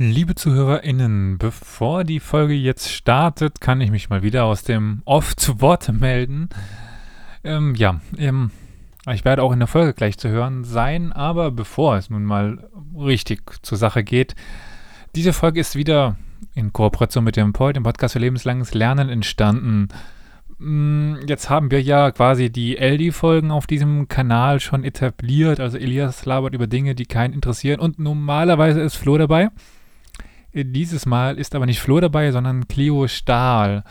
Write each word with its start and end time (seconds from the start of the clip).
Liebe 0.00 0.36
ZuhörerInnen, 0.36 1.38
bevor 1.38 2.04
die 2.04 2.20
Folge 2.20 2.54
jetzt 2.54 2.88
startet, 2.88 3.60
kann 3.60 3.80
ich 3.80 3.90
mich 3.90 4.08
mal 4.08 4.22
wieder 4.22 4.44
aus 4.44 4.62
dem 4.62 5.02
Off 5.04 5.34
zu 5.34 5.60
Wort 5.60 5.92
melden. 5.92 6.50
Ähm, 7.42 7.74
ja, 7.74 8.00
ähm, 8.16 8.52
ich 9.12 9.24
werde 9.24 9.42
auch 9.42 9.50
in 9.50 9.58
der 9.58 9.66
Folge 9.66 9.94
gleich 9.94 10.16
zu 10.16 10.28
hören 10.28 10.62
sein, 10.62 11.12
aber 11.12 11.50
bevor 11.50 11.96
es 11.96 12.10
nun 12.10 12.22
mal 12.22 12.70
richtig 12.96 13.42
zur 13.62 13.76
Sache 13.76 14.04
geht, 14.04 14.36
diese 15.16 15.32
Folge 15.32 15.58
ist 15.58 15.74
wieder 15.74 16.14
in 16.54 16.72
Kooperation 16.72 17.24
mit 17.24 17.34
dem 17.34 17.52
POI, 17.52 17.72
dem 17.72 17.82
Podcast 17.82 18.12
für 18.12 18.20
lebenslanges 18.20 18.74
Lernen, 18.74 19.08
entstanden. 19.08 19.88
Mm, 20.58 21.16
jetzt 21.26 21.50
haben 21.50 21.72
wir 21.72 21.82
ja 21.82 22.12
quasi 22.12 22.50
die 22.50 22.76
LD-Folgen 22.76 23.50
auf 23.50 23.66
diesem 23.66 24.06
Kanal 24.06 24.60
schon 24.60 24.84
etabliert. 24.84 25.58
Also 25.58 25.76
Elias 25.76 26.24
labert 26.24 26.54
über 26.54 26.68
Dinge, 26.68 26.94
die 26.94 27.06
keinen 27.06 27.34
interessieren. 27.34 27.80
Und 27.80 27.98
normalerweise 27.98 28.80
ist 28.80 28.94
Flo 28.94 29.18
dabei. 29.18 29.50
Dieses 30.64 31.06
Mal 31.06 31.38
ist 31.38 31.54
aber 31.54 31.66
nicht 31.66 31.80
Flo 31.80 32.00
dabei, 32.00 32.32
sondern 32.32 32.68
Cleo 32.68 33.06
Stahl. 33.06 33.84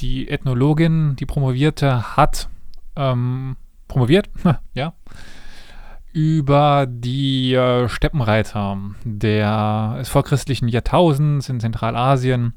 Die 0.00 0.28
Ethnologin, 0.28 1.16
die 1.16 1.26
Promovierte, 1.26 2.16
hat 2.16 2.48
ähm, 2.96 3.56
promoviert, 3.88 4.30
ja, 4.74 4.94
über 6.12 6.86
die 6.88 7.54
äh, 7.54 7.88
Steppenreiter 7.88 8.78
der 9.04 10.02
vorchristlichen 10.04 10.68
Jahrtausends 10.68 11.48
in 11.48 11.60
Zentralasien. 11.60 12.54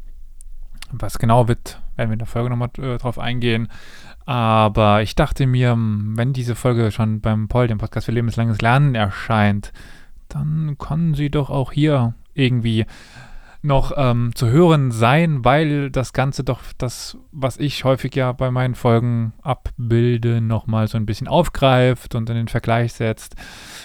Was 0.91 1.19
genau 1.19 1.47
wird, 1.47 1.81
werden 1.95 2.09
wir 2.09 2.13
in 2.13 2.19
der 2.19 2.27
Folge 2.27 2.49
nochmal 2.49 2.69
äh, 2.77 2.97
drauf 2.97 3.19
eingehen. 3.19 3.67
Aber 4.25 5.01
ich 5.01 5.15
dachte 5.15 5.45
mir, 5.47 5.75
wenn 5.77 6.33
diese 6.33 6.55
Folge 6.55 6.91
schon 6.91 7.19
beim 7.19 7.47
Paul, 7.47 7.67
dem 7.67 7.77
Podcast 7.77 8.05
für 8.05 8.11
lebenslanges 8.13 8.61
Lernen, 8.61 8.95
erscheint, 8.95 9.73
dann 10.29 10.77
kann 10.79 11.13
sie 11.13 11.29
doch 11.29 11.49
auch 11.49 11.71
hier 11.71 12.15
irgendwie 12.33 12.85
noch 13.63 13.93
ähm, 13.95 14.31
zu 14.35 14.49
hören 14.49 14.91
sein, 14.91 15.45
weil 15.45 15.89
das 15.89 16.13
Ganze 16.13 16.43
doch 16.43 16.59
das, 16.77 17.17
was 17.31 17.57
ich 17.57 17.83
häufig 17.83 18.15
ja 18.15 18.31
bei 18.31 18.51
meinen 18.51 18.75
Folgen 18.75 19.33
abbilde, 19.41 20.41
nochmal 20.41 20.87
so 20.87 20.97
ein 20.97 21.05
bisschen 21.05 21.27
aufgreift 21.27 22.15
und 22.15 22.29
in 22.29 22.35
den 22.35 22.47
Vergleich 22.47 22.93
setzt. 22.93 23.35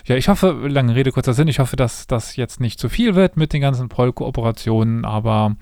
Ja, 0.04 0.16
ich 0.16 0.28
hoffe, 0.28 0.50
lange 0.68 0.94
Rede, 0.94 1.12
kurzer 1.12 1.34
Sinn, 1.34 1.48
ich 1.48 1.60
hoffe, 1.60 1.76
dass 1.76 2.06
das 2.06 2.36
jetzt 2.36 2.60
nicht 2.60 2.80
zu 2.80 2.88
viel 2.88 3.14
wird 3.14 3.36
mit 3.36 3.52
den 3.52 3.60
ganzen 3.60 3.88
Proll-Kooperationen, 3.88 5.04
aber 5.04 5.56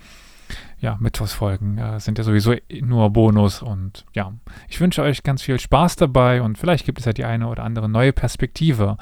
ja, 0.78 0.96
Mittwochsfolgen 1.00 1.78
äh, 1.78 2.00
sind 2.00 2.18
ja 2.18 2.24
sowieso 2.24 2.54
nur 2.82 3.10
Bonus 3.10 3.62
und 3.62 4.04
ja, 4.14 4.32
ich 4.68 4.80
wünsche 4.80 5.02
euch 5.02 5.22
ganz 5.22 5.42
viel 5.42 5.58
Spaß 5.58 5.96
dabei 5.96 6.42
und 6.42 6.58
vielleicht 6.58 6.86
gibt 6.86 6.98
es 6.98 7.04
ja 7.04 7.12
die 7.12 7.24
eine 7.24 7.48
oder 7.48 7.64
andere 7.64 7.88
neue 7.88 8.12
Perspektive. 8.12 8.96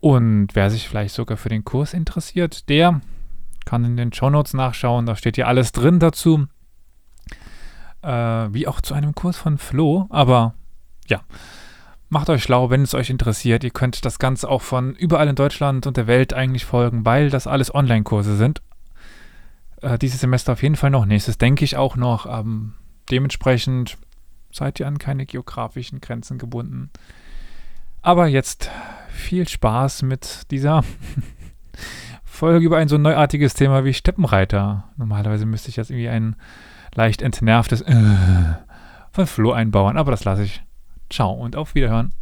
Und 0.00 0.48
wer 0.52 0.70
sich 0.70 0.88
vielleicht 0.88 1.14
sogar 1.14 1.38
für 1.38 1.48
den 1.48 1.64
Kurs 1.64 1.94
interessiert, 1.94 2.68
der 2.68 3.00
kann 3.64 3.84
in 3.84 3.96
den 3.96 4.12
Shownotes 4.12 4.54
nachschauen, 4.54 5.06
da 5.06 5.16
steht 5.16 5.36
ja 5.36 5.46
alles 5.46 5.72
drin 5.72 5.98
dazu. 5.98 6.46
Äh, 8.02 8.08
wie 8.08 8.66
auch 8.66 8.80
zu 8.80 8.94
einem 8.94 9.14
Kurs 9.14 9.36
von 9.36 9.58
Flo, 9.58 10.06
aber 10.10 10.54
ja. 11.08 11.22
Macht 12.10 12.30
euch 12.30 12.42
schlau, 12.42 12.70
wenn 12.70 12.82
es 12.82 12.94
euch 12.94 13.10
interessiert. 13.10 13.64
Ihr 13.64 13.70
könnt 13.70 14.04
das 14.04 14.18
Ganze 14.18 14.48
auch 14.48 14.62
von 14.62 14.94
überall 14.94 15.26
in 15.26 15.34
Deutschland 15.34 15.86
und 15.86 15.96
der 15.96 16.06
Welt 16.06 16.32
eigentlich 16.32 16.64
folgen, 16.64 17.04
weil 17.04 17.30
das 17.30 17.46
alles 17.46 17.74
Online-Kurse 17.74 18.36
sind. 18.36 18.62
Äh, 19.80 19.98
dieses 19.98 20.20
Semester 20.20 20.52
auf 20.52 20.62
jeden 20.62 20.76
Fall 20.76 20.90
noch. 20.90 21.06
Nächstes 21.06 21.38
denke 21.38 21.64
ich 21.64 21.76
auch 21.76 21.96
noch. 21.96 22.26
Ähm, 22.26 22.74
dementsprechend 23.10 23.96
seid 24.52 24.78
ihr 24.80 24.86
an 24.86 24.98
keine 24.98 25.26
geografischen 25.26 26.00
Grenzen 26.00 26.38
gebunden. 26.38 26.90
Aber 28.00 28.26
jetzt 28.26 28.70
viel 29.08 29.48
Spaß 29.48 30.02
mit 30.02 30.50
dieser 30.50 30.84
Folge 32.34 32.66
über 32.66 32.78
ein 32.78 32.88
so 32.88 32.98
neuartiges 32.98 33.54
Thema 33.54 33.84
wie 33.84 33.94
Steppenreiter. 33.94 34.84
Normalerweise 34.96 35.46
müsste 35.46 35.68
ich 35.68 35.76
jetzt 35.76 35.90
irgendwie 35.90 36.08
ein 36.08 36.34
leicht 36.94 37.22
entnervtes 37.22 37.80
äh, 37.82 37.94
von 39.12 39.26
Flo 39.26 39.52
einbauen, 39.52 39.96
aber 39.96 40.10
das 40.10 40.24
lasse 40.24 40.42
ich. 40.42 40.62
Ciao 41.08 41.32
und 41.32 41.54
auf 41.54 41.76
Wiederhören. 41.76 42.12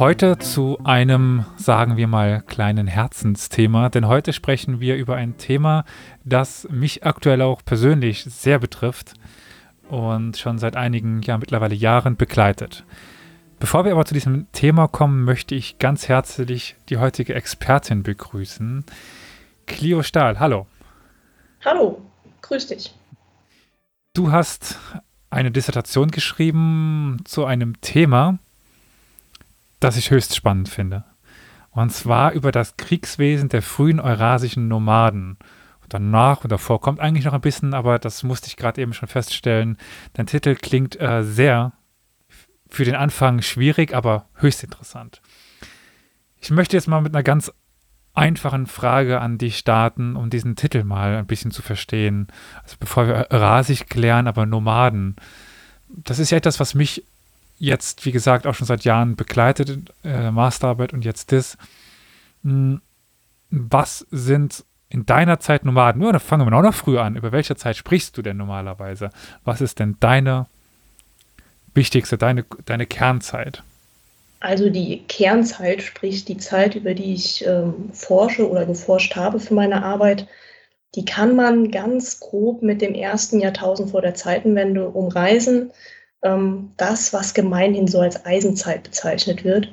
Heute 0.00 0.38
zu 0.38 0.78
einem, 0.82 1.44
sagen 1.58 1.98
wir 1.98 2.06
mal, 2.06 2.40
kleinen 2.40 2.86
Herzensthema, 2.86 3.90
denn 3.90 4.08
heute 4.08 4.32
sprechen 4.32 4.80
wir 4.80 4.96
über 4.96 5.16
ein 5.16 5.36
Thema, 5.36 5.84
das 6.24 6.66
mich 6.70 7.04
aktuell 7.04 7.42
auch 7.42 7.62
persönlich 7.62 8.24
sehr 8.24 8.58
betrifft 8.58 9.12
und 9.90 10.38
schon 10.38 10.56
seit 10.56 10.74
einigen, 10.74 11.20
ja 11.20 11.36
mittlerweile 11.36 11.74
Jahren 11.74 12.16
begleitet. 12.16 12.86
Bevor 13.58 13.84
wir 13.84 13.92
aber 13.92 14.06
zu 14.06 14.14
diesem 14.14 14.50
Thema 14.52 14.88
kommen, 14.88 15.22
möchte 15.24 15.54
ich 15.54 15.78
ganz 15.78 16.08
herzlich 16.08 16.76
die 16.88 16.96
heutige 16.96 17.34
Expertin 17.34 18.02
begrüßen. 18.02 18.86
Clio 19.66 20.02
Stahl, 20.02 20.40
hallo. 20.40 20.66
Hallo, 21.62 22.00
grüß 22.40 22.68
dich. 22.68 22.94
Du 24.14 24.32
hast 24.32 24.78
eine 25.28 25.50
Dissertation 25.50 26.10
geschrieben 26.10 27.18
zu 27.26 27.44
einem 27.44 27.82
Thema, 27.82 28.38
das 29.80 29.96
ich 29.96 30.10
höchst 30.10 30.36
spannend 30.36 30.68
finde. 30.68 31.04
Und 31.70 31.90
zwar 31.92 32.32
über 32.32 32.52
das 32.52 32.76
Kriegswesen 32.76 33.48
der 33.48 33.62
frühen 33.62 34.00
eurasischen 34.00 34.68
Nomaden. 34.68 35.38
Und 35.82 35.94
danach 35.94 36.42
und 36.44 36.50
davor 36.50 36.80
kommt 36.80 37.00
eigentlich 37.00 37.24
noch 37.24 37.32
ein 37.32 37.40
bisschen, 37.40 37.74
aber 37.74 37.98
das 37.98 38.22
musste 38.22 38.48
ich 38.48 38.56
gerade 38.56 38.80
eben 38.80 38.92
schon 38.92 39.08
feststellen. 39.08 39.76
Dein 40.12 40.26
Titel 40.26 40.54
klingt 40.54 41.00
äh, 41.00 41.22
sehr 41.22 41.72
für 42.68 42.84
den 42.84 42.94
Anfang 42.94 43.42
schwierig, 43.42 43.94
aber 43.94 44.26
höchst 44.34 44.62
interessant. 44.62 45.20
Ich 46.40 46.50
möchte 46.50 46.76
jetzt 46.76 46.88
mal 46.88 47.00
mit 47.00 47.14
einer 47.14 47.22
ganz 47.22 47.52
einfachen 48.14 48.66
Frage 48.66 49.20
an 49.20 49.38
dich 49.38 49.58
starten, 49.58 50.16
um 50.16 50.30
diesen 50.30 50.56
Titel 50.56 50.84
mal 50.84 51.16
ein 51.16 51.26
bisschen 51.26 51.50
zu 51.50 51.62
verstehen. 51.62 52.28
Also 52.62 52.76
bevor 52.78 53.06
wir 53.06 53.26
rasig 53.30 53.88
klären, 53.88 54.26
aber 54.26 54.46
Nomaden. 54.46 55.16
Das 55.88 56.18
ist 56.18 56.30
ja 56.30 56.38
etwas, 56.38 56.60
was 56.60 56.74
mich 56.74 57.04
jetzt, 57.60 58.06
wie 58.06 58.10
gesagt, 58.10 58.46
auch 58.46 58.54
schon 58.54 58.66
seit 58.66 58.84
Jahren 58.84 59.14
begleitet, 59.14 59.92
äh, 60.02 60.30
Masterarbeit 60.32 60.92
und 60.92 61.04
jetzt 61.04 61.30
das. 61.30 61.56
Hm, 62.42 62.80
was 63.50 64.06
sind 64.10 64.64
in 64.88 65.06
deiner 65.06 65.38
Zeit 65.38 65.64
Nomaden? 65.64 66.00
Nur, 66.00 66.12
da 66.12 66.18
fangen 66.18 66.48
wir 66.48 66.56
auch 66.56 66.62
noch 66.62 66.74
früher 66.74 67.02
an. 67.02 67.16
Über 67.16 67.30
welche 67.30 67.54
Zeit 67.56 67.76
sprichst 67.76 68.16
du 68.16 68.22
denn 68.22 68.38
normalerweise? 68.38 69.10
Was 69.44 69.60
ist 69.60 69.78
denn 69.78 69.96
deine 70.00 70.46
wichtigste, 71.74 72.16
deine, 72.16 72.44
deine 72.64 72.86
Kernzeit? 72.86 73.62
Also 74.40 74.70
die 74.70 75.04
Kernzeit, 75.06 75.82
sprich 75.82 76.24
die 76.24 76.38
Zeit, 76.38 76.74
über 76.74 76.94
die 76.94 77.12
ich 77.12 77.46
ähm, 77.46 77.90
forsche 77.92 78.48
oder 78.48 78.64
geforscht 78.64 79.16
habe 79.16 79.38
für 79.38 79.52
meine 79.52 79.84
Arbeit, 79.84 80.26
die 80.94 81.04
kann 81.04 81.36
man 81.36 81.70
ganz 81.70 82.20
grob 82.20 82.62
mit 82.62 82.80
dem 82.80 82.94
ersten 82.94 83.38
Jahrtausend 83.38 83.90
vor 83.90 84.00
der 84.00 84.14
Zeitenwende 84.14 84.88
umreißen 84.88 85.70
ähm, 86.22 86.72
das, 86.76 87.12
was 87.12 87.34
gemeinhin 87.34 87.88
so 87.88 88.00
als 88.00 88.24
Eisenzeit 88.24 88.82
bezeichnet 88.82 89.44
wird. 89.44 89.72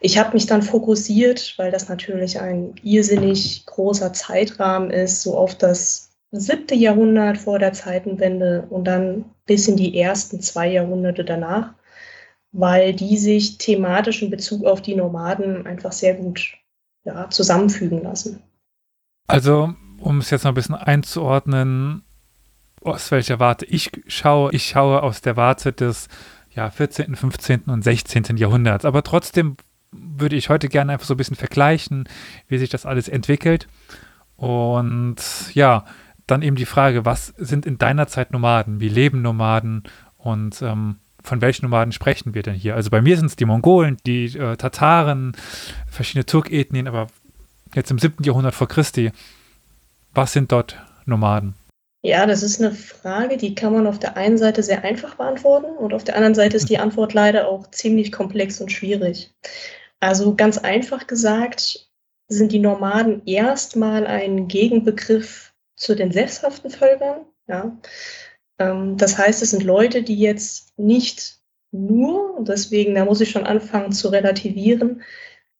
Ich 0.00 0.18
habe 0.18 0.34
mich 0.34 0.46
dann 0.46 0.62
fokussiert, 0.62 1.54
weil 1.56 1.70
das 1.70 1.88
natürlich 1.88 2.38
ein 2.38 2.74
irrsinnig 2.82 3.64
großer 3.66 4.12
Zeitrahmen 4.12 4.90
ist, 4.90 5.22
so 5.22 5.36
auf 5.36 5.56
das 5.56 6.10
siebte 6.30 6.74
Jahrhundert 6.74 7.38
vor 7.38 7.58
der 7.58 7.72
Zeitenwende 7.72 8.66
und 8.68 8.84
dann 8.84 9.24
bis 9.46 9.68
in 9.68 9.76
die 9.76 9.98
ersten 9.98 10.40
zwei 10.40 10.68
Jahrhunderte 10.68 11.24
danach, 11.24 11.72
weil 12.52 12.92
die 12.92 13.16
sich 13.16 13.58
thematisch 13.58 14.22
in 14.22 14.30
Bezug 14.30 14.64
auf 14.64 14.82
die 14.82 14.94
Nomaden 14.94 15.66
einfach 15.66 15.92
sehr 15.92 16.14
gut 16.14 16.54
ja, 17.04 17.30
zusammenfügen 17.30 18.02
lassen. 18.02 18.42
Also, 19.26 19.74
um 20.00 20.18
es 20.18 20.30
jetzt 20.30 20.44
noch 20.44 20.50
ein 20.50 20.54
bisschen 20.54 20.74
einzuordnen, 20.74 22.02
aus 22.84 23.10
welcher 23.10 23.40
Warte 23.40 23.64
ich 23.66 23.90
schaue. 24.06 24.52
Ich 24.52 24.68
schaue 24.68 25.02
aus 25.02 25.20
der 25.20 25.36
Warte 25.36 25.72
des 25.72 26.08
ja, 26.54 26.70
14., 26.70 27.16
15. 27.16 27.62
und 27.62 27.82
16. 27.82 28.36
Jahrhunderts. 28.36 28.84
Aber 28.84 29.02
trotzdem 29.02 29.56
würde 29.90 30.36
ich 30.36 30.48
heute 30.48 30.68
gerne 30.68 30.92
einfach 30.92 31.06
so 31.06 31.14
ein 31.14 31.18
bisschen 31.18 31.36
vergleichen, 31.36 32.08
wie 32.48 32.58
sich 32.58 32.70
das 32.70 32.86
alles 32.86 33.08
entwickelt. 33.08 33.68
Und 34.36 35.16
ja, 35.54 35.84
dann 36.26 36.42
eben 36.42 36.56
die 36.56 36.66
Frage, 36.66 37.04
was 37.04 37.28
sind 37.36 37.66
in 37.66 37.78
deiner 37.78 38.06
Zeit 38.06 38.32
Nomaden? 38.32 38.80
Wie 38.80 38.88
leben 38.88 39.22
Nomaden? 39.22 39.84
Und 40.16 40.62
ähm, 40.62 40.96
von 41.22 41.40
welchen 41.40 41.66
Nomaden 41.66 41.92
sprechen 41.92 42.34
wir 42.34 42.42
denn 42.42 42.54
hier? 42.54 42.74
Also 42.74 42.90
bei 42.90 43.02
mir 43.02 43.16
sind 43.16 43.26
es 43.26 43.36
die 43.36 43.44
Mongolen, 43.44 43.96
die 44.06 44.26
äh, 44.36 44.56
Tataren, 44.56 45.32
verschiedene 45.86 46.26
Turkethnien, 46.26 46.88
aber 46.88 47.08
jetzt 47.74 47.90
im 47.90 47.98
7. 47.98 48.24
Jahrhundert 48.24 48.54
vor 48.54 48.68
Christi, 48.68 49.12
was 50.12 50.32
sind 50.32 50.52
dort 50.52 50.78
Nomaden? 51.06 51.54
Ja, 52.04 52.26
das 52.26 52.42
ist 52.42 52.60
eine 52.60 52.72
Frage, 52.72 53.38
die 53.38 53.54
kann 53.54 53.72
man 53.72 53.86
auf 53.86 53.98
der 53.98 54.18
einen 54.18 54.36
Seite 54.36 54.62
sehr 54.62 54.84
einfach 54.84 55.14
beantworten 55.14 55.74
und 55.74 55.94
auf 55.94 56.04
der 56.04 56.16
anderen 56.16 56.34
Seite 56.34 56.58
ist 56.58 56.68
die 56.68 56.76
Antwort 56.76 57.14
leider 57.14 57.48
auch 57.48 57.70
ziemlich 57.70 58.12
komplex 58.12 58.60
und 58.60 58.70
schwierig. 58.70 59.34
Also 60.00 60.34
ganz 60.34 60.58
einfach 60.58 61.06
gesagt 61.06 61.88
sind 62.28 62.52
die 62.52 62.58
Nomaden 62.58 63.22
erstmal 63.24 64.06
ein 64.06 64.48
Gegenbegriff 64.48 65.54
zu 65.76 65.94
den 65.94 66.12
sesshaften 66.12 66.70
Völkern. 66.70 67.24
Ja. 67.48 67.74
Ähm, 68.58 68.98
das 68.98 69.16
heißt, 69.16 69.42
es 69.42 69.52
sind 69.52 69.62
Leute, 69.62 70.02
die 70.02 70.18
jetzt 70.18 70.78
nicht 70.78 71.38
nur, 71.72 72.36
deswegen, 72.46 72.94
da 72.94 73.06
muss 73.06 73.22
ich 73.22 73.30
schon 73.30 73.46
anfangen 73.46 73.92
zu 73.92 74.08
relativieren, 74.08 75.00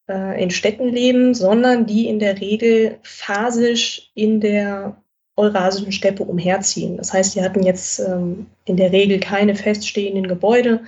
äh, 0.07 0.43
in 0.43 0.51
Städten 0.51 0.89
leben, 0.89 1.33
sondern 1.33 1.87
die 1.87 2.07
in 2.07 2.19
der 2.19 2.39
Regel 2.39 2.99
phasisch 3.01 4.11
in 4.13 4.41
der 4.41 5.01
eurasischen 5.35 5.91
Steppe 5.91 6.23
umherziehen. 6.23 6.97
Das 6.97 7.13
heißt, 7.13 7.35
die 7.35 7.41
hatten 7.41 7.63
jetzt 7.63 7.99
ähm, 7.99 8.47
in 8.65 8.77
der 8.77 8.91
Regel 8.91 9.19
keine 9.19 9.55
feststehenden 9.55 10.27
Gebäude, 10.27 10.83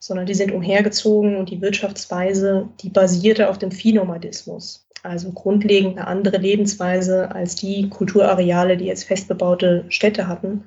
sondern 0.00 0.26
die 0.26 0.34
sind 0.34 0.50
umhergezogen 0.52 1.36
und 1.36 1.50
die 1.50 1.60
Wirtschaftsweise, 1.60 2.68
die 2.80 2.88
basierte 2.88 3.48
auf 3.48 3.58
dem 3.58 3.70
Viehnomadismus. 3.70 4.88
Also 5.04 5.30
grundlegend 5.32 5.96
eine 5.96 6.06
andere 6.06 6.38
Lebensweise 6.38 7.32
als 7.32 7.54
die 7.56 7.88
Kulturareale, 7.88 8.76
die 8.76 8.86
jetzt 8.86 9.04
festbebaute 9.04 9.84
Städte 9.88 10.28
hatten. 10.28 10.64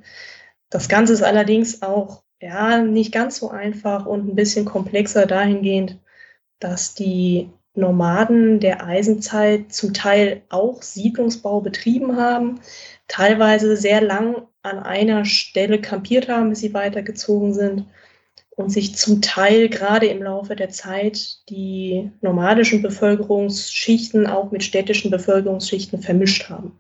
Das 0.70 0.90
Ganze 0.90 1.14
ist 1.14 1.24
allerdings 1.24 1.82
auch 1.82 2.24
ja, 2.42 2.82
nicht 2.82 3.14
ganz 3.14 3.38
so 3.38 3.50
einfach 3.50 4.06
und 4.06 4.28
ein 4.28 4.36
bisschen 4.36 4.66
komplexer 4.66 5.26
dahingehend, 5.26 6.00
dass 6.60 6.96
die 6.96 7.50
Nomaden 7.76 8.60
der 8.60 8.86
Eisenzeit 8.86 9.72
zum 9.74 9.94
Teil 9.94 10.42
auch 10.50 10.82
Siedlungsbau 10.82 11.62
betrieben 11.62 12.16
haben, 12.18 12.60
teilweise 13.08 13.78
sehr 13.78 14.02
lang 14.02 14.48
an 14.64 14.80
einer 14.80 15.26
Stelle 15.26 15.80
kampiert 15.80 16.28
haben, 16.28 16.50
bis 16.50 16.60
sie 16.60 16.74
weitergezogen 16.74 17.54
sind 17.54 17.86
und 18.56 18.70
sich 18.70 18.96
zum 18.96 19.22
Teil 19.22 19.70
gerade 19.70 20.08
im 20.08 20.24
Laufe 20.24 20.56
der 20.56 20.70
Zeit 20.70 21.40
die 21.50 22.10
nomadischen 22.22 22.82
Bevölkerungsschichten 22.82 24.28
auch 24.28 24.52
mit 24.52 24.64
städtischen 24.64 25.12
Bevölkerungsschichten 25.12 26.02
vermischt 26.02 26.50
haben. 26.50 26.80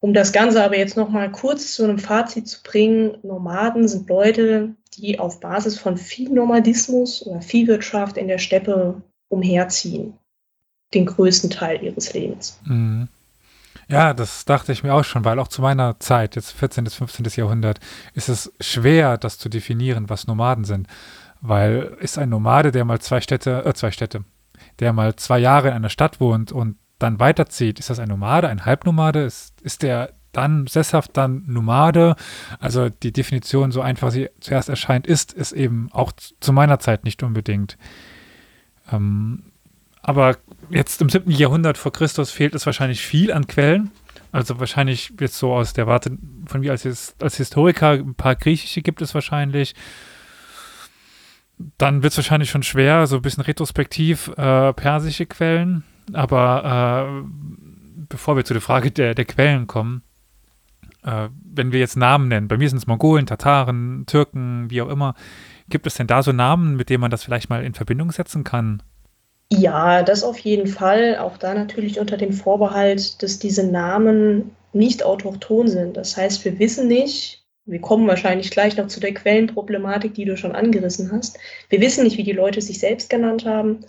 Um 0.00 0.12
das 0.12 0.32
Ganze 0.32 0.62
aber 0.62 0.76
jetzt 0.76 0.96
noch 0.96 1.08
mal 1.08 1.30
kurz 1.32 1.74
zu 1.74 1.84
einem 1.84 1.98
Fazit 1.98 2.46
zu 2.48 2.62
bringen, 2.62 3.18
Nomaden 3.22 3.88
sind 3.88 4.08
Leute, 4.08 4.74
die 4.94 5.18
auf 5.18 5.40
Basis 5.40 5.78
von 5.78 5.96
Viehnomadismus 5.96 7.26
oder 7.26 7.40
Viehwirtschaft 7.40 8.16
in 8.16 8.28
der 8.28 8.38
Steppe 8.38 9.02
umherziehen. 9.28 10.14
Den 10.94 11.06
größten 11.06 11.50
Teil 11.50 11.82
ihres 11.82 12.12
Lebens. 12.12 12.60
Mhm. 12.64 13.08
Ja, 13.88 14.14
das 14.14 14.44
dachte 14.44 14.72
ich 14.72 14.82
mir 14.82 14.94
auch 14.94 15.04
schon, 15.04 15.24
weil 15.24 15.38
auch 15.38 15.48
zu 15.48 15.62
meiner 15.62 16.00
Zeit, 16.00 16.34
jetzt 16.34 16.52
14. 16.52 16.84
bis 16.84 16.94
15. 16.94 17.26
Jahrhundert, 17.36 17.78
ist 18.14 18.28
es 18.28 18.52
schwer, 18.60 19.16
das 19.16 19.38
zu 19.38 19.48
definieren, 19.48 20.08
was 20.10 20.26
Nomaden 20.26 20.64
sind. 20.64 20.88
Weil 21.40 21.96
ist 22.00 22.18
ein 22.18 22.30
Nomade, 22.30 22.72
der 22.72 22.84
mal 22.84 23.00
zwei 23.00 23.20
Städte, 23.20 23.64
äh, 23.64 23.74
zwei 23.74 23.92
Städte, 23.92 24.24
der 24.80 24.92
mal 24.92 25.14
zwei 25.16 25.38
Jahre 25.38 25.68
in 25.68 25.74
einer 25.74 25.90
Stadt 25.90 26.20
wohnt 26.20 26.50
und 26.50 26.76
dann 26.98 27.20
weiterzieht, 27.20 27.78
ist 27.78 27.90
das 27.90 27.98
ein 27.98 28.08
Nomade, 28.08 28.48
ein 28.48 28.64
Halbnomade? 28.64 29.22
Ist, 29.22 29.60
ist 29.60 29.82
der 29.82 30.12
dann 30.32 30.66
sesshaft, 30.66 31.16
dann 31.16 31.44
Nomade? 31.46 32.16
Also 32.58 32.88
die 32.88 33.12
Definition, 33.12 33.70
so 33.70 33.82
einfach 33.82 34.10
sie 34.10 34.30
zuerst 34.40 34.68
erscheint, 34.68 35.06
ist, 35.06 35.32
ist 35.32 35.52
eben 35.52 35.90
auch 35.92 36.12
zu 36.12 36.52
meiner 36.52 36.78
Zeit 36.78 37.04
nicht 37.04 37.22
unbedingt. 37.22 37.76
Ähm, 38.90 39.44
aber 40.02 40.36
jetzt 40.70 41.00
im 41.02 41.08
7. 41.08 41.30
Jahrhundert 41.30 41.78
vor 41.78 41.92
Christus 41.92 42.30
fehlt 42.30 42.54
es 42.54 42.66
wahrscheinlich 42.66 43.00
viel 43.00 43.32
an 43.32 43.46
Quellen. 43.46 43.90
Also 44.32 44.60
wahrscheinlich 44.60 45.12
jetzt 45.18 45.38
so 45.38 45.52
aus 45.52 45.72
der 45.72 45.86
Warte 45.86 46.16
von 46.46 46.60
mir 46.60 46.70
als, 46.72 47.16
als 47.20 47.36
Historiker, 47.36 47.92
ein 47.92 48.14
paar 48.14 48.36
griechische 48.36 48.82
gibt 48.82 49.02
es 49.02 49.14
wahrscheinlich. 49.14 49.74
Dann 51.78 52.02
wird 52.02 52.12
es 52.12 52.18
wahrscheinlich 52.18 52.50
schon 52.50 52.62
schwer, 52.62 53.06
so 53.06 53.16
ein 53.16 53.22
bisschen 53.22 53.42
retrospektiv 53.42 54.28
äh, 54.36 54.72
persische 54.74 55.26
Quellen. 55.26 55.84
Aber 56.12 57.08
äh, 57.08 57.28
bevor 58.08 58.36
wir 58.36 58.44
zu 58.44 58.52
der 58.52 58.62
Frage 58.62 58.90
der, 58.90 59.14
der 59.14 59.24
Quellen 59.24 59.66
kommen, 59.66 60.02
äh, 61.02 61.28
wenn 61.44 61.72
wir 61.72 61.80
jetzt 61.80 61.96
Namen 61.96 62.28
nennen, 62.28 62.48
bei 62.48 62.58
mir 62.58 62.68
sind 62.68 62.78
es 62.78 62.86
Mongolen, 62.86 63.26
Tataren, 63.26 64.04
Türken, 64.06 64.70
wie 64.70 64.82
auch 64.82 64.88
immer, 64.88 65.14
gibt 65.68 65.86
es 65.86 65.94
denn 65.94 66.06
da 66.06 66.22
so 66.22 66.32
Namen, 66.32 66.76
mit 66.76 66.90
denen 66.90 67.00
man 67.00 67.10
das 67.10 67.24
vielleicht 67.24 67.50
mal 67.50 67.64
in 67.64 67.74
Verbindung 67.74 68.12
setzen 68.12 68.44
kann? 68.44 68.82
Ja, 69.52 70.02
das 70.02 70.24
auf 70.24 70.38
jeden 70.38 70.66
Fall. 70.66 71.18
Auch 71.18 71.36
da 71.36 71.54
natürlich 71.54 72.00
unter 72.00 72.16
dem 72.16 72.32
Vorbehalt, 72.32 73.22
dass 73.22 73.38
diese 73.38 73.64
Namen 73.66 74.50
nicht 74.72 75.04
autochthon 75.04 75.68
sind. 75.68 75.96
Das 75.96 76.16
heißt, 76.16 76.44
wir 76.44 76.58
wissen 76.58 76.88
nicht, 76.88 77.44
wir 77.64 77.80
kommen 77.80 78.06
wahrscheinlich 78.06 78.50
gleich 78.50 78.76
noch 78.76 78.86
zu 78.86 79.00
der 79.00 79.14
Quellenproblematik, 79.14 80.14
die 80.14 80.24
du 80.24 80.36
schon 80.36 80.54
angerissen 80.54 81.10
hast. 81.12 81.38
Wir 81.68 81.80
wissen 81.80 82.04
nicht, 82.04 82.16
wie 82.16 82.24
die 82.24 82.32
Leute 82.32 82.60
sich 82.60 82.78
selbst 82.78 83.10
genannt 83.10 83.44
haben, 83.44 83.80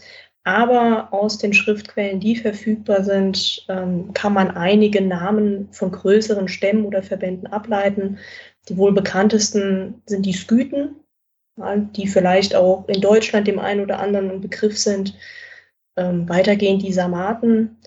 aber 0.44 1.09
aus 1.12 1.38
den 1.38 1.53
Schriftquellen, 1.53 2.19
die 2.19 2.35
verfügbar 2.35 3.03
sind, 3.03 3.65
ähm, 3.68 4.13
kann 4.13 4.33
man 4.33 4.50
einige 4.50 5.01
Namen 5.01 5.68
von 5.71 5.91
größeren 5.91 6.47
Stämmen 6.47 6.85
oder 6.85 7.03
Verbänden 7.03 7.47
ableiten. 7.47 8.18
Die 8.69 8.77
wohl 8.77 8.94
bekanntesten 8.94 10.01
sind 10.06 10.25
die 10.25 10.33
Skythen, 10.33 10.95
die 11.57 12.07
vielleicht 12.07 12.56
auch 12.56 12.88
in 12.88 13.01
Deutschland 13.01 13.48
dem 13.48 13.59
einen 13.59 13.81
oder 13.81 14.00
anderen 14.00 14.31
ein 14.31 14.42
Begriff 14.42 14.77
sind. 14.77 15.15
Ähm, 15.95 16.30
weitergehend 16.30 16.83
die 16.83 16.94
Sarmaten 16.94 17.77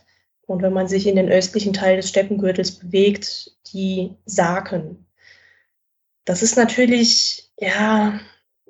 und 0.50 0.62
wenn 0.62 0.72
man 0.72 0.88
sich 0.88 1.06
in 1.06 1.14
den 1.14 1.28
östlichen 1.28 1.72
Teil 1.72 1.94
des 1.94 2.08
Steppengürtels 2.08 2.72
bewegt, 2.72 3.52
die 3.72 4.16
Saken. 4.26 5.06
Das 6.24 6.42
ist 6.42 6.56
natürlich, 6.56 7.52
ja, 7.56 8.18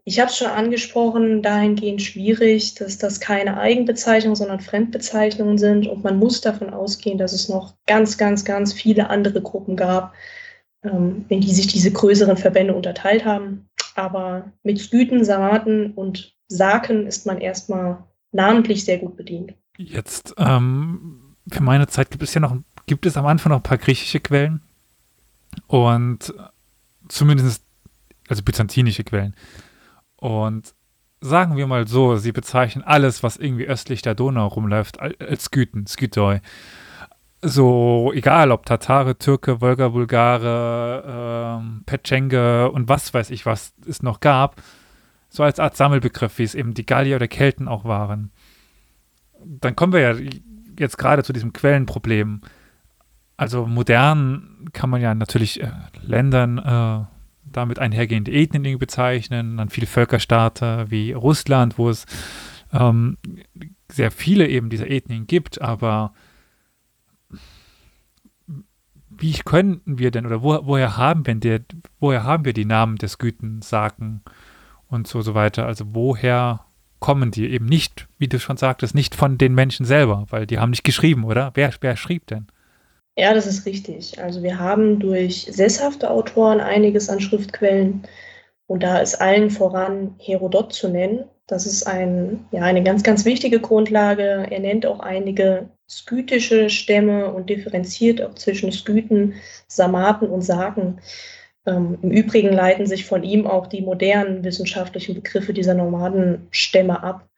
ich 0.04 0.20
habe 0.20 0.30
es 0.30 0.36
schon 0.36 0.48
angesprochen, 0.48 1.42
dahingehend 1.42 2.02
schwierig, 2.02 2.74
dass 2.74 2.98
das 2.98 3.18
keine 3.18 3.58
Eigenbezeichnungen, 3.58 4.36
sondern 4.36 4.60
Fremdbezeichnungen 4.60 5.56
sind 5.56 5.86
und 5.86 6.04
man 6.04 6.18
muss 6.18 6.42
davon 6.42 6.68
ausgehen, 6.74 7.16
dass 7.16 7.32
es 7.32 7.48
noch 7.48 7.72
ganz, 7.86 8.18
ganz, 8.18 8.44
ganz 8.44 8.74
viele 8.74 9.08
andere 9.08 9.40
Gruppen 9.40 9.74
gab, 9.74 10.12
ähm, 10.84 11.24
in 11.30 11.40
die 11.40 11.54
sich 11.54 11.66
diese 11.66 11.92
größeren 11.92 12.36
Verbände 12.36 12.74
unterteilt 12.74 13.24
haben. 13.24 13.69
Aber 13.94 14.52
mit 14.62 14.80
Sküten, 14.80 15.24
Sarmaten 15.24 15.92
und 15.92 16.34
Saken 16.48 17.06
ist 17.06 17.26
man 17.26 17.40
erstmal 17.40 18.04
namentlich 18.32 18.84
sehr 18.84 18.98
gut 18.98 19.16
bedient. 19.16 19.54
Jetzt, 19.76 20.34
ähm, 20.38 21.36
für 21.50 21.62
meine 21.62 21.86
Zeit 21.86 22.10
gibt 22.10 22.22
es 22.22 22.34
ja 22.34 22.40
noch, 22.40 22.56
gibt 22.86 23.06
es 23.06 23.16
am 23.16 23.26
Anfang 23.26 23.50
noch 23.50 23.58
ein 23.58 23.62
paar 23.62 23.78
griechische 23.78 24.20
Quellen 24.20 24.60
und 25.66 26.34
zumindest, 27.08 27.64
also 28.28 28.42
byzantinische 28.42 29.04
Quellen. 29.04 29.34
Und 30.16 30.74
sagen 31.20 31.56
wir 31.56 31.66
mal 31.66 31.86
so, 31.86 32.16
sie 32.16 32.32
bezeichnen 32.32 32.84
alles, 32.84 33.22
was 33.22 33.36
irgendwie 33.36 33.66
östlich 33.66 34.02
der 34.02 34.14
Donau 34.14 34.46
rumläuft, 34.46 35.00
als 35.00 35.44
Skythen, 35.44 35.86
Skytoi. 35.86 36.40
So, 37.42 38.12
egal 38.14 38.50
ob 38.50 38.66
Tatare, 38.66 39.16
Türke, 39.16 39.62
Wolga, 39.62 39.88
Bulgare, 39.88 41.58
ähm, 41.60 41.82
Petschenge 41.86 42.70
und 42.70 42.88
was 42.88 43.14
weiß 43.14 43.30
ich, 43.30 43.46
was 43.46 43.72
es 43.88 44.02
noch 44.02 44.20
gab, 44.20 44.62
so 45.30 45.42
als 45.42 45.58
Art 45.58 45.74
Sammelbegriff, 45.76 46.38
wie 46.38 46.42
es 46.42 46.54
eben 46.54 46.74
die 46.74 46.84
Gallier 46.84 47.16
oder 47.16 47.28
Kelten 47.28 47.66
auch 47.66 47.84
waren. 47.84 48.30
Dann 49.42 49.74
kommen 49.74 49.94
wir 49.94 50.00
ja 50.00 50.30
jetzt 50.78 50.98
gerade 50.98 51.22
zu 51.22 51.32
diesem 51.32 51.54
Quellenproblem. 51.54 52.42
Also 53.38 53.66
modern 53.66 54.68
kann 54.74 54.90
man 54.90 55.00
ja 55.00 55.14
natürlich 55.14 55.62
äh, 55.62 55.70
Ländern 56.02 56.58
äh, 56.58 57.06
damit 57.44 57.78
einhergehende 57.78 58.32
Ethnien 58.32 58.78
bezeichnen, 58.78 59.56
dann 59.56 59.70
viele 59.70 59.86
Völkerstaaten 59.86 60.90
wie 60.90 61.12
Russland, 61.12 61.78
wo 61.78 61.88
es 61.88 62.04
ähm, 62.72 63.16
sehr 63.88 64.10
viele 64.10 64.46
eben 64.46 64.68
dieser 64.68 64.90
Ethnien 64.90 65.26
gibt, 65.26 65.60
aber 65.62 66.12
wie 69.20 69.34
könnten 69.44 69.98
wir 69.98 70.10
denn 70.10 70.26
oder 70.26 70.42
wo, 70.42 70.58
woher 70.64 70.96
haben 70.96 71.26
wir 71.26 71.34
denn, 71.34 71.64
woher 71.98 72.24
haben 72.24 72.44
wir 72.44 72.52
die 72.52 72.64
Namen 72.64 72.96
des 72.96 73.18
Güten, 73.18 73.62
Saken 73.62 74.22
und 74.88 75.06
so, 75.06 75.22
so 75.22 75.34
weiter. 75.34 75.66
Also 75.66 75.84
woher 75.92 76.60
kommen 76.98 77.30
die 77.30 77.50
eben 77.50 77.66
nicht, 77.66 78.08
wie 78.18 78.28
du 78.28 78.38
schon 78.38 78.56
sagtest, 78.56 78.94
nicht 78.94 79.14
von 79.14 79.38
den 79.38 79.54
Menschen 79.54 79.86
selber, 79.86 80.26
weil 80.30 80.46
die 80.46 80.58
haben 80.58 80.70
nicht 80.70 80.84
geschrieben, 80.84 81.24
oder? 81.24 81.50
Wer, 81.54 81.72
wer 81.80 81.96
schrieb 81.96 82.26
denn? 82.26 82.46
Ja, 83.16 83.34
das 83.34 83.46
ist 83.46 83.66
richtig. 83.66 84.22
Also 84.22 84.42
wir 84.42 84.58
haben 84.58 85.00
durch 85.00 85.46
sesshafte 85.50 86.10
Autoren 86.10 86.60
einiges 86.60 87.08
an 87.08 87.20
Schriftquellen 87.20 88.02
und 88.66 88.82
da 88.82 88.98
ist 88.98 89.16
allen 89.16 89.50
voran 89.50 90.14
Herodot 90.18 90.72
zu 90.72 90.88
nennen. 90.88 91.24
Das 91.50 91.66
ist 91.66 91.84
ein, 91.84 92.46
ja, 92.52 92.62
eine 92.62 92.84
ganz, 92.84 93.02
ganz 93.02 93.24
wichtige 93.24 93.58
Grundlage. 93.58 94.46
Er 94.48 94.60
nennt 94.60 94.86
auch 94.86 95.00
einige 95.00 95.68
skytische 95.88 96.70
Stämme 96.70 97.32
und 97.32 97.50
differenziert 97.50 98.22
auch 98.22 98.34
zwischen 98.36 98.70
Skythen, 98.70 99.34
Sarmaten 99.66 100.28
und 100.28 100.42
Saken. 100.42 101.00
Ähm, 101.66 101.98
Im 102.02 102.12
Übrigen 102.12 102.52
leiten 102.52 102.86
sich 102.86 103.04
von 103.04 103.24
ihm 103.24 103.48
auch 103.48 103.66
die 103.66 103.82
modernen 103.82 104.44
wissenschaftlichen 104.44 105.16
Begriffe 105.16 105.52
dieser 105.52 105.74
Nomadenstämme 105.74 107.02
ab. 107.02 107.28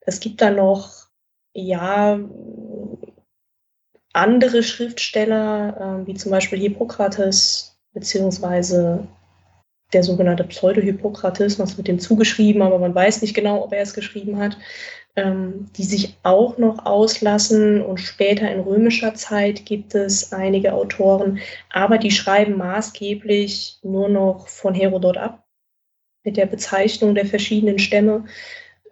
Es 0.00 0.20
gibt 0.20 0.42
da 0.42 0.50
noch, 0.50 1.06
ja, 1.54 2.20
andere 4.12 4.62
Schriftsteller, 4.62 6.02
äh, 6.02 6.06
wie 6.06 6.14
zum 6.14 6.30
Beispiel 6.30 6.60
Hippokrates, 6.60 7.78
beziehungsweise 7.94 9.08
der 9.92 10.02
sogenannte 10.02 10.44
Pseudohippokratismus 10.44 11.76
wird 11.76 11.88
dem 11.88 11.98
zugeschrieben, 11.98 12.62
aber 12.62 12.78
man 12.78 12.94
weiß 12.94 13.22
nicht 13.22 13.34
genau, 13.34 13.62
ob 13.62 13.72
er 13.72 13.82
es 13.82 13.94
geschrieben 13.94 14.38
hat, 14.38 14.56
ähm, 15.16 15.66
die 15.76 15.84
sich 15.84 16.16
auch 16.22 16.58
noch 16.58 16.84
auslassen. 16.84 17.80
Und 17.82 17.98
später 17.98 18.50
in 18.50 18.60
römischer 18.60 19.14
Zeit 19.14 19.64
gibt 19.66 19.94
es 19.94 20.32
einige 20.32 20.72
Autoren, 20.72 21.38
aber 21.70 21.98
die 21.98 22.10
schreiben 22.10 22.56
maßgeblich 22.56 23.78
nur 23.82 24.08
noch 24.08 24.48
von 24.48 24.74
Herodot 24.74 25.16
ab 25.16 25.44
mit 26.24 26.36
der 26.36 26.46
Bezeichnung 26.46 27.14
der 27.14 27.26
verschiedenen 27.26 27.78
Stämme. 27.78 28.24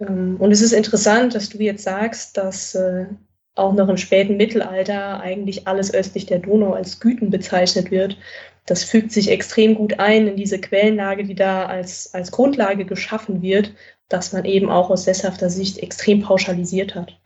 Ähm, 0.01 0.37
und 0.39 0.53
es 0.53 0.61
ist 0.61 0.73
interessant, 0.73 1.35
dass 1.35 1.49
du 1.49 1.59
jetzt 1.59 1.85
sagst, 1.85 2.37
dass 2.37 2.75
äh, 2.75 3.07
auch 3.55 3.73
noch 3.75 3.89
im 3.89 3.97
späten 3.97 4.37
Mittelalter 4.37 5.21
eigentlich 5.21 5.67
alles 5.67 5.93
östlich 5.93 6.27
der 6.27 6.39
Donau 6.39 6.73
als 6.73 7.01
Güten 7.01 7.31
bezeichnet 7.31 7.91
wird. 7.91 8.17
Das 8.67 8.85
fügt 8.85 9.13
sich 9.13 9.31
extrem 9.31 9.75
gut 9.75 9.99
ein 9.99 10.29
in 10.29 10.37
diese 10.37 10.61
Quellenlage, 10.61 11.25
die 11.25 11.35
da 11.35 11.67
als, 11.67 12.15
als 12.15 12.31
Grundlage 12.31 12.85
geschaffen 12.85 13.43
wird, 13.43 13.75
dass 14.09 14.33
man 14.33 14.45
eben 14.45 14.71
auch 14.71 14.91
aus 14.91 15.05
sesshafter 15.05 15.51
Sicht 15.51 15.79
extrem 15.79 16.23
pauschalisiert 16.23 16.95
hat. 16.95 17.19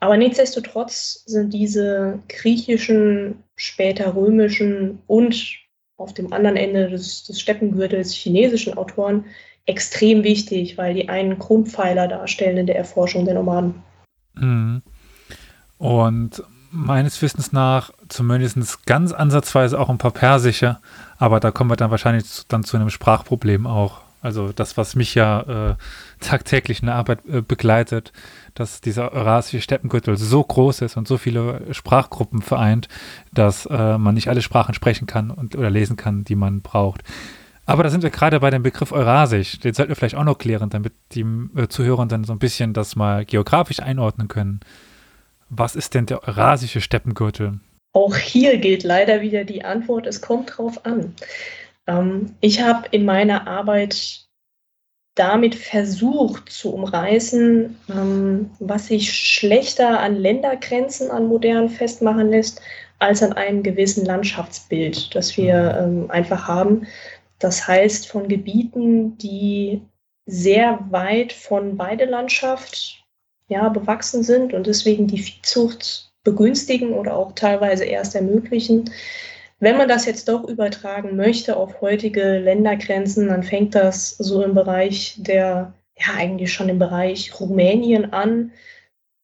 Aber 0.00 0.16
nichtsdestotrotz 0.16 1.22
sind 1.26 1.52
diese 1.52 2.20
griechischen, 2.28 3.44
später 3.54 4.14
römischen 4.16 4.98
und 5.06 5.58
auf 5.98 6.14
dem 6.14 6.32
anderen 6.32 6.56
Ende 6.56 6.88
des, 6.88 7.24
des 7.24 7.40
Steppengürtels 7.40 8.12
chinesischen 8.12 8.76
Autoren 8.76 9.26
extrem 9.66 10.24
wichtig, 10.24 10.78
weil 10.78 10.94
die 10.94 11.08
einen 11.10 11.38
Grundpfeiler 11.38 12.08
darstellen 12.08 12.56
in 12.56 12.66
der 12.66 12.76
Erforschung 12.76 13.26
der 13.26 13.34
Nomaden. 13.34 13.74
Mhm. 14.34 14.82
Und 15.78 16.42
meines 16.70 17.20
Wissens 17.22 17.52
nach 17.52 17.90
zumindest 18.08 18.86
ganz 18.86 19.12
ansatzweise 19.12 19.78
auch 19.78 19.88
ein 19.88 19.98
paar 19.98 20.10
persische, 20.10 20.78
aber 21.18 21.40
da 21.40 21.50
kommen 21.50 21.70
wir 21.70 21.76
dann 21.76 21.90
wahrscheinlich 21.90 22.24
dann 22.48 22.64
zu 22.64 22.76
einem 22.76 22.90
Sprachproblem 22.90 23.66
auch. 23.66 24.00
Also 24.22 24.52
das, 24.52 24.76
was 24.76 24.96
mich 24.96 25.14
ja 25.14 25.70
äh, 25.70 25.74
tagtäglich 26.20 26.80
in 26.80 26.86
der 26.86 26.96
Arbeit 26.96 27.20
äh, 27.26 27.40
begleitet, 27.40 28.12
dass 28.54 28.80
dieser 28.80 29.12
eurasische 29.12 29.62
Steppengürtel 29.62 30.16
so 30.16 30.44
groß 30.44 30.82
ist 30.82 30.96
und 30.96 31.08
so 31.08 31.16
viele 31.16 31.62
Sprachgruppen 31.72 32.42
vereint, 32.42 32.88
dass 33.32 33.66
äh, 33.66 33.98
man 33.98 34.14
nicht 34.14 34.28
alle 34.28 34.42
Sprachen 34.42 34.74
sprechen 34.74 35.06
kann 35.06 35.30
und, 35.30 35.56
oder 35.56 35.70
lesen 35.70 35.96
kann, 35.96 36.24
die 36.24 36.36
man 36.36 36.60
braucht. 36.60 37.02
Aber 37.64 37.82
da 37.82 37.90
sind 37.90 38.02
wir 38.02 38.10
gerade 38.10 38.40
bei 38.40 38.50
dem 38.50 38.62
Begriff 38.62 38.92
Eurasisch. 38.92 39.60
Den 39.60 39.74
sollten 39.74 39.90
wir 39.90 39.96
vielleicht 39.96 40.16
auch 40.16 40.24
noch 40.24 40.38
klären, 40.38 40.70
damit 40.70 40.92
die 41.12 41.24
äh, 41.56 41.68
Zuhörer 41.68 42.04
dann 42.06 42.24
so 42.24 42.32
ein 42.32 42.38
bisschen 42.38 42.72
das 42.72 42.96
mal 42.96 43.24
geografisch 43.24 43.80
einordnen 43.80 44.28
können. 44.28 44.60
Was 45.50 45.76
ist 45.76 45.94
denn 45.94 46.06
der 46.06 46.22
eurasische 46.26 46.80
Steppengürtel? 46.80 47.60
Auch 47.92 48.16
hier 48.16 48.58
gilt 48.58 48.84
leider 48.84 49.20
wieder 49.20 49.44
die 49.44 49.64
Antwort, 49.64 50.06
es 50.06 50.20
kommt 50.20 50.56
drauf 50.56 50.86
an. 50.86 51.14
Ähm, 51.88 52.34
ich 52.40 52.62
habe 52.62 52.86
in 52.92 53.04
meiner 53.04 53.48
Arbeit 53.48 54.26
damit 55.16 55.56
versucht 55.56 56.50
zu 56.50 56.72
umreißen, 56.72 57.76
ähm, 57.90 58.50
was 58.60 58.86
sich 58.86 59.12
schlechter 59.12 59.98
an 59.98 60.16
Ländergrenzen 60.16 61.10
an 61.10 61.26
modern 61.26 61.68
festmachen 61.68 62.30
lässt, 62.30 62.62
als 63.00 63.22
an 63.22 63.32
einem 63.32 63.64
gewissen 63.64 64.04
Landschaftsbild, 64.04 65.14
das 65.14 65.36
wir 65.36 65.84
mhm. 65.84 66.02
ähm, 66.02 66.10
einfach 66.10 66.46
haben. 66.46 66.86
Das 67.40 67.66
heißt, 67.66 68.06
von 68.06 68.28
Gebieten, 68.28 69.18
die 69.18 69.82
sehr 70.26 70.78
weit 70.90 71.32
von 71.32 71.76
Weidelandschaft 71.76 72.99
ja, 73.50 73.68
bewachsen 73.68 74.22
sind 74.22 74.54
und 74.54 74.66
deswegen 74.66 75.08
die 75.08 75.18
Viehzucht 75.18 76.12
begünstigen 76.22 76.92
oder 76.92 77.16
auch 77.16 77.32
teilweise 77.32 77.84
erst 77.84 78.14
ermöglichen. 78.14 78.90
Wenn 79.58 79.76
man 79.76 79.88
das 79.88 80.06
jetzt 80.06 80.28
doch 80.28 80.48
übertragen 80.48 81.16
möchte 81.16 81.56
auf 81.56 81.80
heutige 81.80 82.38
Ländergrenzen, 82.38 83.28
dann 83.28 83.42
fängt 83.42 83.74
das 83.74 84.10
so 84.10 84.42
im 84.42 84.54
Bereich 84.54 85.16
der, 85.18 85.74
ja 85.98 86.14
eigentlich 86.16 86.52
schon 86.52 86.68
im 86.68 86.78
Bereich 86.78 87.38
Rumänien 87.38 88.12
an. 88.12 88.52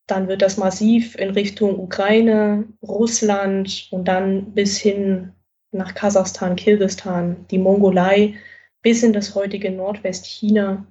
Dann 0.09 0.29
wird 0.29 0.43
das 0.43 0.57
massiv 0.57 1.17
in 1.17 1.31
Richtung 1.31 1.79
Ukraine, 1.79 2.65
Russland 2.83 3.89
und 3.93 4.09
dann 4.09 4.53
bis 4.53 4.77
hin 4.77 5.33
nach 5.71 5.95
Kasachstan, 5.95 6.57
Kirgistan, 6.57 7.47
die 7.51 7.59
Mongolei, 7.59 8.35
bis 8.83 9.03
in 9.03 9.13
das 9.13 9.35
heutige 9.37 9.71
Nordwestchina 9.71 10.85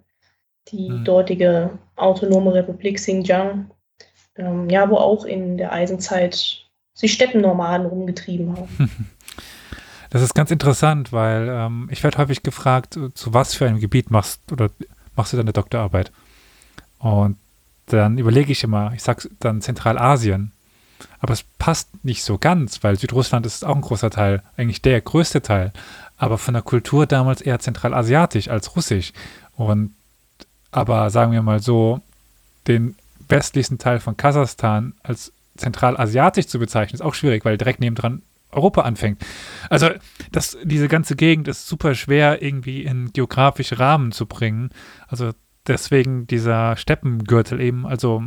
die 0.69 0.89
mhm. 0.89 1.05
dortige 1.05 1.77
autonome 1.95 2.53
Republik 2.53 2.98
Xinjiang, 2.98 3.72
ähm, 4.38 4.69
ja, 4.69 4.89
wo 4.89 4.98
auch 4.98 5.25
in 5.25 5.57
der 5.57 5.72
Eisenzeit 5.72 6.65
sich 6.93 7.13
Steppennomaden 7.13 7.86
rumgetrieben 7.86 8.55
haben. 8.55 9.10
Das 10.12 10.22
ist 10.22 10.34
ganz 10.34 10.50
interessant, 10.50 11.12
weil 11.12 11.50
ähm, 11.50 11.89
ich 11.91 12.01
werde 12.01 12.19
häufig 12.19 12.41
gefragt, 12.41 12.98
zu 13.15 13.34
was 13.34 13.53
für 13.53 13.67
einem 13.67 13.81
Gebiet 13.81 14.12
machst 14.12 14.39
oder 14.50 14.69
machst 15.17 15.34
du 15.34 15.38
deine 15.38 15.51
Doktorarbeit? 15.51 16.10
Und 17.00 17.38
dann 17.88 18.17
überlege 18.17 18.53
ich 18.53 18.63
immer, 18.63 18.93
ich 18.93 19.03
sage 19.03 19.29
dann 19.41 19.62
Zentralasien. 19.62 20.53
Aber 21.19 21.34
es 21.34 21.43
passt 21.43 22.05
nicht 22.05 22.24
so 22.24 22.38
ganz, 22.38 22.81
weil 22.81 22.98
Südrussland 22.98 23.45
ist 23.45 23.65
auch 23.65 23.75
ein 23.75 23.81
großer 23.81 24.10
Teil, 24.10 24.41
eigentlich 24.55 24.81
der 24.81 25.01
größte 25.01 25.41
Teil, 25.41 25.74
aber 26.17 26.38
von 26.38 26.53
der 26.53 26.63
Kultur 26.63 27.05
damals 27.05 27.41
eher 27.41 27.60
zentralasiatisch 27.60 28.48
als 28.48 28.75
russisch. 28.77 29.12
Und 29.57 29.93
aber 30.75 31.10
sagen 31.10 31.32
wir 31.32 31.41
mal 31.41 31.62
so, 31.62 32.01
den 32.67 32.96
westlichsten 33.29 33.77
Teil 33.77 34.01
von 34.01 34.17
Kasachstan 34.17 34.94
als 35.03 35.32
zentralasiatisch 35.55 36.48
zu 36.48 36.60
bezeichnen, 36.60 36.96
ist 36.96 37.01
auch 37.01 37.13
schwierig, 37.13 37.46
weil 37.46 37.58
direkt 37.58 37.79
nebendran 37.79 38.24
Europa 38.51 38.82
anfängt. 38.82 39.25
Also 39.70 39.89
das, 40.34 40.58
diese 40.63 40.89
ganze 40.89 41.15
Gegend 41.15 41.48
ist 41.48 41.67
super 41.67 41.96
schwer 41.96 42.41
irgendwie 42.41 42.84
in 42.84 43.13
geografische 43.13 43.79
Rahmen 43.79 44.12
zu 44.12 44.25
bringen. 44.25 44.70
Also 45.08 45.32
deswegen 45.65 46.27
dieser 46.27 46.75
Steppengürtel 46.75 47.62
eben, 47.62 47.86
also 47.86 48.24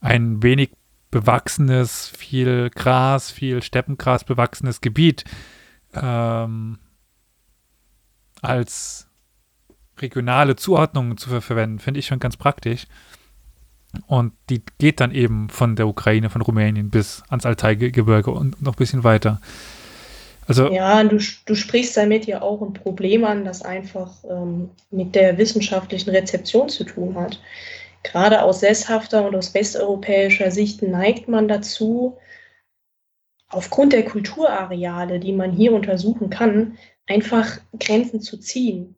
ein 0.00 0.42
wenig 0.42 0.72
bewachsenes, 1.12 2.08
viel 2.08 2.70
Gras, 2.70 3.30
viel 3.30 3.62
Steppengras 3.62 4.24
bewachsenes 4.24 4.80
Gebiet 4.80 5.24
ähm, 5.94 6.78
als 8.40 9.06
regionale 9.98 10.56
Zuordnungen 10.56 11.16
zu 11.16 11.40
verwenden, 11.40 11.78
finde 11.78 12.00
ich 12.00 12.06
schon 12.06 12.20
ganz 12.20 12.36
praktisch. 12.36 12.86
Und 14.06 14.32
die 14.48 14.62
geht 14.78 15.00
dann 15.00 15.12
eben 15.12 15.50
von 15.50 15.76
der 15.76 15.86
Ukraine, 15.86 16.30
von 16.30 16.40
Rumänien 16.40 16.90
bis 16.90 17.22
ans 17.28 17.44
Altaigebirge 17.44 18.30
und 18.30 18.62
noch 18.62 18.74
ein 18.74 18.78
bisschen 18.78 19.04
weiter. 19.04 19.40
Also, 20.48 20.72
ja, 20.72 21.04
du, 21.04 21.18
du 21.46 21.54
sprichst 21.54 21.96
damit 21.96 22.26
ja 22.26 22.42
auch 22.42 22.62
ein 22.62 22.72
Problem 22.72 23.24
an, 23.24 23.44
das 23.44 23.62
einfach 23.62 24.10
ähm, 24.28 24.70
mit 24.90 25.14
der 25.14 25.38
wissenschaftlichen 25.38 26.10
Rezeption 26.10 26.68
zu 26.68 26.84
tun 26.84 27.14
hat. 27.14 27.40
Gerade 28.02 28.42
aus 28.42 28.60
sesshafter 28.60 29.26
und 29.26 29.36
aus 29.36 29.54
westeuropäischer 29.54 30.50
Sicht 30.50 30.82
neigt 30.82 31.28
man 31.28 31.46
dazu, 31.46 32.18
aufgrund 33.48 33.92
der 33.92 34.04
Kulturareale, 34.04 35.20
die 35.20 35.32
man 35.32 35.52
hier 35.52 35.72
untersuchen 35.72 36.30
kann, 36.30 36.76
einfach 37.06 37.58
Grenzen 37.78 38.20
zu 38.20 38.38
ziehen 38.38 38.96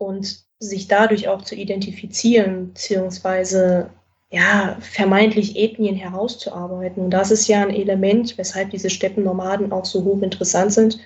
und 0.00 0.40
sich 0.58 0.88
dadurch 0.88 1.28
auch 1.28 1.42
zu 1.42 1.54
identifizieren, 1.54 2.68
beziehungsweise 2.68 3.90
ja, 4.30 4.76
vermeintlich 4.80 5.56
Ethnien 5.56 5.96
herauszuarbeiten. 5.96 7.04
Und 7.04 7.10
das 7.10 7.30
ist 7.30 7.48
ja 7.48 7.62
ein 7.62 7.74
Element, 7.74 8.38
weshalb 8.38 8.70
diese 8.70 8.88
Steppennomaden 8.88 9.72
auch 9.72 9.84
so 9.84 10.04
hochinteressant 10.04 10.72
sind. 10.72 10.98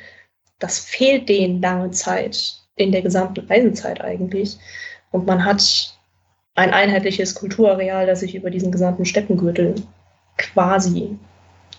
Das 0.58 0.78
fehlt 0.78 1.28
denen 1.28 1.60
lange 1.60 1.90
Zeit, 1.90 2.60
in 2.76 2.92
der 2.92 3.02
gesamten 3.02 3.50
Eisenzeit 3.50 4.00
eigentlich. 4.00 4.58
Und 5.10 5.26
man 5.26 5.44
hat 5.44 5.96
ein 6.54 6.70
einheitliches 6.70 7.34
Kulturareal, 7.34 8.06
das 8.06 8.20
sich 8.20 8.34
über 8.34 8.50
diesen 8.50 8.70
gesamten 8.70 9.04
Steppengürtel 9.06 9.74
quasi 10.36 11.18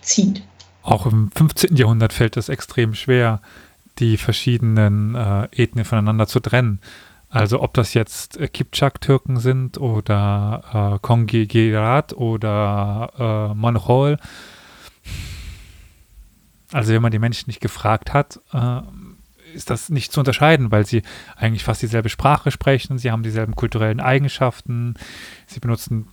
zieht. 0.02 0.42
Auch 0.82 1.06
im 1.06 1.32
15. 1.36 1.76
Jahrhundert 1.76 2.14
fällt 2.14 2.38
es 2.38 2.50
extrem 2.50 2.94
schwer, 2.94 3.42
die 4.00 4.18
verschiedenen 4.18 5.16
äh, 5.16 5.48
Ethnien 5.52 5.86
voneinander 5.86 6.28
zu 6.28 6.40
trennen. 6.40 6.80
Also 7.30 7.62
ob 7.62 7.74
das 7.74 7.94
jetzt 7.94 8.38
äh, 8.38 8.48
Kipchak-Türken 8.48 9.38
sind 9.38 9.78
oder 9.78 10.96
äh, 10.96 11.00
Kongi-Gerat 11.00 12.14
oder 12.14 13.52
äh, 13.52 13.56
Monchol. 13.56 14.18
Also 16.72 16.94
wenn 16.94 17.02
man 17.02 17.12
die 17.12 17.20
Menschen 17.20 17.50
nicht 17.50 17.62
gefragt 17.62 18.14
hat, 18.14 18.40
äh, 18.54 18.82
ist 19.54 19.70
das 19.70 19.90
nicht 19.90 20.12
zu 20.12 20.20
unterscheiden, 20.20 20.72
weil 20.72 20.86
sie 20.86 21.02
eigentlich 21.36 21.64
fast 21.64 21.82
dieselbe 21.82 22.10
Sprache 22.10 22.52
sprechen, 22.52 22.98
sie 22.98 23.12
haben 23.12 23.24
dieselben 23.24 23.56
kulturellen 23.56 24.02
Eigenschaften, 24.02 24.96
sie 25.48 25.60
benutzen 25.60 26.08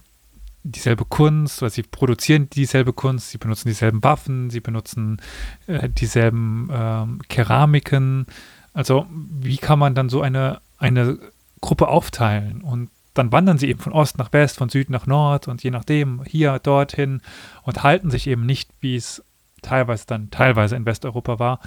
dieselbe 0.65 1.05
Kunst, 1.05 1.63
oder 1.63 1.71
sie 1.71 1.83
produzieren 1.83 2.49
dieselbe 2.51 2.93
Kunst, 2.93 3.31
sie 3.31 3.39
benutzen 3.39 3.69
dieselben 3.69 4.03
Waffen, 4.05 4.51
sie 4.51 4.61
benutzen 4.61 5.21
äh, 5.67 5.89
dieselben 5.89 6.69
ähm, 6.73 7.21
Keramiken. 7.29 8.27
Also 8.73 9.07
wie 9.11 9.59
kann 9.59 9.79
man 9.79 9.95
dann 9.95 10.09
so 10.09 10.23
eine, 10.23 10.61
eine 10.79 11.19
Gruppe 11.61 11.89
aufteilen? 11.89 12.63
Und 12.63 12.91
dann 13.15 13.33
wandern 13.33 13.59
sie 13.59 13.69
eben 13.69 13.81
von 13.81 13.93
Ost 13.93 14.19
nach 14.19 14.33
West, 14.33 14.57
von 14.57 14.69
Süd 14.69 14.89
nach 14.89 15.07
Nord 15.07 15.49
und 15.49 15.63
je 15.63 15.71
nachdem 15.71 16.23
hier, 16.25 16.59
dorthin 16.59 17.21
und 17.63 17.83
halten 17.83 18.11
sich 18.11 18.27
eben 18.27 18.47
nicht, 18.47 18.71
wie 18.81 18.97
es 18.97 19.23
teilweise 19.61 20.07
dann 20.07 20.31
teilweise 20.31 20.77
in 20.77 20.87
Westeuropa 20.87 21.39
war, 21.39 21.61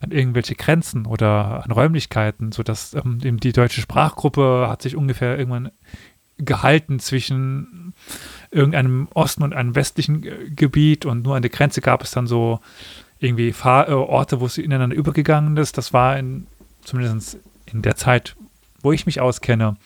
an 0.00 0.10
irgendwelche 0.10 0.54
Grenzen 0.54 1.06
oder 1.06 1.64
an 1.64 1.70
Räumlichkeiten, 1.70 2.52
sodass 2.52 2.94
ähm, 2.94 3.18
eben 3.22 3.38
die 3.38 3.52
deutsche 3.52 3.80
Sprachgruppe 3.80 4.66
hat 4.68 4.82
sich 4.82 4.96
ungefähr 4.96 5.38
irgendwann 5.38 5.70
gehalten 6.38 6.98
zwischen 6.98 7.94
irgendeinem 8.52 9.08
Osten 9.14 9.42
und 9.42 9.54
einem 9.54 9.74
westlichen 9.74 10.24
äh, 10.24 10.50
Gebiet 10.50 11.04
und 11.06 11.24
nur 11.24 11.34
an 11.34 11.42
der 11.42 11.50
Grenze 11.50 11.80
gab 11.80 12.02
es 12.02 12.12
dann 12.12 12.26
so 12.26 12.60
irgendwie 13.18 13.52
Fahr 13.52 13.88
äh, 13.88 13.92
Orte, 13.92 14.40
wo 14.40 14.46
es 14.46 14.58
ineinander 14.58 14.94
übergegangen 14.94 15.56
ist. 15.56 15.78
Das 15.78 15.92
war 15.92 16.18
in, 16.18 16.46
zumindest 16.84 17.38
in 17.66 17.82
der 17.82 17.96
Zeit, 17.96 18.36
wo 18.82 18.92
ich 18.92 19.06
mich 19.06 19.20
auskenne, 19.20 19.76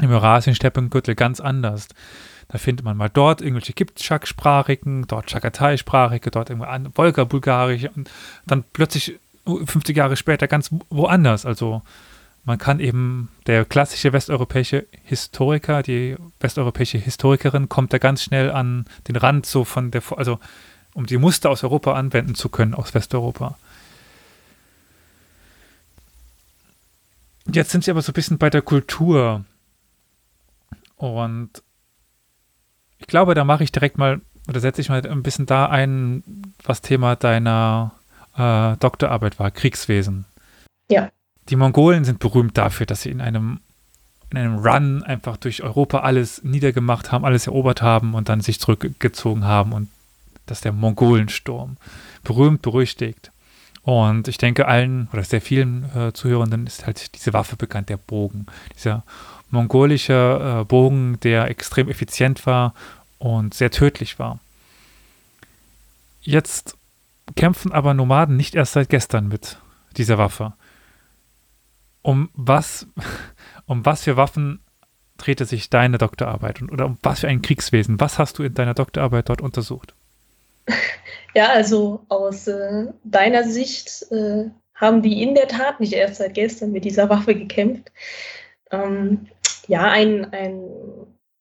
im 0.00 0.10
Eurasien-Steppengürtel 0.10 1.14
ganz 1.14 1.40
anders. 1.40 1.88
Da 2.48 2.58
findet 2.58 2.84
man 2.84 2.96
mal 2.96 3.08
dort 3.08 3.40
irgendwelche 3.40 3.72
Kipchak-Sprachigen, 3.72 5.06
dort 5.06 5.30
Chagatai-Sprachige, 5.30 6.30
dort 6.30 6.50
irgendwo 6.50 6.68
Wolga-Bulgarische 6.96 7.90
und 7.90 8.10
dann 8.46 8.64
plötzlich 8.72 9.18
50 9.44 9.96
Jahre 9.96 10.16
später 10.16 10.46
ganz 10.46 10.70
woanders. 10.90 11.46
Also 11.46 11.82
man 12.44 12.58
kann 12.58 12.80
eben, 12.80 13.28
der 13.46 13.64
klassische 13.64 14.12
westeuropäische 14.12 14.86
Historiker, 15.04 15.82
die 15.82 16.16
westeuropäische 16.40 16.98
Historikerin 16.98 17.68
kommt 17.68 17.92
da 17.92 17.98
ganz 17.98 18.22
schnell 18.22 18.50
an 18.50 18.86
den 19.06 19.16
Rand 19.16 19.46
so 19.46 19.64
von 19.64 19.90
der, 19.90 20.02
also 20.16 20.40
um 20.94 21.06
die 21.06 21.18
Muster 21.18 21.50
aus 21.50 21.62
Europa 21.62 21.94
anwenden 21.94 22.34
zu 22.34 22.48
können, 22.48 22.74
aus 22.74 22.94
Westeuropa. 22.94 23.56
Jetzt 27.46 27.70
sind 27.70 27.84
sie 27.84 27.90
aber 27.90 28.02
so 28.02 28.10
ein 28.10 28.14
bisschen 28.14 28.38
bei 28.38 28.50
der 28.50 28.62
Kultur. 28.62 29.44
Und 30.96 31.62
ich 32.98 33.06
glaube, 33.06 33.34
da 33.34 33.44
mache 33.44 33.64
ich 33.64 33.72
direkt 33.72 33.98
mal, 33.98 34.20
oder 34.48 34.60
setze 34.60 34.80
ich 34.80 34.88
mal 34.88 35.04
ein 35.06 35.22
bisschen 35.22 35.46
da 35.46 35.66
ein, 35.66 36.22
was 36.64 36.82
Thema 36.82 37.16
deiner 37.16 37.92
äh, 38.36 38.76
Doktorarbeit 38.78 39.38
war, 39.38 39.50
Kriegswesen. 39.50 40.24
Ja. 40.88 41.10
Die 41.48 41.56
Mongolen 41.56 42.04
sind 42.04 42.18
berühmt 42.18 42.56
dafür, 42.56 42.86
dass 42.86 43.02
sie 43.02 43.10
in 43.10 43.20
einem, 43.20 43.60
in 44.30 44.38
einem 44.38 44.58
Run 44.58 45.02
einfach 45.02 45.36
durch 45.36 45.62
Europa 45.62 46.00
alles 46.00 46.42
niedergemacht 46.44 47.12
haben, 47.12 47.24
alles 47.24 47.46
erobert 47.46 47.82
haben 47.82 48.14
und 48.14 48.28
dann 48.28 48.40
sich 48.40 48.60
zurückgezogen 48.60 49.44
haben 49.44 49.72
und 49.72 49.88
das 50.46 50.58
ist 50.58 50.64
der 50.64 50.72
Mongolensturm. 50.72 51.76
Berühmt, 52.24 52.62
berüchtigt. 52.62 53.30
Und 53.82 54.28
ich 54.28 54.38
denke, 54.38 54.66
allen 54.66 55.08
oder 55.12 55.24
sehr 55.24 55.40
vielen 55.40 55.84
äh, 55.96 56.12
Zuhörenden 56.12 56.66
ist 56.66 56.86
halt 56.86 57.14
diese 57.16 57.32
Waffe 57.32 57.56
bekannt, 57.56 57.88
der 57.88 57.96
Bogen. 57.96 58.46
Dieser 58.76 59.02
mongolische 59.50 60.60
äh, 60.60 60.64
Bogen, 60.64 61.18
der 61.20 61.48
extrem 61.48 61.88
effizient 61.88 62.46
war 62.46 62.74
und 63.18 63.54
sehr 63.54 63.70
tödlich 63.70 64.18
war. 64.18 64.38
Jetzt 66.22 66.76
kämpfen 67.34 67.72
aber 67.72 67.94
Nomaden 67.94 68.36
nicht 68.36 68.54
erst 68.54 68.72
seit 68.72 68.88
gestern 68.88 69.28
mit 69.28 69.58
dieser 69.96 70.18
Waffe. 70.18 70.52
Um 72.02 72.30
was, 72.34 72.86
um 73.66 73.84
was 73.86 74.02
für 74.02 74.16
Waffen 74.16 74.60
drehte 75.16 75.44
sich 75.44 75.70
deine 75.70 75.98
Doktorarbeit 75.98 76.60
und, 76.60 76.70
oder 76.70 76.86
um 76.86 76.98
was 77.02 77.20
für 77.20 77.28
ein 77.28 77.42
Kriegswesen? 77.42 78.00
Was 78.00 78.18
hast 78.18 78.38
du 78.38 78.42
in 78.42 78.54
deiner 78.54 78.74
Doktorarbeit 78.74 79.28
dort 79.28 79.40
untersucht? 79.40 79.94
Ja, 81.34 81.48
also 81.48 82.04
aus 82.10 82.46
äh, 82.46 82.88
deiner 83.04 83.44
Sicht 83.44 84.04
äh, 84.10 84.50
haben 84.74 85.00
die 85.00 85.22
in 85.22 85.34
der 85.34 85.48
Tat 85.48 85.80
nicht 85.80 85.94
erst 85.94 86.16
seit 86.16 86.34
gestern 86.34 86.72
mit 86.72 86.84
dieser 86.84 87.08
Waffe 87.08 87.34
gekämpft. 87.34 87.90
Ähm, 88.70 89.28
ja, 89.66 89.90
ein, 89.90 90.30
ein 90.32 90.62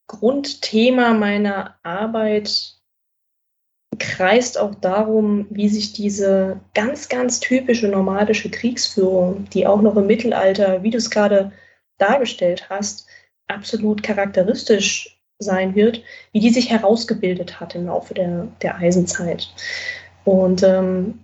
Grundthema 0.08 1.14
meiner 1.14 1.76
Arbeit 1.84 2.76
kreist 4.02 4.58
auch 4.58 4.76
darum, 4.76 5.46
wie 5.50 5.70
sich 5.70 5.94
diese 5.94 6.60
ganz, 6.74 7.08
ganz 7.08 7.40
typische 7.40 7.88
nomadische 7.88 8.50
Kriegsführung, 8.50 9.46
die 9.54 9.68
auch 9.68 9.82
noch 9.82 9.96
im 9.96 10.08
Mittelalter, 10.08 10.84
wie 10.84 10.90
du 10.90 10.98
es 10.98 11.10
gerade 11.10 11.52
dargestellt 11.98 12.70
hast, 12.70 13.08
absolut 13.48 14.02
charakteristisch 14.02 15.22
sein 15.40 15.76
wird, 15.76 16.02
wie 16.32 16.40
die 16.40 16.50
sich 16.50 16.70
herausgebildet 16.70 17.60
hat 17.60 17.76
im 17.76 17.86
Laufe 17.86 18.14
der, 18.14 18.48
der 18.62 18.78
Eisenzeit. 18.78 19.50
Und 20.24 20.64
ähm, 20.64 21.20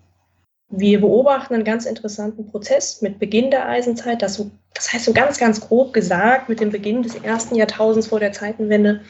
wir 0.70 1.02
beobachten 1.02 1.56
einen 1.56 1.64
ganz 1.64 1.86
interessanten 1.86 2.48
Prozess 2.48 3.02
mit 3.02 3.20
Beginn 3.20 3.52
der 3.52 3.68
Eisenzeit, 3.68 4.22
das, 4.22 4.44
das 4.74 4.94
heißt 4.94 5.06
so 5.06 5.14
ganz, 5.14 5.40
ganz 5.40 5.62
grob 5.62 5.94
gesagt, 5.94 6.50
mit 6.50 6.60
dem 6.60 6.72
Beginn 6.72 7.04
des 7.04 7.16
ersten 7.16 7.56
Jahrtausends 7.56 8.08
vor 8.08 8.20
der 8.20 8.34
Zeitenwende, 8.34 9.02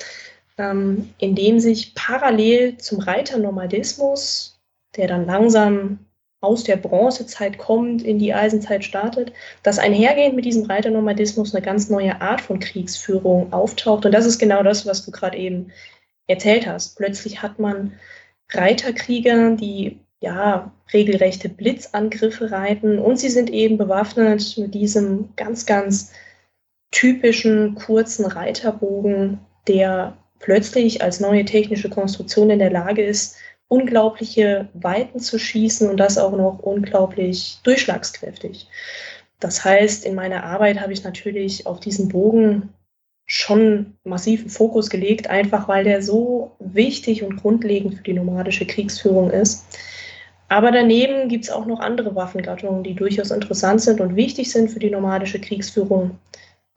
ähm, 0.58 1.10
in 1.20 1.36
dem 1.36 1.60
sich 1.60 1.96
parallel 1.96 2.78
zum 2.78 3.00
Reiternomadismus, 3.00 4.60
der 4.96 5.08
dann 5.08 5.26
langsam 5.26 6.00
aus 6.40 6.64
der 6.64 6.78
Bronzezeit 6.78 7.58
kommt, 7.58 8.04
in 8.04 8.20
die 8.20 8.34
Eisenzeit 8.34 8.84
startet, 8.84 9.34
dass 9.64 9.80
einhergehend 9.80 10.36
mit 10.36 10.46
diesem 10.46 10.66
Reiternomadismus 10.66 11.54
eine 11.54 11.66
ganz 11.66 11.90
neue 11.90 12.22
Art 12.22 12.42
von 12.42 12.60
Kriegsführung 12.60 13.52
auftaucht. 13.52 14.06
Und 14.06 14.12
das 14.12 14.26
ist 14.26 14.38
genau 14.38 14.62
das, 14.62 14.86
was 14.86 15.04
du 15.04 15.12
gerade 15.12 15.38
eben 15.38 15.72
erzählt 16.28 16.68
hast. 16.68 16.96
Plötzlich 16.98 17.42
hat 17.42 17.58
man 17.58 17.94
Reiterkrieger, 18.52 19.56
die 19.56 20.00
ja 20.20 20.72
regelrechte 20.94 21.50
Blitzangriffe 21.50 22.52
reiten 22.52 23.00
und 23.00 23.20
sie 23.20 23.30
sind 23.30 23.50
eben 23.50 23.78
bewaffnet 23.78 24.58
mit 24.58 24.74
diesem 24.74 25.30
ganz, 25.36 25.66
ganz 25.66 26.12
typischen 26.92 27.76
kurzen 27.76 28.26
Reiterbogen, 28.26 29.40
der 29.68 30.18
plötzlich 30.40 31.02
als 31.02 31.20
neue 31.20 31.46
technische 31.46 31.90
Konstruktion 31.90 32.50
in 32.50 32.60
der 32.60 32.72
Lage 32.72 33.04
ist, 33.04 33.38
unglaubliche 33.68 34.70
Weiten 34.74 35.20
zu 35.20 35.38
schießen 35.38 35.90
und 35.90 35.98
das 35.98 36.18
auch 36.18 36.36
noch 36.36 36.60
unglaublich 36.60 37.60
durchschlagskräftig. 37.64 38.68
Das 39.40 39.64
heißt, 39.64 40.06
in 40.06 40.16
meiner 40.16 40.44
Arbeit 40.44 40.80
habe 40.80 40.94
ich 40.94 41.04
natürlich 41.04 41.68
auf 41.68 41.80
diesen 41.80 42.08
Bogen 42.08 42.70
schon 43.26 43.98
massiven 44.06 44.50
Fokus 44.50 44.90
gelegt, 44.90 45.30
einfach 45.30 45.68
weil 45.68 45.84
der 45.84 46.02
so 46.02 46.56
wichtig 46.60 47.24
und 47.24 47.36
grundlegend 47.36 47.96
für 47.96 48.04
die 48.04 48.14
nomadische 48.14 48.66
Kriegsführung 48.66 49.30
ist. 49.32 49.66
Aber 50.50 50.72
daneben 50.72 51.28
gibt 51.28 51.44
es 51.44 51.50
auch 51.50 51.66
noch 51.66 51.82
andere 51.82 52.16
Waffengattungen, 52.16 52.84
die 52.84 52.94
durchaus 52.94 53.32
interessant 53.32 53.82
sind 53.82 54.00
und 54.00 54.16
wichtig 54.16 54.50
sind 54.50 54.72
für 54.72 54.80
die 54.80 54.90
nomadische 54.90 55.42
Kriegsführung. 55.42 56.18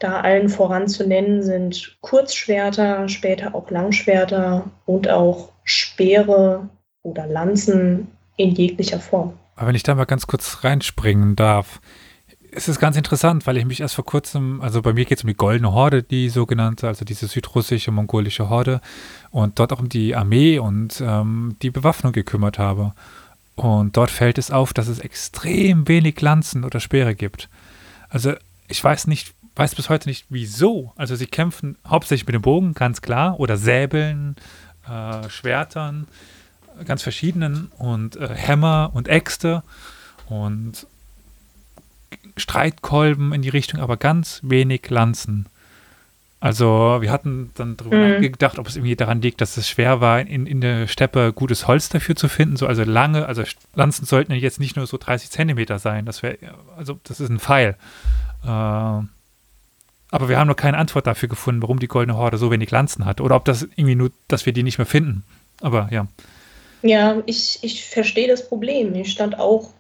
Da 0.01 0.23
allen 0.23 0.49
voran 0.49 0.89
zu 0.89 1.07
nennen 1.07 1.43
sind 1.43 1.99
Kurzschwerter, 2.01 3.09
später 3.09 3.55
auch 3.55 3.71
Langschwerter 3.71 4.65
und 4.87 5.09
auch 5.09 5.53
Speere 5.63 6.69
oder 7.03 7.27
Lanzen 7.27 8.09
in 8.37 8.55
jeglicher 8.55 8.99
Form. 8.99 9.35
Aber 9.57 9.69
wenn 9.69 9.75
ich 9.75 9.83
da 9.83 9.95
mal 9.95 10.07
ganz 10.07 10.27
kurz 10.27 10.65
reinspringen 10.65 11.37
darf, 11.37 11.81
es 12.51 12.67
ist 12.67 12.81
ganz 12.81 12.97
interessant, 12.97 13.47
weil 13.47 13.59
ich 13.59 13.67
mich 13.67 13.81
erst 13.81 13.95
vor 13.95 14.07
kurzem, 14.07 14.63
also 14.63 14.81
bei 14.81 14.95
mir 14.95 15.05
geht 15.05 15.19
es 15.19 15.25
um 15.25 15.29
die 15.29 15.37
Goldene 15.37 15.73
Horde, 15.73 16.03
die 16.03 16.31
sogenannte, 16.31 16.89
also 16.89 17.05
diese 17.05 17.29
südrussische, 17.29 17.91
mongolische 17.91 18.49
Horde, 18.49 18.81
und 19.31 19.59
dort 19.59 19.73
auch 19.75 19.81
um 19.81 19.91
die 19.91 20.17
Armee 20.17 20.59
und 20.59 21.03
ähm, 21.07 21.57
die 21.61 21.71
Bewaffnung 21.71 22.13
gekümmert 22.13 22.59
habe. 22.59 22.95
Und 23.55 23.99
dort 23.99 24.11
fällt 24.11 24.39
es 24.39 24.51
auf, 24.51 24.73
dass 24.73 24.89
es 24.89 24.99
extrem 24.99 25.87
wenig 25.87 26.21
Lanzen 26.23 26.65
oder 26.65 26.81
Speere 26.81 27.15
gibt. 27.15 27.51
Also 28.09 28.33
ich 28.67 28.83
weiß 28.83 29.07
nicht, 29.07 29.35
weiß 29.61 29.75
bis 29.75 29.91
heute 29.91 30.09
nicht, 30.09 30.25
wieso. 30.31 30.93
Also 30.97 31.15
sie 31.17 31.27
kämpfen 31.27 31.77
hauptsächlich 31.87 32.27
mit 32.27 32.35
dem 32.35 32.41
Bogen, 32.41 32.73
ganz 32.73 33.03
klar, 33.03 33.39
oder 33.39 33.59
Säbeln, 33.59 34.37
äh, 34.89 35.29
Schwertern, 35.29 36.09
ganz 36.87 37.03
verschiedenen 37.03 37.71
und 37.77 38.17
äh, 38.17 38.35
Hämmer 38.35 38.91
und 38.95 39.07
Äxte 39.07 39.63
und 40.31 40.87
Streitkolben 42.39 43.35
in 43.35 43.43
die 43.43 43.51
Richtung, 43.51 43.81
aber 43.81 43.99
ganz 43.99 44.41
wenig 44.43 44.89
Lanzen. 44.89 45.47
Also 46.41 46.97
wir 47.03 47.13
hatten 47.13 47.51
dann 47.55 47.77
darüber 47.77 47.99
mhm. 47.99 48.13
nachgedacht, 48.13 48.59
ob 48.59 48.67
es 48.67 48.77
irgendwie 48.77 48.97
daran 48.97 49.21
liegt, 49.21 49.43
dass 49.43 49.59
es 49.59 49.69
schwer 49.69 50.01
war, 50.01 50.23
in, 50.23 50.47
in 50.47 50.63
der 50.63 50.87
Steppe 50.87 51.35
gutes 51.35 51.69
Holz 51.69 51.91
dafür 51.91 52.17
zu 52.17 52.31
finden. 52.31 52.57
So, 52.57 52.67
also 52.67 52.83
lange, 52.83 53.27
also 53.27 53.43
Lanzen 53.75 54.07
sollten 54.07 54.33
jetzt 54.33 54.59
nicht 54.59 54.77
nur 54.77 54.87
so 54.87 54.97
30 54.97 55.29
Zentimeter 55.29 55.79
sein. 55.79 56.07
Das 56.07 56.23
wäre, 56.23 56.39
also 56.79 56.99
das 57.05 57.21
ist 57.21 57.29
ein 57.29 57.41
Pfeil. 57.41 57.77
Äh, 58.43 59.03
aber 60.11 60.29
wir 60.29 60.39
haben 60.39 60.49
noch 60.49 60.57
keine 60.57 60.79
Antwort 60.79 61.07
dafür 61.07 61.29
gefunden, 61.29 61.63
warum 61.63 61.79
die 61.79 61.89
Goldene 61.89 62.19
Horde 62.19 62.39
so 62.39 62.51
wenig 62.51 62.71
Lanzen 62.71 63.05
hat. 63.05 63.21
Oder 63.21 63.37
ob 63.37 63.45
das 63.45 63.63
irgendwie 63.63 63.95
nur, 63.95 64.11
dass 64.29 64.47
wir 64.47 64.53
die 64.53 64.63
nicht 64.63 64.79
mehr 64.79 64.87
finden. 64.87 65.25
Aber 65.61 65.89
ja. 65.91 66.07
Ja, 66.83 67.23
ich, 67.27 67.59
ich 67.63 67.85
verstehe 67.85 68.29
das 68.29 68.49
Problem. 68.49 68.95
Ich 68.95 69.13
stand 69.13 69.39
auch 69.39 69.71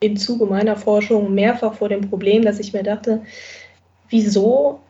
im 0.00 0.16
Zuge 0.16 0.46
meiner 0.46 0.76
Forschung 0.76 1.34
mehrfach 1.34 1.74
vor 1.74 1.88
dem 1.88 2.08
Problem, 2.08 2.42
dass 2.44 2.58
ich 2.58 2.72
mir 2.72 2.82
dachte, 2.82 3.22
wieso 4.08 4.80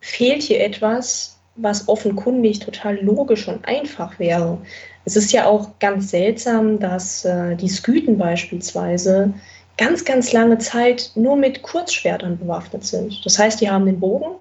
fehlt 0.00 0.42
hier 0.42 0.64
etwas, 0.64 1.38
was 1.56 1.88
offenkundig 1.88 2.60
total 2.60 3.02
logisch 3.02 3.48
und 3.48 3.66
einfach 3.66 4.18
wäre. 4.18 4.58
Es 5.04 5.16
ist 5.16 5.32
ja 5.32 5.46
auch 5.46 5.78
ganz 5.78 6.10
seltsam, 6.10 6.78
dass 6.78 7.24
äh, 7.24 7.56
die 7.56 7.68
Skythen 7.68 8.18
beispielsweise 8.18 9.32
ganz, 9.76 10.04
ganz 10.04 10.32
lange 10.32 10.58
Zeit 10.58 11.12
nur 11.14 11.36
mit 11.36 11.62
Kurzschwertern 11.62 12.38
bewaffnet 12.38 12.84
sind. 12.84 13.24
Das 13.24 13.38
heißt, 13.38 13.60
die 13.60 13.70
haben 13.70 13.86
den 13.86 14.00
Bogen 14.00 14.40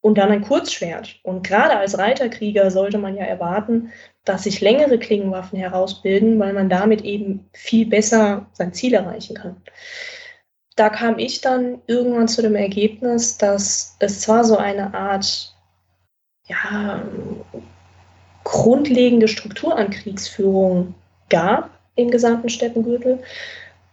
und 0.00 0.18
dann 0.18 0.30
ein 0.30 0.42
Kurzschwert. 0.42 1.20
Und 1.22 1.46
gerade 1.46 1.76
als 1.76 1.96
Reiterkrieger 1.96 2.70
sollte 2.70 2.98
man 2.98 3.16
ja 3.16 3.24
erwarten, 3.24 3.92
dass 4.24 4.44
sich 4.44 4.60
längere 4.60 4.98
Klingenwaffen 4.98 5.58
herausbilden, 5.58 6.38
weil 6.38 6.52
man 6.52 6.68
damit 6.68 7.02
eben 7.02 7.48
viel 7.52 7.86
besser 7.86 8.46
sein 8.52 8.72
Ziel 8.72 8.94
erreichen 8.94 9.36
kann. 9.36 9.56
Da 10.76 10.88
kam 10.88 11.18
ich 11.18 11.40
dann 11.40 11.82
irgendwann 11.86 12.28
zu 12.28 12.42
dem 12.42 12.56
Ergebnis, 12.56 13.36
dass 13.38 13.96
es 14.00 14.20
zwar 14.20 14.44
so 14.44 14.56
eine 14.56 14.94
Art 14.94 15.54
ja, 16.46 17.02
grundlegende 18.44 19.28
Struktur 19.28 19.76
an 19.76 19.90
Kriegsführung 19.90 20.94
gab 21.28 21.70
im 21.94 22.10
gesamten 22.10 22.48
Steppengürtel 22.48 23.22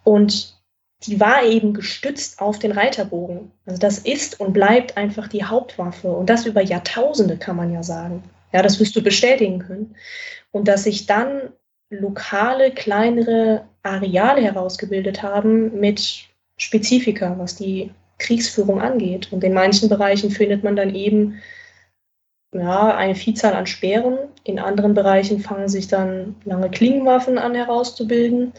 und 0.03 0.57
die 1.03 1.19
war 1.19 1.43
eben 1.43 1.73
gestützt 1.73 2.41
auf 2.41 2.59
den 2.59 2.71
Reiterbogen. 2.71 3.51
Also 3.65 3.79
das 3.79 3.99
ist 3.99 4.39
und 4.39 4.53
bleibt 4.53 4.97
einfach 4.97 5.27
die 5.27 5.45
Hauptwaffe 5.45 6.11
und 6.11 6.29
das 6.29 6.45
über 6.45 6.61
Jahrtausende 6.61 7.37
kann 7.37 7.55
man 7.55 7.73
ja 7.73 7.83
sagen. 7.83 8.23
Ja, 8.51 8.61
das 8.61 8.79
wirst 8.79 8.95
du 8.95 9.01
bestätigen 9.01 9.59
können. 9.59 9.95
Und 10.51 10.67
dass 10.67 10.83
sich 10.83 11.05
dann 11.05 11.53
lokale, 11.89 12.71
kleinere 12.71 13.65
Areale 13.83 14.41
herausgebildet 14.41 15.23
haben 15.23 15.79
mit 15.79 16.25
Spezifika, 16.57 17.35
was 17.37 17.55
die 17.55 17.91
Kriegsführung 18.17 18.81
angeht. 18.81 19.31
Und 19.31 19.43
in 19.43 19.53
manchen 19.53 19.89
Bereichen 19.89 20.31
findet 20.31 20.63
man 20.63 20.75
dann 20.75 20.93
eben 20.93 21.39
ja, 22.53 22.95
eine 22.95 23.15
Vielzahl 23.15 23.53
an 23.53 23.67
Speeren. 23.67 24.17
In 24.43 24.59
anderen 24.59 24.93
Bereichen 24.93 25.39
fangen 25.39 25.69
sich 25.69 25.87
dann 25.87 26.35
lange 26.45 26.69
Klingenwaffen 26.69 27.37
an 27.37 27.55
herauszubilden. 27.55 28.53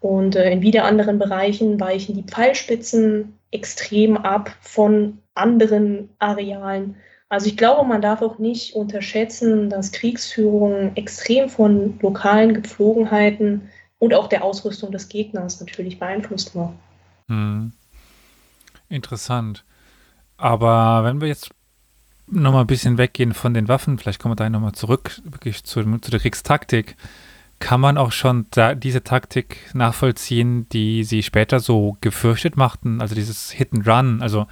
Und 0.00 0.34
äh, 0.34 0.50
in 0.50 0.62
wieder 0.62 0.84
anderen 0.84 1.18
Bereichen 1.18 1.78
weichen 1.78 2.14
die 2.14 2.22
Pfeilspitzen 2.22 3.38
extrem 3.50 4.16
ab 4.16 4.50
von 4.60 5.18
anderen 5.34 6.08
Arealen. 6.18 6.96
Also 7.28 7.46
ich 7.46 7.56
glaube, 7.56 7.86
man 7.86 8.02
darf 8.02 8.22
auch 8.22 8.38
nicht 8.38 8.74
unterschätzen, 8.74 9.70
dass 9.70 9.92
Kriegsführung 9.92 10.96
extrem 10.96 11.48
von 11.48 11.98
lokalen 12.00 12.54
Gepflogenheiten 12.54 13.68
und 13.98 14.14
auch 14.14 14.26
der 14.26 14.42
Ausrüstung 14.42 14.90
des 14.90 15.08
Gegners 15.08 15.60
natürlich 15.60 15.98
beeinflusst 15.98 16.56
war. 16.56 16.74
Hm. 17.28 17.72
Interessant. 18.88 19.64
Aber 20.36 21.04
wenn 21.04 21.20
wir 21.20 21.28
jetzt 21.28 21.50
nochmal 22.26 22.64
ein 22.64 22.66
bisschen 22.66 22.98
weggehen 22.98 23.34
von 23.34 23.54
den 23.54 23.68
Waffen, 23.68 23.98
vielleicht 23.98 24.20
kommen 24.20 24.32
wir 24.32 24.36
da 24.36 24.48
nochmal 24.48 24.72
zurück, 24.72 25.20
wirklich 25.24 25.62
zu, 25.64 25.82
zu 25.98 26.10
der 26.10 26.20
Kriegstaktik 26.20 26.96
kann 27.60 27.80
man 27.80 27.98
auch 27.98 28.10
schon 28.10 28.46
diese 28.76 29.04
Taktik 29.04 29.58
nachvollziehen, 29.74 30.68
die 30.70 31.04
sie 31.04 31.22
später 31.22 31.60
so 31.60 31.96
gefürchtet 32.00 32.56
machten, 32.56 33.00
also 33.00 33.14
dieses 33.14 33.50
Hit 33.50 33.72
and 33.72 33.86
Run, 33.86 34.22
also 34.22 34.46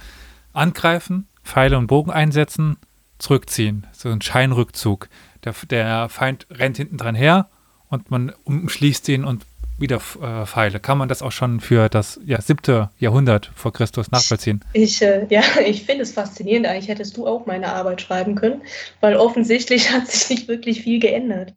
angreifen, 0.53 1.27
Pfeile 1.43 1.77
und 1.77 1.87
Bogen 1.87 2.11
einsetzen, 2.11 2.77
zurückziehen, 3.17 3.87
so 3.91 4.09
ein 4.09 4.21
Scheinrückzug. 4.21 5.09
Der, 5.43 5.53
der 5.69 6.09
Feind 6.09 6.47
rennt 6.51 6.77
hinten 6.77 6.97
dran 6.97 7.15
her 7.15 7.49
und 7.89 8.11
man 8.11 8.31
umschließt 8.45 9.09
ihn 9.09 9.25
und 9.25 9.45
wieder 9.79 9.97
äh, 10.21 10.45
Pfeile. 10.45 10.79
Kann 10.79 10.97
man 10.97 11.09
das 11.09 11.21
auch 11.21 11.31
schon 11.31 11.59
für 11.59 11.89
das 11.89 12.19
ja, 12.25 12.41
siebte 12.41 12.89
Jahrhundert 12.99 13.51
vor 13.55 13.73
Christus 13.73 14.11
nachvollziehen? 14.11 14.63
Ich, 14.73 15.01
äh, 15.01 15.25
ja, 15.29 15.41
ich 15.65 15.83
finde 15.83 16.03
es 16.03 16.11
faszinierend. 16.11 16.67
Eigentlich 16.67 16.89
hättest 16.89 17.17
du 17.17 17.25
auch 17.25 17.45
meine 17.45 17.73
Arbeit 17.73 18.01
schreiben 18.01 18.35
können, 18.35 18.61
weil 18.99 19.15
offensichtlich 19.15 19.91
hat 19.93 20.07
sich 20.07 20.29
nicht 20.29 20.47
wirklich 20.47 20.81
viel 20.81 20.99
geändert. 20.99 21.53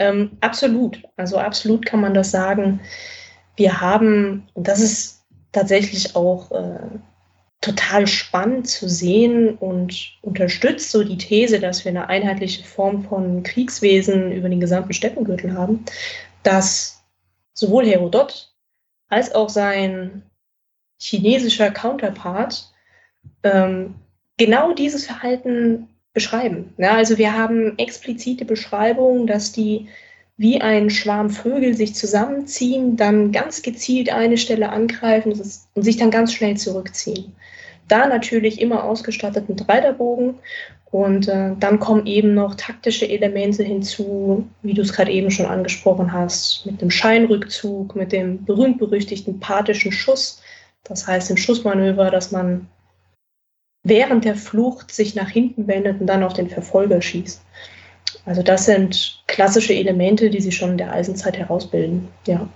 Ähm, 0.00 0.30
absolut. 0.40 1.02
Also 1.16 1.36
absolut 1.36 1.84
kann 1.84 2.00
man 2.00 2.14
das 2.14 2.30
sagen. 2.30 2.80
Wir 3.56 3.80
haben, 3.82 4.48
und 4.54 4.66
das 4.66 4.80
ist 4.80 5.26
tatsächlich 5.52 6.16
auch 6.16 6.50
äh, 6.52 6.98
total 7.60 8.06
spannend 8.06 8.66
zu 8.66 8.88
sehen 8.88 9.56
und 9.56 10.18
unterstützt 10.22 10.90
so 10.90 11.04
die 11.04 11.18
These, 11.18 11.60
dass 11.60 11.84
wir 11.84 11.90
eine 11.90 12.08
einheitliche 12.08 12.64
Form 12.64 13.04
von 13.04 13.42
Kriegswesen 13.42 14.32
über 14.32 14.48
den 14.48 14.60
gesamten 14.60 14.94
Steppengürtel 14.94 15.52
haben, 15.52 15.84
dass 16.42 17.04
sowohl 17.52 17.84
Herodot 17.84 18.54
als 19.10 19.34
auch 19.34 19.50
sein 19.50 20.22
chinesischer 20.98 21.70
Counterpart 21.70 22.72
ähm, 23.42 23.96
genau 24.38 24.72
dieses 24.72 25.04
Verhalten 25.04 25.89
beschreiben. 26.12 26.74
Ja, 26.78 26.96
also 26.96 27.18
wir 27.18 27.36
haben 27.36 27.78
explizite 27.78 28.44
Beschreibungen, 28.44 29.26
dass 29.26 29.52
die 29.52 29.88
wie 30.36 30.58
ein 30.60 30.88
Schwarm 30.88 31.28
Vögel 31.28 31.74
sich 31.74 31.94
zusammenziehen, 31.94 32.96
dann 32.96 33.30
ganz 33.30 33.60
gezielt 33.60 34.10
eine 34.10 34.38
Stelle 34.38 34.70
angreifen 34.70 35.32
und 35.74 35.82
sich 35.82 35.98
dann 35.98 36.10
ganz 36.10 36.32
schnell 36.32 36.56
zurückziehen. 36.56 37.34
Da 37.88 38.06
natürlich 38.06 38.58
immer 38.58 38.84
ausgestattet 38.84 39.50
mit 39.50 39.68
Reiterbogen 39.68 40.36
und 40.90 41.28
äh, 41.28 41.52
dann 41.60 41.78
kommen 41.78 42.06
eben 42.06 42.34
noch 42.34 42.54
taktische 42.54 43.06
Elemente 43.06 43.62
hinzu, 43.62 44.48
wie 44.62 44.72
du 44.72 44.80
es 44.80 44.94
gerade 44.94 45.12
eben 45.12 45.30
schon 45.30 45.44
angesprochen 45.44 46.10
hast, 46.10 46.64
mit 46.64 46.80
dem 46.80 46.90
Scheinrückzug, 46.90 47.94
mit 47.94 48.10
dem 48.10 48.44
berühmt-berüchtigten 48.44 49.40
pathischen 49.40 49.92
Schuss. 49.92 50.40
Das 50.84 51.06
heißt, 51.06 51.30
im 51.30 51.36
Schussmanöver, 51.36 52.10
dass 52.10 52.32
man 52.32 52.66
während 53.90 54.24
der 54.24 54.36
Flucht 54.36 54.90
sich 54.90 55.14
nach 55.14 55.28
hinten 55.28 55.66
wendet 55.66 56.00
und 56.00 56.06
dann 56.06 56.22
auf 56.22 56.32
den 56.32 56.48
Verfolger 56.48 57.02
schießt. 57.02 57.42
Also 58.24 58.42
das 58.42 58.64
sind 58.64 59.22
klassische 59.26 59.74
Elemente, 59.74 60.30
die 60.30 60.40
sich 60.40 60.56
schon 60.56 60.70
in 60.70 60.78
der 60.78 60.92
Eisenzeit 60.92 61.36
herausbilden, 61.36 62.08
ja. 62.26 62.48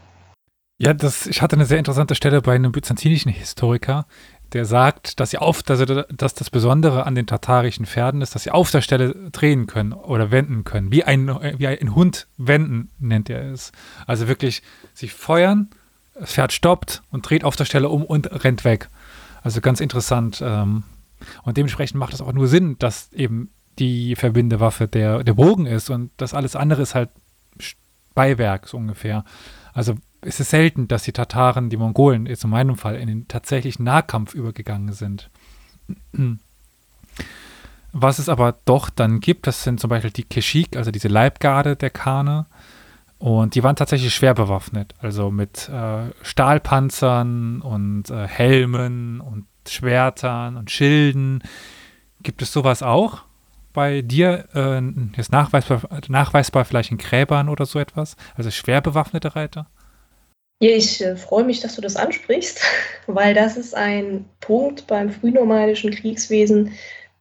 Ja, 0.78 0.92
das, 0.92 1.26
ich 1.26 1.42
hatte 1.42 1.56
eine 1.56 1.66
sehr 1.66 1.78
interessante 1.78 2.14
Stelle 2.14 2.40
bei 2.40 2.54
einem 2.54 2.72
byzantinischen 2.72 3.30
Historiker, 3.30 4.06
der 4.52 4.64
sagt, 4.64 5.20
dass 5.20 5.30
sie 5.30 5.38
auf, 5.38 5.62
dass, 5.62 5.84
dass 6.16 6.34
das 6.34 6.50
Besondere 6.50 7.06
an 7.06 7.14
den 7.14 7.26
tatarischen 7.26 7.86
Pferden 7.86 8.22
ist, 8.22 8.34
dass 8.34 8.44
sie 8.44 8.50
auf 8.50 8.70
der 8.70 8.80
Stelle 8.80 9.14
drehen 9.30 9.66
können 9.66 9.92
oder 9.92 10.30
wenden 10.30 10.64
können, 10.64 10.92
wie 10.92 11.04
ein, 11.04 11.28
wie 11.58 11.66
ein 11.66 11.94
Hund 11.94 12.26
wenden, 12.36 12.90
nennt 12.98 13.30
er 13.30 13.52
es. 13.52 13.72
Also 14.06 14.28
wirklich, 14.28 14.62
sie 14.94 15.08
feuern, 15.08 15.70
das 16.14 16.32
Pferd 16.32 16.52
stoppt 16.52 17.02
und 17.10 17.28
dreht 17.28 17.44
auf 17.44 17.56
der 17.56 17.64
Stelle 17.64 17.88
um 17.88 18.04
und 18.04 18.44
rennt 18.44 18.64
weg. 18.64 18.88
Also 19.42 19.60
ganz 19.60 19.80
interessant. 19.80 20.42
Ähm, 20.44 20.84
und 21.42 21.56
dementsprechend 21.56 21.98
macht 21.98 22.14
es 22.14 22.20
auch 22.20 22.32
nur 22.32 22.48
Sinn, 22.48 22.76
dass 22.78 23.12
eben 23.12 23.50
die 23.78 24.16
Verbindewaffe 24.16 24.88
der, 24.88 25.24
der 25.24 25.34
Bogen 25.34 25.66
ist 25.66 25.90
und 25.90 26.10
das 26.16 26.34
alles 26.34 26.56
andere 26.56 26.82
ist 26.82 26.94
halt 26.94 27.10
Beiwerk, 28.14 28.68
so 28.68 28.76
ungefähr. 28.76 29.24
Also 29.72 29.94
es 30.20 30.40
ist 30.40 30.50
selten, 30.50 30.88
dass 30.88 31.02
die 31.02 31.12
Tataren, 31.12 31.70
die 31.70 31.76
Mongolen, 31.76 32.26
jetzt 32.26 32.44
in 32.44 32.50
meinem 32.50 32.76
Fall, 32.76 32.96
in 32.96 33.08
den 33.08 33.28
tatsächlichen 33.28 33.84
Nahkampf 33.84 34.34
übergegangen 34.34 34.92
sind. 34.92 35.30
Was 37.92 38.18
es 38.18 38.28
aber 38.28 38.56
doch 38.64 38.90
dann 38.90 39.20
gibt, 39.20 39.46
das 39.46 39.62
sind 39.62 39.78
zum 39.78 39.90
Beispiel 39.90 40.10
die 40.10 40.24
Keshik, 40.24 40.76
also 40.76 40.90
diese 40.90 41.06
Leibgarde 41.06 41.76
der 41.76 41.90
Kane. 41.90 42.46
Und 43.18 43.54
die 43.54 43.62
waren 43.62 43.76
tatsächlich 43.76 44.12
schwer 44.12 44.34
bewaffnet, 44.34 44.94
also 44.98 45.30
mit 45.30 45.68
äh, 45.68 46.10
Stahlpanzern 46.22 47.62
und 47.62 48.10
äh, 48.10 48.26
Helmen 48.26 49.20
und 49.20 49.46
Schwertern 49.68 50.56
und 50.56 50.70
Schilden. 50.70 51.42
Gibt 52.22 52.42
es 52.42 52.52
sowas 52.52 52.82
auch 52.82 53.22
bei 53.72 54.02
dir? 54.02 54.48
Äh, 54.54 54.82
ist 55.18 55.32
nachweisbar, 55.32 55.82
nachweisbar 56.08 56.64
vielleicht 56.64 56.90
in 56.90 56.98
Gräbern 56.98 57.48
oder 57.48 57.66
so 57.66 57.78
etwas? 57.78 58.16
Also 58.36 58.50
schwer 58.50 58.80
bewaffnete 58.80 59.36
Reiter? 59.36 59.66
Ja, 60.60 60.70
ich 60.70 61.02
äh, 61.02 61.16
freue 61.16 61.44
mich, 61.44 61.60
dass 61.60 61.74
du 61.74 61.82
das 61.82 61.96
ansprichst, 61.96 62.60
weil 63.06 63.34
das 63.34 63.56
ist 63.56 63.74
ein 63.74 64.24
Punkt 64.40 64.86
beim 64.86 65.10
frühnormalischen 65.10 65.90
Kriegswesen, 65.90 66.72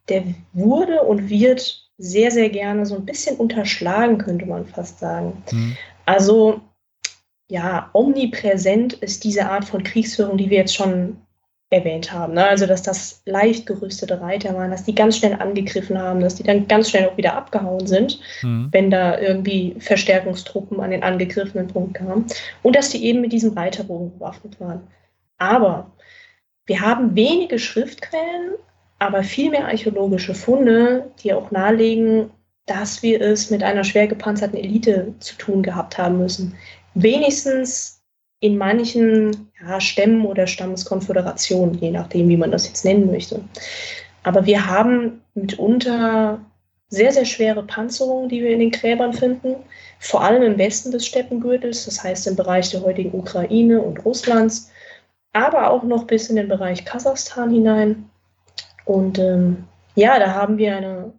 der 0.10 0.24
wurde 0.54 1.02
und 1.02 1.30
wird 1.30 1.90
sehr, 1.98 2.32
sehr 2.32 2.50
gerne 2.50 2.86
so 2.86 2.96
ein 2.96 3.06
bisschen 3.06 3.38
unterschlagen, 3.38 4.18
könnte 4.18 4.46
man 4.46 4.66
fast 4.66 5.00
sagen. 5.00 5.44
Hm. 5.50 5.78
Also 6.06 6.62
ja, 7.50 7.90
omnipräsent 7.94 8.94
ist 8.94 9.24
diese 9.24 9.50
Art 9.50 9.66
von 9.66 9.84
Kriegsführung, 9.84 10.38
die 10.38 10.50
wir 10.50 10.58
jetzt 10.58 10.76
schon 10.76 11.18
erwähnt 11.74 12.14
haben. 12.14 12.34
Ne? 12.34 12.46
Also, 12.46 12.66
dass 12.66 12.84
das 12.84 13.22
leicht 13.26 13.66
gerüstete 13.66 14.22
Reiter 14.22 14.54
waren, 14.56 14.72
dass 14.72 14.84
die 14.84 14.96
ganz 14.96 15.18
schnell 15.18 15.34
angegriffen 15.34 15.98
haben, 15.98 16.22
dass 16.22 16.36
die 16.36 16.44
dann 16.44 16.68
ganz 16.68 16.90
schnell 16.90 17.10
auch 17.10 17.18
wieder 17.18 17.36
abgehauen 17.36 17.88
sind, 17.88 18.20
mhm. 18.42 18.70
wenn 18.72 18.92
da 18.92 19.20
irgendwie 19.20 19.76
Verstärkungstruppen 19.80 20.80
an 20.80 20.92
den 20.92 21.04
angegriffenen 21.04 21.68
Punkt 21.68 21.96
kamen. 21.96 22.26
Und 22.62 22.76
dass 22.76 22.90
die 22.90 23.04
eben 23.06 23.22
mit 23.22 23.32
diesem 23.32 23.54
Reiterbogen 23.54 24.18
bewaffnet 24.18 24.60
waren. 24.60 24.82
Aber 25.38 25.92
wir 26.66 26.80
haben 26.80 27.16
wenige 27.16 27.60
Schriftquellen, 27.60 28.54
aber 29.00 29.24
viel 29.24 29.50
mehr 29.50 29.66
archäologische 29.66 30.34
Funde, 30.34 31.12
die 31.22 31.34
auch 31.34 31.52
nahelegen, 31.52 32.30
dass 32.66 33.04
wir 33.04 33.20
es 33.20 33.50
mit 33.50 33.64
einer 33.64 33.84
schwer 33.84 34.08
gepanzerten 34.08 34.58
Elite 34.58 35.14
zu 35.20 35.36
tun 35.36 35.64
gehabt 35.64 35.98
haben 35.98 36.18
müssen. 36.18 36.56
Wenigstens 36.94 38.02
in 38.40 38.58
manchen 38.58 39.50
ja, 39.68 39.80
Stämmen 39.82 40.26
oder 40.26 40.48
Stammeskonföderationen, 40.48 41.76
je 41.76 41.92
nachdem, 41.92 42.30
wie 42.30 42.38
man 42.38 42.52
das 42.52 42.68
jetzt 42.68 42.86
nennen 42.86 43.12
möchte. 43.12 43.42
Aber 44.24 44.46
wir 44.46 44.68
haben 44.68 45.22
mitunter 45.34 46.40
sehr, 46.90 47.12
sehr 47.12 47.26
schwere 47.26 47.64
Panzerungen, 47.64 48.30
die 48.30 48.42
wir 48.42 48.52
in 48.52 48.60
den 48.60 48.72
Gräbern 48.72 49.14
finden, 49.14 49.56
vor 50.00 50.22
allem 50.22 50.44
im 50.44 50.58
Westen 50.58 50.92
des 50.92 51.06
Steppengürtels, 51.06 51.86
das 51.86 52.04
heißt 52.04 52.28
im 52.28 52.36
Bereich 52.36 52.70
der 52.70 52.82
heutigen 52.82 53.18
Ukraine 53.18 53.82
und 53.82 54.06
Russlands, 54.06 54.70
aber 55.34 55.72
auch 55.72 55.84
noch 55.84 56.06
bis 56.06 56.30
in 56.30 56.36
den 56.36 56.48
Bereich 56.48 56.86
Kasachstan 56.86 57.50
hinein. 57.50 58.10
Und 58.86 59.18
ähm, 59.18 59.66
Ja, 59.96 60.20
da 60.20 60.34
haben 60.34 60.58
wir 60.58 60.78
eine 60.78 61.14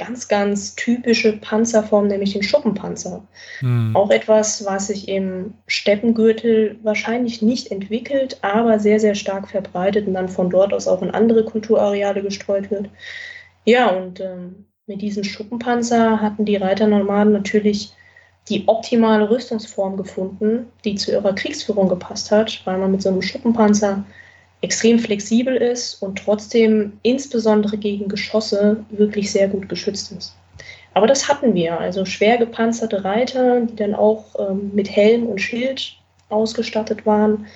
ganz, 0.00 0.28
ganz 0.28 0.74
typische 0.76 1.36
Panzerform, 1.36 2.06
nämlich 2.06 2.32
den 2.32 2.42
Schuppenpanzer. 2.42 3.22
Hm. 3.58 3.94
Auch 3.94 4.10
etwas, 4.10 4.64
was 4.64 4.86
sich 4.86 5.08
im 5.08 5.52
Steppengürtel 5.66 6.78
wahrscheinlich 6.82 7.42
nicht 7.42 7.70
entwickelt, 7.70 8.38
aber 8.40 8.78
sehr, 8.78 8.98
sehr 8.98 9.14
stark 9.14 9.48
verbreitet 9.48 10.06
und 10.06 10.14
dann 10.14 10.30
von 10.30 10.48
dort 10.48 10.72
aus 10.72 10.88
auch 10.88 11.02
in 11.02 11.10
andere 11.10 11.44
Kulturareale 11.44 12.22
gestreut 12.22 12.70
wird. 12.70 12.88
Ja, 13.66 13.90
und 13.90 14.20
ähm, 14.20 14.64
mit 14.86 15.02
diesem 15.02 15.22
Schuppenpanzer 15.22 16.20
hatten 16.22 16.46
die 16.46 16.56
Reiternomaden 16.56 17.34
natürlich 17.34 17.92
die 18.48 18.66
optimale 18.66 19.28
Rüstungsform 19.28 19.98
gefunden, 19.98 20.66
die 20.84 20.94
zu 20.94 21.12
ihrer 21.12 21.34
Kriegsführung 21.34 21.90
gepasst 21.90 22.30
hat, 22.30 22.62
weil 22.64 22.78
man 22.78 22.90
mit 22.90 23.02
so 23.02 23.10
einem 23.10 23.20
Schuppenpanzer 23.20 24.04
extrem 24.62 24.98
flexibel 24.98 25.56
ist 25.56 26.02
und 26.02 26.18
trotzdem 26.18 26.92
insbesondere 27.02 27.78
gegen 27.78 28.08
Geschosse 28.08 28.84
wirklich 28.90 29.32
sehr 29.32 29.48
gut 29.48 29.68
geschützt 29.68 30.12
ist. 30.12 30.34
Aber 30.92 31.06
das 31.06 31.28
hatten 31.28 31.54
wir, 31.54 31.78
also 31.78 32.04
schwer 32.04 32.36
gepanzerte 32.36 33.04
Reiter, 33.04 33.60
die 33.60 33.76
dann 33.76 33.94
auch 33.94 34.24
ähm, 34.38 34.72
mit 34.74 34.90
Helm 34.90 35.26
und 35.26 35.40
Schild 35.40 35.96
ausgestattet 36.28 37.06
waren. 37.06 37.46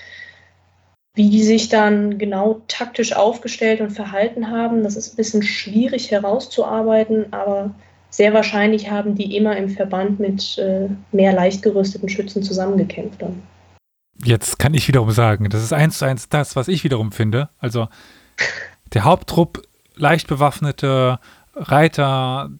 Wie 1.14 1.30
die 1.30 1.42
sich 1.42 1.68
dann 1.68 2.18
genau 2.18 2.62
taktisch 2.66 3.14
aufgestellt 3.14 3.80
und 3.80 3.90
verhalten 3.90 4.50
haben, 4.50 4.82
das 4.82 4.96
ist 4.96 5.12
ein 5.12 5.16
bisschen 5.16 5.42
schwierig 5.42 6.10
herauszuarbeiten, 6.10 7.32
aber 7.32 7.72
sehr 8.10 8.32
wahrscheinlich 8.32 8.90
haben 8.90 9.14
die 9.14 9.36
immer 9.36 9.56
im 9.56 9.68
Verband 9.68 10.20
mit 10.20 10.58
äh, 10.58 10.88
mehr 11.12 11.32
leicht 11.32 11.62
gerüsteten 11.62 12.08
Schützen 12.08 12.42
zusammengekämpft. 12.42 13.22
Dann. 13.22 13.42
Jetzt 14.22 14.58
kann 14.58 14.74
ich 14.74 14.86
wiederum 14.86 15.10
sagen, 15.10 15.48
das 15.50 15.62
ist 15.62 15.72
eins 15.72 15.98
zu 15.98 16.04
eins 16.04 16.28
das, 16.28 16.56
was 16.56 16.68
ich 16.68 16.84
wiederum 16.84 17.12
finde. 17.12 17.48
Also 17.58 17.88
der 18.92 19.04
Haupttrupp, 19.04 19.62
leicht 19.96 20.28
bewaffnete 20.28 21.18
Reiter, 21.54 22.50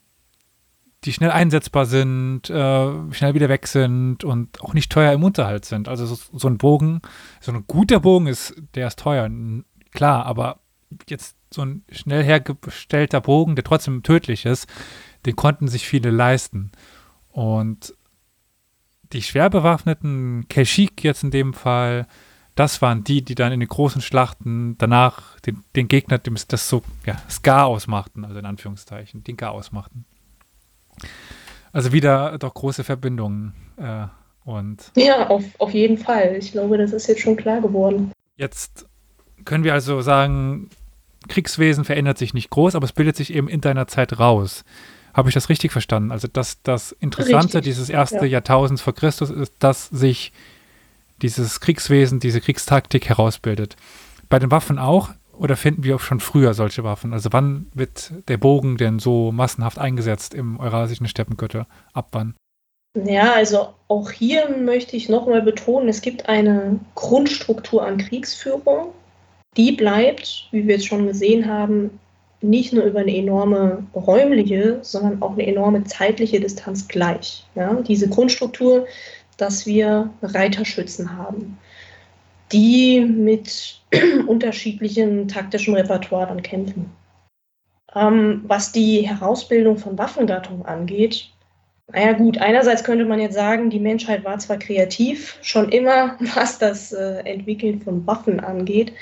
die 1.04 1.12
schnell 1.12 1.30
einsetzbar 1.30 1.86
sind, 1.86 2.48
äh, 2.48 3.12
schnell 3.12 3.34
wieder 3.34 3.48
weg 3.48 3.66
sind 3.66 4.24
und 4.24 4.60
auch 4.62 4.74
nicht 4.74 4.90
teuer 4.90 5.12
im 5.12 5.22
Unterhalt 5.22 5.64
sind. 5.64 5.88
Also 5.88 6.06
so, 6.06 6.16
so, 6.32 6.48
ein 6.48 6.58
Bogen, 6.58 7.02
so 7.40 7.52
ein 7.52 7.64
guter 7.66 8.00
Bogen 8.00 8.26
ist, 8.26 8.54
der 8.74 8.86
ist 8.86 8.98
teuer, 8.98 9.28
klar, 9.92 10.26
aber 10.26 10.60
jetzt 11.08 11.36
so 11.52 11.62
ein 11.62 11.84
schnell 11.90 12.24
hergestellter 12.24 13.20
Bogen, 13.20 13.54
der 13.54 13.64
trotzdem 13.64 14.02
tödlich 14.02 14.46
ist, 14.46 14.66
den 15.26 15.36
konnten 15.36 15.68
sich 15.68 15.86
viele 15.86 16.10
leisten. 16.10 16.72
Und 17.30 17.94
die 19.14 19.22
schwer 19.22 19.48
bewaffneten 19.48 20.46
Keshik 20.48 21.02
jetzt 21.02 21.22
in 21.22 21.30
dem 21.30 21.54
Fall, 21.54 22.06
das 22.54 22.82
waren 22.82 23.04
die, 23.04 23.22
die 23.22 23.34
dann 23.34 23.52
in 23.52 23.60
den 23.60 23.68
großen 23.68 24.02
Schlachten 24.02 24.76
danach 24.78 25.40
den, 25.40 25.64
den 25.74 25.88
Gegner, 25.88 26.18
dem 26.18 26.36
das 26.48 26.68
so, 26.68 26.82
ja, 27.06 27.16
Ska 27.30 27.64
ausmachten, 27.64 28.24
also 28.24 28.38
in 28.38 28.46
Anführungszeichen, 28.46 29.24
Dinka 29.24 29.48
ausmachten. 29.48 30.04
Also 31.72 31.92
wieder 31.92 32.38
doch 32.38 32.54
große 32.54 32.84
Verbindungen. 32.84 33.54
Äh, 33.76 34.06
und 34.44 34.92
ja, 34.96 35.28
auf, 35.28 35.44
auf 35.58 35.72
jeden 35.72 35.98
Fall. 35.98 36.36
Ich 36.38 36.52
glaube, 36.52 36.78
das 36.78 36.92
ist 36.92 37.08
jetzt 37.08 37.22
schon 37.22 37.36
klar 37.36 37.60
geworden. 37.60 38.12
Jetzt 38.36 38.86
können 39.44 39.64
wir 39.64 39.72
also 39.72 40.00
sagen, 40.00 40.70
Kriegswesen 41.28 41.84
verändert 41.84 42.18
sich 42.18 42.34
nicht 42.34 42.50
groß, 42.50 42.74
aber 42.74 42.84
es 42.84 42.92
bildet 42.92 43.16
sich 43.16 43.32
eben 43.32 43.48
in 43.48 43.60
deiner 43.60 43.86
Zeit 43.86 44.18
raus. 44.18 44.64
Habe 45.14 45.28
ich 45.28 45.34
das 45.34 45.48
richtig 45.48 45.72
verstanden? 45.72 46.10
Also, 46.10 46.28
dass 46.28 46.60
das 46.62 46.92
Interessante 46.92 47.58
richtig. 47.58 47.62
dieses 47.62 47.88
erste 47.88 48.26
ja. 48.26 48.32
Jahrtausends 48.32 48.82
vor 48.82 48.94
Christus 48.94 49.30
ist, 49.30 49.54
dass 49.60 49.88
sich 49.88 50.32
dieses 51.22 51.60
Kriegswesen, 51.60 52.20
diese 52.20 52.40
Kriegstaktik 52.40 53.08
herausbildet. 53.08 53.76
Bei 54.28 54.38
den 54.38 54.50
Waffen 54.50 54.78
auch? 54.78 55.10
Oder 55.38 55.56
finden 55.56 55.82
wir 55.82 55.96
auch 55.96 56.00
schon 56.00 56.20
früher 56.20 56.54
solche 56.54 56.84
Waffen? 56.84 57.12
Also 57.12 57.32
wann 57.32 57.66
wird 57.74 58.12
der 58.28 58.36
Bogen 58.36 58.76
denn 58.76 58.98
so 58.98 59.32
massenhaft 59.32 59.78
eingesetzt 59.78 60.34
im 60.34 60.60
eurasischen 60.60 61.08
Steppengürtel? 61.08 61.66
Ab 61.92 62.08
wann? 62.12 62.34
Ja, 62.96 63.32
also 63.32 63.74
auch 63.88 64.10
hier 64.12 64.48
möchte 64.48 64.96
ich 64.96 65.08
nochmal 65.08 65.42
betonen, 65.42 65.88
es 65.88 66.00
gibt 66.00 66.28
eine 66.28 66.78
Grundstruktur 66.94 67.84
an 67.84 67.98
Kriegsführung. 67.98 68.92
Die 69.56 69.72
bleibt, 69.72 70.48
wie 70.52 70.66
wir 70.66 70.76
jetzt 70.76 70.86
schon 70.86 71.06
gesehen 71.06 71.48
haben, 71.48 71.98
nicht 72.40 72.72
nur 72.72 72.84
über 72.84 73.00
eine 73.00 73.16
enorme 73.16 73.86
räumliche, 73.94 74.78
sondern 74.82 75.22
auch 75.22 75.32
eine 75.32 75.46
enorme 75.46 75.84
zeitliche 75.84 76.40
Distanz 76.40 76.88
gleich. 76.88 77.46
Ja? 77.54 77.74
Diese 77.74 78.08
Grundstruktur, 78.08 78.86
dass 79.36 79.66
wir 79.66 80.10
Reiterschützen 80.22 81.16
haben, 81.16 81.58
die 82.52 83.00
mit 83.00 83.80
unterschiedlichem 84.26 85.28
taktischen 85.28 85.74
Repertoire 85.74 86.26
dann 86.26 86.42
kämpfen. 86.42 86.90
Ähm, 87.94 88.44
was 88.46 88.72
die 88.72 89.08
Herausbildung 89.08 89.78
von 89.78 89.96
Waffengattungen 89.96 90.66
angeht, 90.66 91.30
naja 91.92 92.12
gut, 92.12 92.38
einerseits 92.38 92.82
könnte 92.82 93.04
man 93.04 93.20
jetzt 93.20 93.34
sagen, 93.34 93.68
die 93.68 93.78
Menschheit 93.78 94.24
war 94.24 94.38
zwar 94.38 94.56
kreativ, 94.58 95.38
schon 95.42 95.68
immer, 95.68 96.16
was 96.34 96.58
das 96.58 96.92
äh, 96.92 97.20
Entwickeln 97.24 97.80
von 97.80 98.06
Waffen 98.06 98.40
angeht. 98.40 98.92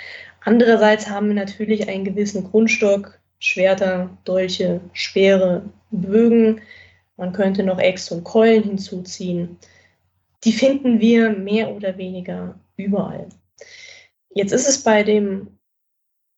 Andererseits 0.45 1.09
haben 1.09 1.29
wir 1.29 1.35
natürlich 1.35 1.88
einen 1.88 2.05
gewissen 2.05 2.51
Grundstock 2.51 3.18
Schwerter, 3.43 4.09
Dolche, 4.25 4.81
Speere, 4.93 5.69
Bögen. 5.91 6.61
Man 7.17 7.33
könnte 7.33 7.65
noch 7.65 7.81
Äxte 7.81 8.15
und 8.15 8.25
Keulen 8.25 8.63
hinzuziehen. 8.63 9.59
Die 10.45 10.53
finden 10.53 11.01
wir 11.01 11.31
mehr 11.31 11.75
oder 11.75 11.99
weniger 11.99 12.55
überall. 12.77 13.29
Jetzt 14.31 14.53
ist 14.53 14.69
es 14.69 14.85
bei 14.85 15.03
dem 15.03 15.59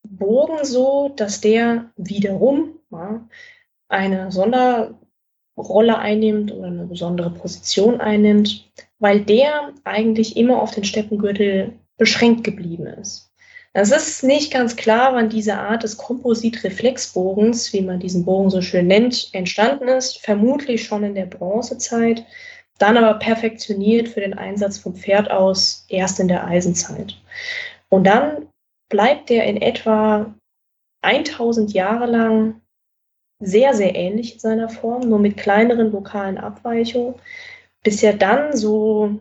Bogen 0.03 0.65
so, 0.65 1.11
dass 1.15 1.43
der 1.43 1.91
wiederum 1.97 2.79
ja, 2.91 3.29
eine 3.89 4.33
Sonderrolle 4.33 5.99
einnimmt 5.99 6.53
oder 6.53 6.69
eine 6.69 6.87
besondere 6.87 7.31
Position 7.31 8.01
einnimmt, 8.01 8.73
weil 8.99 9.21
der 9.21 9.75
eigentlich 9.85 10.39
immer 10.39 10.63
auf 10.63 10.71
den 10.71 10.85
Steppengürtel 10.85 11.79
beschränkt 11.99 12.45
geblieben 12.45 12.87
ist. 12.87 13.34
Es 13.77 13.91
ist 13.91 14.23
nicht 14.23 14.53
ganz 14.53 14.77
klar, 14.77 15.15
wann 15.15 15.29
diese 15.29 15.59
Art 15.59 15.83
des 15.83 15.97
Kompositreflexbogens, 15.97 17.73
wie 17.73 17.81
man 17.81 17.99
diesen 17.99 18.25
Bogen 18.25 18.49
so 18.49 18.63
schön 18.63 18.87
nennt, 18.87 19.31
entstanden 19.33 19.89
ist. 19.89 20.19
Vermutlich 20.21 20.85
schon 20.85 21.03
in 21.03 21.17
der 21.17 21.27
Bronzezeit, 21.27 22.25
dann 22.79 22.97
aber 22.97 23.19
perfektioniert 23.19 24.09
für 24.09 24.21
den 24.21 24.35
Einsatz 24.35 24.79
vom 24.79 24.95
Pferd 24.95 25.29
aus 25.29 25.87
erst 25.89 26.21
in 26.21 26.29
der 26.29 26.47
Eisenzeit. 26.47 27.21
Und 27.89 28.05
dann 28.05 28.47
bleibt 28.91 29.29
der 29.29 29.45
in 29.45 29.61
etwa 29.61 30.33
1000 31.03 31.73
Jahre 31.73 32.07
lang 32.07 32.61
sehr, 33.41 33.75
sehr 33.75 33.97
ähnlich 33.97 34.35
in 34.35 34.39
seiner 34.41 34.69
Form, 34.69 35.09
nur 35.09 35.19
mit 35.19 35.37
kleineren 35.37 35.91
lokalen 35.91 36.39
Abweichungen, 36.39 37.17
bis 37.83 38.05
er 38.05 38.15
dann 38.15 38.57
so 38.57 39.19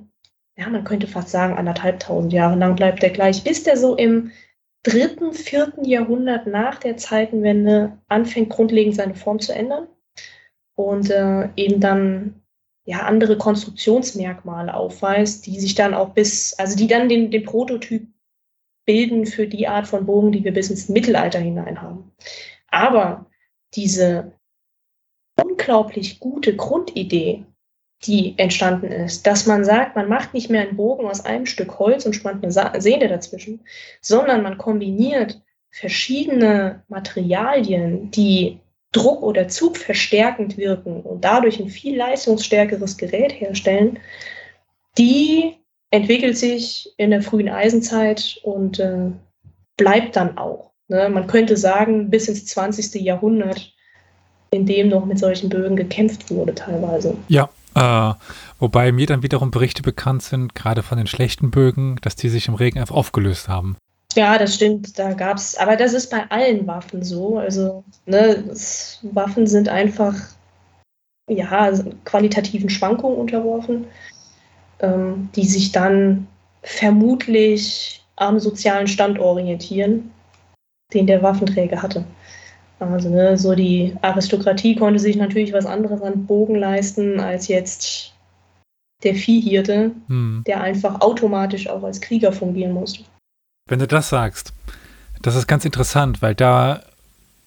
ja, 0.55 0.69
man 0.69 0.83
könnte 0.83 1.07
fast 1.07 1.29
sagen, 1.29 1.57
anderthalbtausend 1.57 2.31
Jahre 2.33 2.55
lang 2.55 2.75
bleibt 2.75 3.03
er 3.03 3.09
gleich, 3.09 3.43
bis 3.43 3.63
der 3.63 3.77
so 3.77 3.95
im 3.95 4.31
dritten, 4.83 5.33
vierten 5.33 5.85
Jahrhundert 5.85 6.45
nach 6.45 6.77
der 6.77 6.97
Zeitenwende 6.97 7.97
anfängt, 8.07 8.49
grundlegend 8.49 8.95
seine 8.95 9.15
Form 9.15 9.39
zu 9.39 9.53
ändern 9.53 9.87
und 10.75 11.09
äh, 11.09 11.49
eben 11.55 11.79
dann 11.79 12.43
ja 12.85 12.99
andere 13.03 13.37
Konstruktionsmerkmale 13.37 14.73
aufweist, 14.73 15.45
die 15.45 15.59
sich 15.59 15.75
dann 15.75 15.93
auch 15.93 16.09
bis, 16.09 16.53
also 16.59 16.75
die 16.75 16.87
dann 16.87 17.07
den, 17.09 17.31
den 17.31 17.43
Prototyp 17.43 18.07
bilden 18.85 19.25
für 19.25 19.47
die 19.47 19.67
Art 19.67 19.87
von 19.87 20.05
Bogen, 20.05 20.33
die 20.33 20.43
wir 20.43 20.53
bis 20.53 20.69
ins 20.69 20.89
Mittelalter 20.89 21.39
hinein 21.39 21.81
haben. 21.81 22.11
Aber 22.67 23.27
diese 23.75 24.33
unglaublich 25.41 26.19
gute 26.19 26.55
Grundidee, 26.55 27.45
die 28.05 28.33
entstanden 28.37 28.87
ist. 28.87 29.25
Dass 29.25 29.45
man 29.45 29.63
sagt, 29.63 29.95
man 29.95 30.09
macht 30.09 30.33
nicht 30.33 30.49
mehr 30.49 30.61
einen 30.61 30.77
Bogen 30.77 31.07
aus 31.07 31.25
einem 31.25 31.45
Stück 31.45 31.79
Holz 31.79 32.05
und 32.05 32.13
spannt 32.13 32.43
eine 32.43 32.81
Sehne 32.81 33.07
dazwischen, 33.07 33.61
sondern 34.01 34.43
man 34.43 34.57
kombiniert 34.57 35.41
verschiedene 35.71 36.83
Materialien, 36.87 38.11
die 38.11 38.59
Druck 38.91 39.23
oder 39.23 39.47
Zug 39.47 39.77
verstärkend 39.77 40.57
wirken 40.57 41.01
und 41.01 41.23
dadurch 41.23 41.59
ein 41.59 41.69
viel 41.69 41.97
leistungsstärkeres 41.97 42.97
Gerät 42.97 43.31
herstellen, 43.31 43.99
die 44.97 45.55
entwickelt 45.89 46.37
sich 46.37 46.93
in 46.97 47.09
der 47.09 47.23
frühen 47.23 47.49
Eisenzeit 47.49 48.39
und 48.43 48.79
äh, 48.79 49.11
bleibt 49.77 50.15
dann 50.15 50.37
auch. 50.37 50.71
Ne? 50.89 51.09
Man 51.09 51.25
könnte 51.25 51.57
sagen, 51.57 52.09
bis 52.09 52.27
ins 52.27 52.45
20. 52.45 53.01
Jahrhundert, 53.01 53.73
in 54.51 54.67
dem 54.67 54.89
noch 54.89 55.05
mit 55.05 55.17
solchen 55.17 55.49
Bögen 55.49 55.75
gekämpft 55.75 56.29
wurde 56.29 56.53
teilweise. 56.53 57.17
Ja, 57.27 57.49
äh, 57.75 58.13
wobei 58.59 58.91
mir 58.91 59.07
dann 59.07 59.23
wiederum 59.23 59.51
Berichte 59.51 59.81
bekannt 59.81 60.23
sind, 60.23 60.55
gerade 60.55 60.83
von 60.83 60.97
den 60.97 61.07
schlechten 61.07 61.51
Bögen, 61.51 61.97
dass 62.01 62.15
die 62.15 62.29
sich 62.29 62.47
im 62.47 62.55
Regen 62.55 62.79
einfach 62.79 62.95
aufgelöst 62.95 63.47
haben. 63.47 63.77
Ja, 64.15 64.37
das 64.37 64.55
stimmt. 64.55 64.97
Da 64.99 65.13
gab 65.13 65.37
es, 65.37 65.57
aber 65.57 65.75
das 65.75 65.93
ist 65.93 66.11
bei 66.11 66.29
allen 66.29 66.67
Waffen 66.67 67.03
so. 67.03 67.37
Also, 67.37 67.83
ne, 68.05 68.43
das, 68.47 68.99
Waffen 69.01 69.47
sind 69.47 69.69
einfach 69.69 70.13
ja, 71.29 71.71
qualitativen 72.05 72.69
Schwankungen 72.69 73.17
unterworfen, 73.17 73.85
ähm, 74.79 75.29
die 75.35 75.45
sich 75.45 75.71
dann 75.71 76.27
vermutlich 76.61 78.03
am 78.15 78.39
sozialen 78.39 78.87
Stand 78.87 79.19
orientieren, 79.19 80.11
den 80.93 81.07
der 81.07 81.23
Waffenträger 81.23 81.81
hatte. 81.81 82.05
Also 82.91 83.09
ne, 83.09 83.37
so 83.37 83.55
die 83.55 83.95
Aristokratie 84.01 84.75
konnte 84.75 84.99
sich 84.99 85.15
natürlich 85.15 85.53
was 85.53 85.65
anderes 85.65 86.01
an 86.01 86.25
Bogen 86.25 86.55
leisten 86.55 87.19
als 87.19 87.47
jetzt 87.47 88.13
der 89.03 89.15
Viehhirte, 89.15 89.91
hm. 90.07 90.43
der 90.47 90.61
einfach 90.61 91.01
automatisch 91.01 91.67
auch 91.67 91.83
als 91.83 92.01
Krieger 92.01 92.31
fungieren 92.31 92.73
musste. 92.73 93.03
Wenn 93.69 93.79
du 93.79 93.87
das 93.87 94.09
sagst, 94.09 94.53
das 95.21 95.35
ist 95.35 95.47
ganz 95.47 95.65
interessant, 95.65 96.21
weil 96.21 96.35
da 96.35 96.81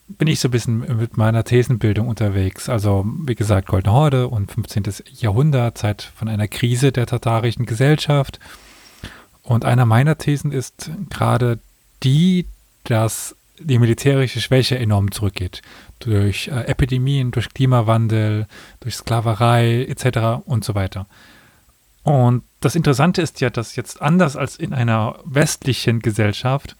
bin 0.09 0.29
ich 0.29 0.41
so 0.41 0.49
ein 0.49 0.53
bisschen 0.53 0.79
mit 0.99 1.17
meiner 1.17 1.45
Thesenbildung 1.45 2.09
unterwegs. 2.09 2.69
Also, 2.69 3.05
wie 3.25 3.35
gesagt, 3.35 3.69
Goldene 3.69 3.93
Horde 3.93 4.29
und 4.29 4.51
15. 4.53 4.85
Jahrhundert, 5.15 5.79
Zeit 5.79 6.03
von 6.03 6.29
einer 6.29 6.47
Krise 6.47 6.93
der 6.93 7.07
tatarischen 7.07 7.67
Gesellschaft. 7.67 8.39
Und 9.43 9.65
einer 9.65 9.85
meiner 9.85 10.17
Thesen 10.17 10.53
ist 10.53 10.91
gerade 11.11 11.59
die, 12.03 12.47
dass 12.85 13.35
die 13.59 13.79
militärische 13.79 14.41
Schwäche 14.41 14.79
enorm 14.79 15.11
zurückgeht. 15.13 15.63
Durch 15.99 16.49
äh, 16.49 16.63
Epidemien, 16.67 17.31
durch 17.31 17.49
Klimawandel, 17.53 18.47
durch 18.81 18.97
Sklaverei 18.97 19.85
etc. 19.85 20.43
und 20.47 20.65
so 20.65 20.75
weiter. 20.75 21.07
Und 22.03 22.45
das 22.61 22.77
Interessante 22.77 23.23
ist 23.23 23.41
ja, 23.41 23.51
dass 23.51 23.77
jetzt 23.77 24.01
anders 24.01 24.37
als 24.37 24.57
in 24.57 24.73
einer 24.73 25.19
westlichen 25.25 26.01
Gesellschaft 26.01 26.77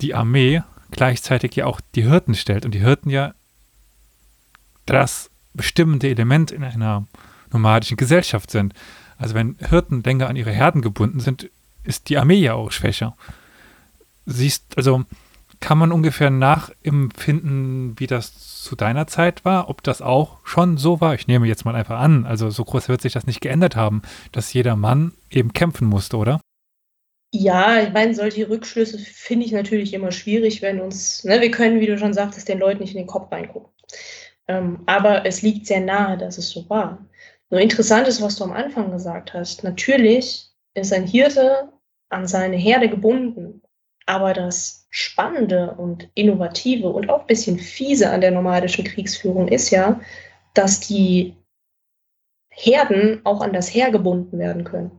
die 0.00 0.14
Armee 0.14 0.62
gleichzeitig 0.90 1.56
ja 1.56 1.66
auch 1.66 1.80
die 1.94 2.04
Hirten 2.04 2.34
stellt 2.34 2.64
und 2.64 2.72
die 2.72 2.80
Hirten 2.80 3.10
ja 3.10 3.34
das 4.86 5.30
bestimmende 5.54 6.08
Element 6.08 6.50
in 6.50 6.64
einer 6.64 7.06
nomadischen 7.52 7.96
Gesellschaft 7.96 8.50
sind. 8.50 8.74
Also 9.18 9.34
wenn 9.34 9.56
Hirten 9.68 10.02
länger 10.02 10.28
an 10.28 10.36
ihre 10.36 10.50
Herden 10.50 10.82
gebunden 10.82 11.20
sind, 11.20 11.50
ist 11.84 12.08
die 12.08 12.18
Armee 12.18 12.40
ja 12.40 12.54
auch 12.54 12.72
schwächer. 12.72 13.16
Siehst, 14.26 14.76
also 14.76 15.04
kann 15.62 15.78
man 15.78 15.92
ungefähr 15.92 16.28
nachempfinden, 16.28 17.94
wie 17.98 18.06
das 18.06 18.62
zu 18.62 18.76
deiner 18.76 19.06
Zeit 19.06 19.44
war, 19.44 19.70
ob 19.70 19.82
das 19.82 20.02
auch 20.02 20.44
schon 20.44 20.76
so 20.76 21.00
war. 21.00 21.14
Ich 21.14 21.28
nehme 21.28 21.46
jetzt 21.46 21.64
mal 21.64 21.74
einfach 21.74 21.98
an, 21.98 22.26
also 22.26 22.50
so 22.50 22.64
groß 22.64 22.88
wird 22.88 23.00
sich 23.00 23.14
das 23.14 23.26
nicht 23.26 23.40
geändert 23.40 23.76
haben, 23.76 24.02
dass 24.32 24.52
jeder 24.52 24.76
Mann 24.76 25.12
eben 25.30 25.52
kämpfen 25.52 25.86
musste, 25.86 26.18
oder? 26.18 26.40
Ja, 27.34 27.80
ich 27.80 27.92
meine, 27.92 28.14
solche 28.14 28.50
Rückschlüsse 28.50 28.98
finde 28.98 29.46
ich 29.46 29.52
natürlich 29.52 29.94
immer 29.94 30.12
schwierig, 30.12 30.60
wenn 30.60 30.80
uns, 30.80 31.24
ne, 31.24 31.40
wir 31.40 31.50
können, 31.50 31.80
wie 31.80 31.86
du 31.86 31.96
schon 31.96 32.12
sagtest, 32.12 32.48
den 32.48 32.58
Leuten 32.58 32.80
nicht 32.80 32.94
in 32.94 33.00
den 33.00 33.06
Kopf 33.06 33.32
reingucken. 33.32 33.72
Ähm, 34.48 34.80
aber 34.84 35.24
es 35.24 35.40
liegt 35.40 35.66
sehr 35.66 35.80
nahe, 35.80 36.18
dass 36.18 36.36
es 36.36 36.50
so 36.50 36.68
war. 36.68 37.06
Nur 37.48 37.60
interessant 37.60 38.06
ist, 38.08 38.20
was 38.20 38.36
du 38.36 38.44
am 38.44 38.52
Anfang 38.52 38.90
gesagt 38.90 39.32
hast. 39.32 39.64
Natürlich 39.64 40.50
ist 40.74 40.92
ein 40.92 41.06
Hirte 41.06 41.72
an 42.10 42.26
seine 42.26 42.56
Herde 42.56 42.90
gebunden, 42.90 43.62
aber 44.06 44.34
das 44.34 44.81
Spannende 44.94 45.74
und 45.78 46.10
Innovative 46.14 46.90
und 46.90 47.08
auch 47.08 47.22
ein 47.22 47.26
bisschen 47.26 47.58
fiese 47.58 48.10
an 48.10 48.20
der 48.20 48.30
nomadischen 48.30 48.84
Kriegsführung 48.84 49.48
ist 49.48 49.70
ja, 49.70 49.98
dass 50.52 50.80
die 50.80 51.34
Herden 52.50 53.22
auch 53.24 53.40
an 53.40 53.54
das 53.54 53.74
Heer 53.74 53.90
gebunden 53.90 54.38
werden 54.38 54.64
können. 54.64 54.90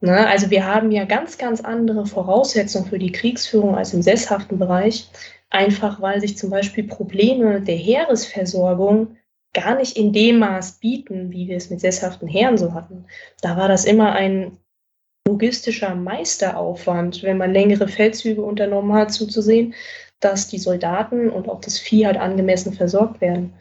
Ne? 0.00 0.26
Also 0.26 0.50
wir 0.50 0.66
haben 0.66 0.90
ja 0.90 1.04
ganz, 1.04 1.36
ganz 1.36 1.60
andere 1.60 2.06
Voraussetzungen 2.06 2.86
für 2.86 2.98
die 2.98 3.12
Kriegsführung 3.12 3.76
als 3.76 3.92
im 3.92 4.00
sesshaften 4.00 4.58
Bereich, 4.58 5.10
einfach 5.50 6.00
weil 6.00 6.18
sich 6.22 6.38
zum 6.38 6.48
Beispiel 6.48 6.84
Probleme 6.84 7.60
der 7.60 7.76
Heeresversorgung 7.76 9.18
gar 9.52 9.76
nicht 9.76 9.98
in 9.98 10.14
dem 10.14 10.38
Maß 10.38 10.78
bieten, 10.80 11.30
wie 11.30 11.46
wir 11.48 11.58
es 11.58 11.68
mit 11.68 11.80
sesshaften 11.80 12.26
Heeren 12.26 12.56
so 12.56 12.72
hatten. 12.72 13.04
Da 13.42 13.58
war 13.58 13.68
das 13.68 13.84
immer 13.84 14.12
ein 14.12 14.56
logistischer 15.26 15.94
Meisteraufwand, 15.94 17.22
wenn 17.22 17.38
man 17.38 17.52
längere 17.52 17.88
Feldzüge 17.88 18.42
unternommen 18.42 18.94
hat, 18.94 19.12
zuzusehen, 19.12 19.74
dass 20.20 20.48
die 20.48 20.58
Soldaten 20.58 21.30
und 21.30 21.48
auch 21.48 21.60
das 21.60 21.78
Vieh 21.78 22.06
halt 22.06 22.16
angemessen 22.16 22.72
versorgt 22.72 23.20
werden. 23.20 23.52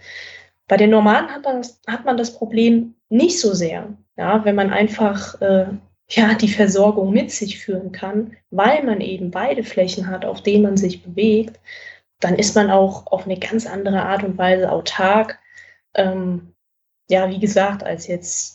Bei 0.67 0.78
den 0.78 0.89
Nomaden 0.89 1.30
hat 1.30 1.43
man 1.43 1.58
das, 1.58 1.82
hat 1.88 2.06
man 2.06 2.17
das 2.17 2.34
Problem 2.36 2.95
nicht 3.10 3.39
so 3.39 3.54
sehr, 3.54 3.93
ja, 4.17 4.45
wenn 4.45 4.56
man 4.56 4.71
einfach 4.71 5.39
äh, 5.41 5.67
ja, 6.10 6.34
die 6.36 6.49
Versorgung 6.49 7.12
mit 7.12 7.32
sich 7.32 7.60
führen 7.60 7.91
kann, 7.91 8.38
weil 8.51 8.84
man 8.84 9.01
eben 9.01 9.32
beide 9.32 9.63
Flächen 9.63 10.08
hat, 10.08 10.25
auf 10.25 10.41
denen 10.41 10.63
man 10.63 10.78
sich 10.78 11.04
bewegt, 11.04 11.60
dann 12.19 12.36
ist 12.36 12.56
man 12.56 12.69
auch 12.69 13.08
auf 13.08 13.25
eine 13.25 13.38
ganz 13.38 13.65
andere 13.65 14.04
Art 14.04 14.23
und 14.23 14.38
Weise 14.38 14.71
autark. 14.71 15.39
Ähm, 15.93 16.54
ja, 17.10 17.30
wie 17.30 17.39
gesagt, 17.39 17.84
als 17.84 18.08
jetzt 18.08 18.55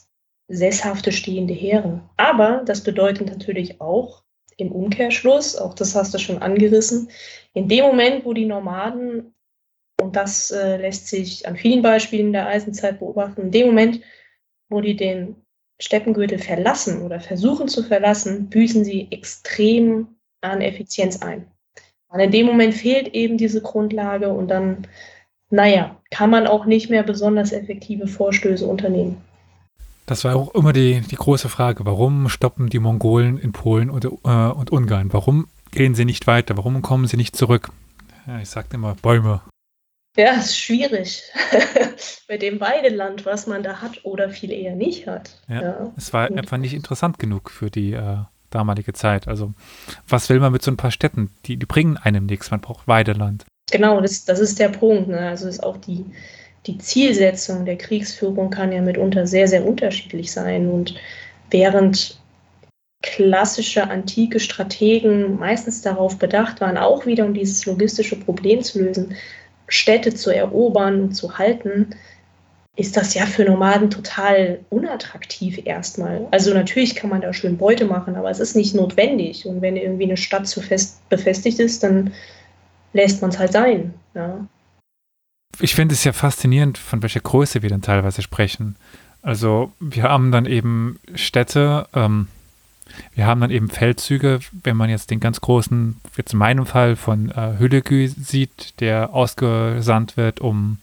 sesshafte 0.51 1.13
stehende 1.13 1.55
Heere. 1.55 2.03
Aber 2.17 2.63
das 2.67 2.83
bedeutet 2.83 3.29
natürlich 3.29 3.81
auch 3.81 4.25
im 4.57 4.73
Umkehrschluss, 4.73 5.57
auch 5.57 5.75
das 5.75 5.95
hast 5.95 6.13
du 6.13 6.19
schon 6.19 6.43
angerissen, 6.43 7.09
in 7.55 7.69
dem 7.69 7.85
Moment, 7.85 8.25
wo 8.25 8.35
die 8.35 8.45
Nomaden, 8.45 9.35
und 10.01 10.17
das 10.17 10.51
äh, 10.51 10.77
lässt 10.77 11.09
sich 11.09 11.47
an 11.47 11.57
vielen 11.57 11.83
Beispielen 11.83 12.33
der 12.33 12.47
Eisenzeit 12.47 12.99
beobachten, 12.99 13.43
in 13.43 13.51
dem 13.51 13.67
Moment, 13.69 14.01
wo 14.69 14.81
die 14.81 14.97
den 14.97 15.37
Steppengürtel 15.81 16.39
verlassen 16.39 17.03
oder 17.03 17.21
versuchen 17.21 17.69
zu 17.69 17.83
verlassen, 17.83 18.51
büßen 18.51 18.85
sie 18.85 19.09
extrem 19.11 20.09
an 20.43 20.61
Effizienz 20.61 21.23
ein. 21.23 21.47
Und 22.09 22.21
in 22.21 22.31
dem 22.31 22.47
Moment 22.47 22.75
fehlt 22.75 23.15
eben 23.15 23.39
diese 23.39 23.63
Grundlage 23.63 24.31
und 24.31 24.49
dann, 24.49 24.87
naja, 25.49 26.01
kann 26.11 26.31
man 26.31 26.47
auch 26.47 26.67
nicht 26.67 26.91
mehr 26.91 27.03
besonders 27.03 27.53
effektive 27.53 28.09
Vorstöße 28.09 28.67
unternehmen. 28.67 29.23
Das 30.07 30.25
war 30.25 30.35
auch 30.37 30.55
immer 30.55 30.73
die, 30.73 31.01
die 31.01 31.17
große 31.17 31.49
Frage. 31.49 31.85
Warum 31.87 32.29
stoppen 32.29 32.69
die 32.69 32.79
Mongolen 32.79 33.39
in 33.39 33.53
Polen 33.53 33.91
und, 33.91 34.05
äh, 34.05 34.09
und 34.09 34.71
Ungarn? 34.71 35.13
Warum 35.13 35.49
gehen 35.71 35.95
sie 35.95 36.05
nicht 36.05 36.27
weiter? 36.27 36.57
Warum 36.57 36.83
kommen 36.83 37.07
sie 37.07 37.17
nicht 37.17 37.37
zurück? 37.37 37.71
Ja, 38.27 38.41
ich 38.41 38.49
sagte 38.49 38.77
immer 38.77 38.95
Bäume. 38.95 39.41
Ja, 40.17 40.33
ist 40.33 40.59
schwierig. 40.59 41.23
Bei 42.29 42.37
dem 42.37 42.61
Weideland, 42.61 43.25
was 43.27 43.47
man 43.47 43.63
da 43.63 43.81
hat 43.81 44.05
oder 44.05 44.31
viel 44.31 44.51
eher 44.51 44.75
nicht 44.75 45.07
hat. 45.07 45.41
Ja, 45.49 45.63
ja. 45.63 45.93
es 45.97 46.13
war 46.13 46.31
einfach 46.31 46.57
nicht 46.57 46.75
interessant 46.75 47.19
genug 47.19 47.51
für 47.51 47.71
die 47.71 47.93
äh, 47.93 48.19
damalige 48.51 48.93
Zeit. 48.93 49.29
Also, 49.29 49.53
was 50.09 50.29
will 50.29 50.41
man 50.41 50.53
mit 50.53 50.63
so 50.63 50.71
ein 50.71 50.77
paar 50.77 50.91
Städten? 50.91 51.31
Die, 51.47 51.57
die 51.57 51.67
bringen 51.67 51.97
einem 51.97 52.27
nichts. 52.27 52.51
Man 52.51 52.61
braucht 52.61 52.89
Weideland. 52.89 53.45
Genau, 53.71 54.01
das, 54.01 54.25
das 54.25 54.41
ist 54.41 54.59
der 54.59 54.71
Punkt. 54.71 55.09
Ne? 55.09 55.21
Also, 55.21 55.47
ist 55.47 55.63
auch 55.63 55.77
die, 55.77 56.05
die 56.67 56.79
Zielsetzung 56.79 57.65
der 57.65 57.77
Kriegsführung 57.77 58.51
kann 58.51 58.73
ja 58.73 58.83
mitunter 58.83 59.27
sehr, 59.27 59.49
sehr 59.49 59.67
unterschiedlich 59.67 60.31
sein. 60.31 60.69
Und 60.69 60.95
während 61.51 62.19
klassische 63.03 63.89
antike 63.89 64.41
Strategen 64.41 65.39
meistens 65.39 65.81
darauf 65.81 66.19
bedacht 66.19 66.61
waren, 66.61 66.77
auch 66.77 67.07
wieder 67.07 67.25
um 67.25 67.35
dieses 67.35 67.65
logistische 67.65 68.17
Problem 68.17 68.63
zu 68.63 68.83
lösen, 68.83 69.15
Städte 69.69 70.15
zu 70.15 70.35
erobern 70.35 71.01
und 71.01 71.13
zu 71.15 71.39
halten, 71.39 71.95
ist 72.77 72.97
das 72.97 73.15
ja 73.15 73.27
für 73.27 73.45
Nomaden 73.45 73.91
total 73.91 74.61
unattraktiv 74.71 75.61
erstmal. 75.65 76.27
Also 76.31 76.55
natürlich 76.55 76.95
kann 76.95 77.11
man 77.11 77.21
da 77.21 77.33
schön 77.33 77.57
Beute 77.57 77.85
machen, 77.85 78.17
aber 78.17 78.31
es 78.31 78.41
ist 78.41 78.57
nicht 78.57 78.75
notwendig. 78.75 79.47
Und 79.47 79.61
wenn 79.61 79.77
irgendwie 79.77 80.05
eine 80.05 80.17
Stadt 80.17 80.47
zu 80.47 80.61
fest 80.61 81.07
befestigt 81.09 81.59
ist, 81.59 81.83
dann 81.83 82.13
lässt 82.93 83.23
man 83.23 83.31
es 83.31 83.39
halt 83.39 83.53
sein. 83.53 83.95
Ja. 84.15 84.47
Ich 85.59 85.75
finde 85.75 85.95
es 85.95 86.05
ja 86.05 86.13
faszinierend, 86.13 86.79
von 86.79 87.03
welcher 87.03 87.21
Größe 87.21 87.63
wir 87.63 87.71
dann 87.71 87.83
teilweise 87.83 88.23
sprechen. 88.23 88.77
Also 89.23 89.73
wir 89.81 90.05
haben 90.05 90.33
dann 90.33 90.47
eben 90.47 90.99
Städte, 91.15 91.87
ähm, 91.93 92.29
wir 93.15 93.27
haben 93.27 93.41
dann 93.41 93.51
eben 93.51 93.69
Feldzüge, 93.69 94.41
wenn 94.65 94.77
man 94.77 94.91
jetzt 94.91 95.11
den 95.11 95.21
ganz 95.21 95.41
großen, 95.41 96.01
jetzt 96.17 96.33
in 96.33 96.39
meinem 96.39 96.67
Fall 96.67 96.97
von 96.97 97.31
äh, 97.31 97.59
Hülegü 97.59 98.09
sieht, 98.09 98.81
der 98.81 99.13
ausgesandt 99.13 100.17
wird, 100.17 100.41
um 100.41 100.79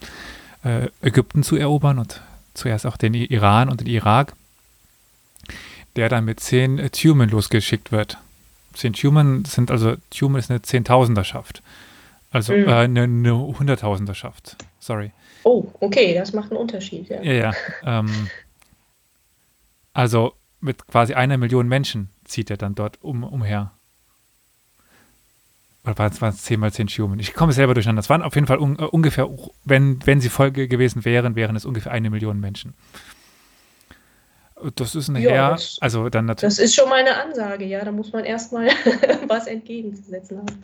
äh, 0.64 0.88
Ägypten 1.02 1.44
zu 1.44 1.56
erobern 1.56 2.00
und 2.00 2.22
zuerst 2.54 2.86
auch 2.86 2.98
den 2.98 3.14
Iran 3.14 3.70
und 3.70 3.82
den 3.82 3.88
Irak, 3.88 4.34
der 5.96 6.10
dann 6.10 6.26
mit 6.26 6.40
zehn 6.40 6.80
äh, 6.80 6.90
Tumen 6.90 7.30
losgeschickt 7.30 7.92
wird. 7.92 8.18
Zehn 8.74 8.94
Tumen 8.94 9.46
sind 9.46 9.72
also, 9.72 9.96
Tumen 10.12 10.38
ist 10.38 10.52
eine 10.52 10.62
Zehntausenderschaft. 10.62 11.64
Also 12.38 12.54
mhm. 12.54 12.68
äh, 12.68 12.74
eine, 12.74 13.04
eine 13.04 13.36
Hunderttausenderschaft. 13.36 14.58
Sorry. 14.78 15.12
Oh, 15.44 15.66
okay, 15.80 16.14
das 16.14 16.34
macht 16.34 16.52
einen 16.52 16.60
Unterschied, 16.60 17.10
ja. 17.10 17.20
Ja, 17.24 17.34
ja. 17.34 17.54
Ähm, 17.84 18.30
also 19.92 20.34
mit 20.60 20.86
quasi 20.86 21.16
einer 21.16 21.38
Million 21.40 21.68
Menschen 21.68 22.12
zieht 22.26 22.52
er 22.52 22.58
dann 22.58 22.76
dort 22.76 23.02
um, 23.02 23.24
umher. 23.24 23.72
Oder 25.84 25.98
waren 25.98 26.30
es 26.30 26.44
10 26.44 26.60
mal 26.60 26.72
10 26.72 26.90
Human? 26.90 27.18
Ich 27.18 27.34
komme 27.34 27.54
selber 27.54 27.74
durcheinander. 27.74 28.02
Es 28.02 28.10
waren 28.12 28.22
auf 28.22 28.36
jeden 28.36 28.46
Fall 28.46 28.60
un, 28.60 28.80
uh, 28.80 28.86
ungefähr, 28.86 29.28
wenn, 29.66 30.06
wenn 30.06 30.22
sie 30.22 30.30
Folge 30.30 30.68
gewesen 30.68 31.06
wären, 31.06 31.36
wären 31.36 31.56
es 31.56 31.66
ungefähr 31.66 31.92
eine 31.92 32.12
Million 32.12 32.40
Menschen. 32.40 32.76
Das 34.76 34.94
ist 34.94 35.08
ein 35.08 35.16
ja, 35.16 35.52
das, 35.52 35.80
also 35.82 36.10
dann 36.10 36.26
natürlich. 36.26 36.56
Das 36.56 36.64
ist 36.64 36.76
schon 36.76 36.88
mal 36.88 37.00
eine 37.00 37.20
Ansage, 37.20 37.66
ja. 37.66 37.84
Da 37.84 37.92
muss 37.92 38.14
man 38.14 38.26
erstmal 38.26 38.68
was 39.28 39.48
entgegenzusetzen 39.48 40.38
haben. 40.38 40.62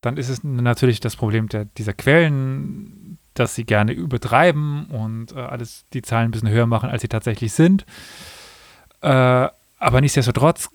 Dann 0.00 0.16
ist 0.16 0.28
es 0.28 0.44
natürlich 0.44 1.00
das 1.00 1.16
Problem 1.16 1.48
der, 1.48 1.64
dieser 1.64 1.92
Quellen, 1.92 3.18
dass 3.34 3.54
sie 3.54 3.64
gerne 3.64 3.92
übertreiben 3.92 4.86
und 4.86 5.32
äh, 5.32 5.40
alles 5.40 5.84
die 5.92 6.02
Zahlen 6.02 6.28
ein 6.28 6.30
bisschen 6.30 6.50
höher 6.50 6.66
machen, 6.66 6.90
als 6.90 7.02
sie 7.02 7.08
tatsächlich 7.08 7.52
sind. 7.52 7.84
Äh, 9.00 9.08
aber 9.80 10.00
nichtsdestotrotz 10.00 10.70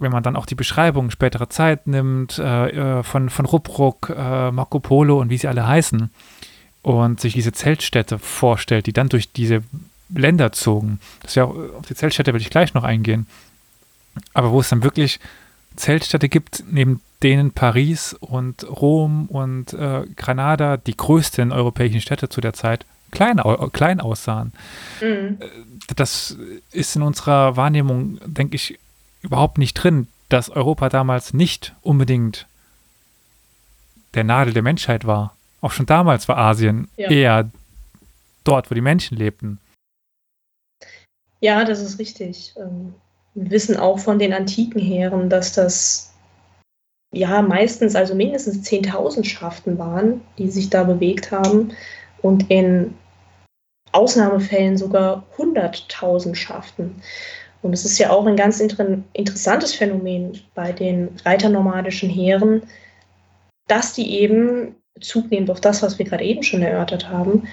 wenn 0.00 0.10
man 0.10 0.22
dann 0.22 0.34
auch 0.34 0.46
die 0.46 0.54
Beschreibung 0.54 1.10
späterer 1.10 1.50
Zeit 1.50 1.86
nimmt, 1.86 2.38
äh, 2.38 3.00
äh, 3.00 3.02
von, 3.02 3.28
von 3.28 3.44
Ruppruck, 3.44 4.10
äh, 4.16 4.50
Marco 4.50 4.80
Polo 4.80 5.20
und 5.20 5.28
wie 5.28 5.36
sie 5.36 5.46
alle 5.46 5.68
heißen, 5.68 6.10
und 6.82 7.20
sich 7.20 7.34
diese 7.34 7.52
Zeltstädte 7.52 8.18
vorstellt, 8.18 8.86
die 8.86 8.94
dann 8.94 9.10
durch 9.10 9.30
diese 9.30 9.62
Länder 10.08 10.52
zogen. 10.52 10.98
Das 11.22 11.34
ja 11.34 11.44
auf 11.44 11.86
die 11.86 11.94
Zeltstädte 11.94 12.32
will 12.32 12.40
ich 12.40 12.48
gleich 12.48 12.72
noch 12.72 12.84
eingehen. 12.84 13.26
Aber 14.32 14.50
wo 14.50 14.60
es 14.60 14.70
dann 14.70 14.82
wirklich 14.82 15.20
Zeltstädte 15.76 16.28
gibt, 16.28 16.64
neben 16.70 17.00
denen 17.22 17.52
Paris 17.52 18.14
und 18.18 18.64
Rom 18.64 19.26
und 19.26 19.72
äh, 19.72 20.04
Granada, 20.16 20.76
die 20.76 20.96
größten 20.96 21.52
europäischen 21.52 22.00
Städte 22.00 22.28
zu 22.28 22.40
der 22.40 22.54
Zeit, 22.54 22.86
klein, 23.10 23.40
klein 23.72 24.00
aussahen. 24.00 24.52
Mhm. 25.00 25.38
Äh, 25.40 25.46
das 25.96 26.36
ist 26.72 26.96
in 26.96 27.02
unserer 27.02 27.56
Wahrnehmung, 27.56 28.18
denke 28.24 28.56
ich, 28.56 28.78
überhaupt 29.22 29.58
nicht 29.58 29.74
drin, 29.74 30.06
dass 30.28 30.48
Europa 30.48 30.88
damals 30.88 31.34
nicht 31.34 31.74
unbedingt 31.82 32.46
der 34.14 34.24
Nadel 34.24 34.54
der 34.54 34.62
Menschheit 34.62 35.06
war. 35.06 35.36
Auch 35.60 35.72
schon 35.72 35.86
damals 35.86 36.26
war 36.28 36.38
Asien 36.38 36.88
ja. 36.96 37.10
eher 37.10 37.50
dort, 38.44 38.70
wo 38.70 38.74
die 38.74 38.80
Menschen 38.80 39.16
lebten. 39.16 39.58
Ja, 41.40 41.64
das 41.64 41.80
ist 41.80 41.98
richtig. 41.98 42.54
Wissen 43.34 43.76
auch 43.76 43.98
von 43.98 44.18
den 44.18 44.32
antiken 44.32 44.80
Heeren, 44.80 45.30
dass 45.30 45.52
das 45.52 46.12
ja 47.12 47.42
meistens, 47.42 47.94
also 47.94 48.14
mindestens 48.14 48.68
10.000 48.68 49.24
Schaften 49.24 49.78
waren, 49.78 50.20
die 50.38 50.48
sich 50.48 50.70
da 50.70 50.84
bewegt 50.84 51.30
haben 51.30 51.72
und 52.22 52.50
in 52.50 52.94
Ausnahmefällen 53.92 54.76
sogar 54.76 55.24
100.000 55.36 56.34
Schaften. 56.34 57.02
Und 57.62 57.72
es 57.72 57.84
ist 57.84 57.98
ja 57.98 58.10
auch 58.10 58.26
ein 58.26 58.36
ganz 58.36 58.60
inter 58.60 58.98
interessantes 59.12 59.74
Phänomen 59.74 60.40
bei 60.54 60.72
den 60.72 61.08
reiternomadischen 61.24 62.08
Heeren, 62.08 62.62
dass 63.66 63.92
die 63.92 64.18
eben, 64.20 64.76
Bezug 64.94 65.30
nehmend 65.30 65.50
auf 65.50 65.60
das, 65.60 65.82
was 65.82 65.98
wir 65.98 66.06
gerade 66.06 66.24
eben 66.24 66.42
schon 66.42 66.62
erörtert 66.62 67.08
haben, 67.08 67.48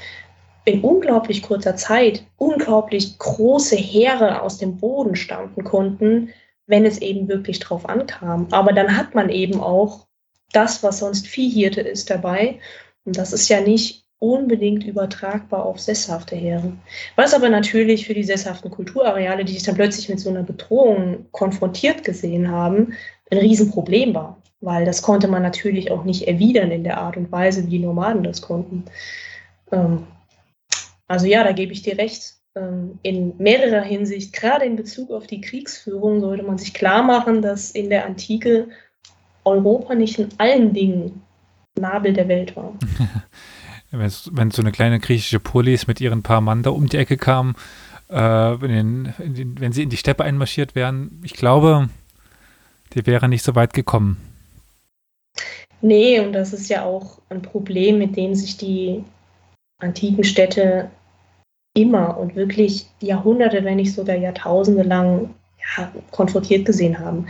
in 0.67 0.81
unglaublich 0.81 1.43
kurzer 1.43 1.77
Zeit 1.77 2.25
unglaublich 2.35 3.17
große 3.17 3.77
Heere 3.77 4.41
aus 4.41 4.57
dem 4.57 4.77
Boden 4.77 5.15
stampfen 5.15 5.63
konnten, 5.63 6.29
wenn 6.65 6.85
es 6.85 6.97
eben 6.97 7.29
wirklich 7.29 7.59
drauf 7.59 7.87
ankam. 7.87 8.47
Aber 8.51 8.73
dann 8.73 8.97
hat 8.97 9.15
man 9.15 9.29
eben 9.29 9.61
auch 9.61 10.07
das, 10.51 10.83
was 10.83 10.99
sonst 10.99 11.27
Viehhirte 11.27 11.79
ist, 11.79 12.09
dabei. 12.09 12.59
Und 13.05 13.17
das 13.17 13.31
ist 13.31 13.47
ja 13.47 13.61
nicht 13.61 14.03
unbedingt 14.19 14.83
übertragbar 14.83 15.65
auf 15.65 15.79
sesshafte 15.79 16.35
Heere. 16.35 16.73
Was 17.15 17.33
aber 17.33 17.47
natürlich 17.47 18.05
für 18.05 18.13
die 18.13 18.25
sesshaften 18.25 18.69
Kulturareale, 18.69 19.45
die 19.45 19.53
sich 19.53 19.63
dann 19.63 19.75
plötzlich 19.75 20.09
mit 20.09 20.19
so 20.19 20.29
einer 20.29 20.43
Bedrohung 20.43 21.27
konfrontiert 21.31 22.03
gesehen 22.03 22.51
haben, 22.51 22.93
ein 23.31 23.37
Riesenproblem 23.37 24.13
war. 24.13 24.41
Weil 24.59 24.83
das 24.83 25.01
konnte 25.01 25.29
man 25.29 25.43
natürlich 25.43 25.91
auch 25.91 26.03
nicht 26.03 26.27
erwidern 26.27 26.71
in 26.71 26.83
der 26.83 26.97
Art 26.97 27.15
und 27.15 27.31
Weise, 27.31 27.63
wie 27.65 27.69
die 27.69 27.79
Nomaden 27.79 28.23
das 28.23 28.41
konnten. 28.41 28.83
Ähm, 29.71 30.07
also 31.07 31.25
ja, 31.25 31.43
da 31.43 31.51
gebe 31.51 31.73
ich 31.73 31.81
dir 31.81 31.97
recht. 31.97 32.35
Ähm, 32.55 32.99
in 33.03 33.33
mehrerer 33.37 33.83
Hinsicht, 33.83 34.33
gerade 34.33 34.65
in 34.65 34.75
Bezug 34.75 35.11
auf 35.11 35.27
die 35.27 35.41
Kriegsführung, 35.41 36.21
sollte 36.21 36.43
man 36.43 36.57
sich 36.57 36.73
klar 36.73 37.03
machen, 37.03 37.41
dass 37.41 37.71
in 37.71 37.89
der 37.89 38.05
Antike 38.05 38.69
Europa 39.45 39.95
nicht 39.95 40.19
in 40.19 40.29
allen 40.37 40.73
Dingen 40.73 41.21
Nabel 41.75 42.13
der 42.13 42.27
Welt 42.27 42.55
war. 42.55 42.73
wenn 43.91 44.51
so 44.51 44.61
eine 44.61 44.71
kleine 44.71 44.99
griechische 44.99 45.39
Polis 45.39 45.87
mit 45.87 46.01
ihren 46.01 46.23
paar 46.23 46.41
Mann 46.41 46.63
da 46.63 46.71
um 46.71 46.87
die 46.87 46.97
Ecke 46.97 47.17
kam, 47.17 47.55
äh, 48.09 48.57
den, 48.57 49.13
den, 49.19 49.59
wenn 49.59 49.71
sie 49.71 49.83
in 49.83 49.89
die 49.89 49.97
Steppe 49.97 50.23
einmarschiert 50.23 50.75
wären, 50.75 51.21
ich 51.23 51.33
glaube, 51.33 51.89
die 52.93 53.05
wäre 53.05 53.29
nicht 53.29 53.43
so 53.43 53.55
weit 53.55 53.73
gekommen. 53.73 54.17
Nee, 55.81 56.19
und 56.19 56.33
das 56.33 56.53
ist 56.53 56.69
ja 56.69 56.83
auch 56.83 57.19
ein 57.29 57.41
Problem, 57.41 57.99
mit 57.99 58.17
dem 58.17 58.33
sich 58.33 58.57
die 58.57 59.03
antiken 59.79 60.23
Städte 60.23 60.89
immer 61.77 62.17
und 62.17 62.35
wirklich 62.35 62.87
Jahrhunderte, 62.99 63.63
wenn 63.63 63.77
nicht 63.77 63.93
sogar 63.93 64.15
Jahrtausende 64.15 64.83
lang 64.83 65.35
ja, 65.77 65.91
konfrontiert 66.11 66.65
gesehen 66.65 66.99
haben. 66.99 67.27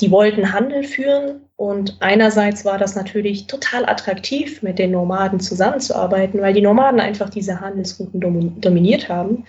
Die 0.00 0.10
wollten 0.10 0.52
Handel 0.52 0.84
führen 0.84 1.40
und 1.56 1.96
einerseits 2.00 2.64
war 2.64 2.78
das 2.78 2.94
natürlich 2.94 3.46
total 3.46 3.88
attraktiv, 3.88 4.62
mit 4.62 4.78
den 4.78 4.92
Nomaden 4.92 5.40
zusammenzuarbeiten, 5.40 6.40
weil 6.40 6.54
die 6.54 6.60
Nomaden 6.60 7.00
einfach 7.00 7.30
diese 7.30 7.60
Handelsrouten 7.60 8.60
dominiert 8.60 9.08
haben. 9.08 9.44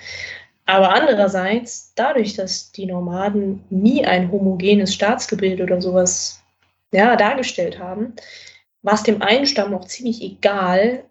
Aber 0.66 0.94
andererseits, 0.94 1.94
dadurch, 1.96 2.36
dass 2.36 2.72
die 2.72 2.86
Nomaden 2.86 3.64
nie 3.70 4.06
ein 4.06 4.32
homogenes 4.32 4.94
Staatsgebild 4.94 5.62
oder 5.62 5.82
sowas 5.82 6.42
ja, 6.92 7.16
dargestellt 7.16 7.80
haben, 7.80 8.14
war 8.82 8.94
es 8.94 9.04
dem 9.04 9.22
einen 9.22 9.46
Stamm 9.46 9.74
auch 9.74 9.86
ziemlich 9.86 10.22
egal, 10.24 11.04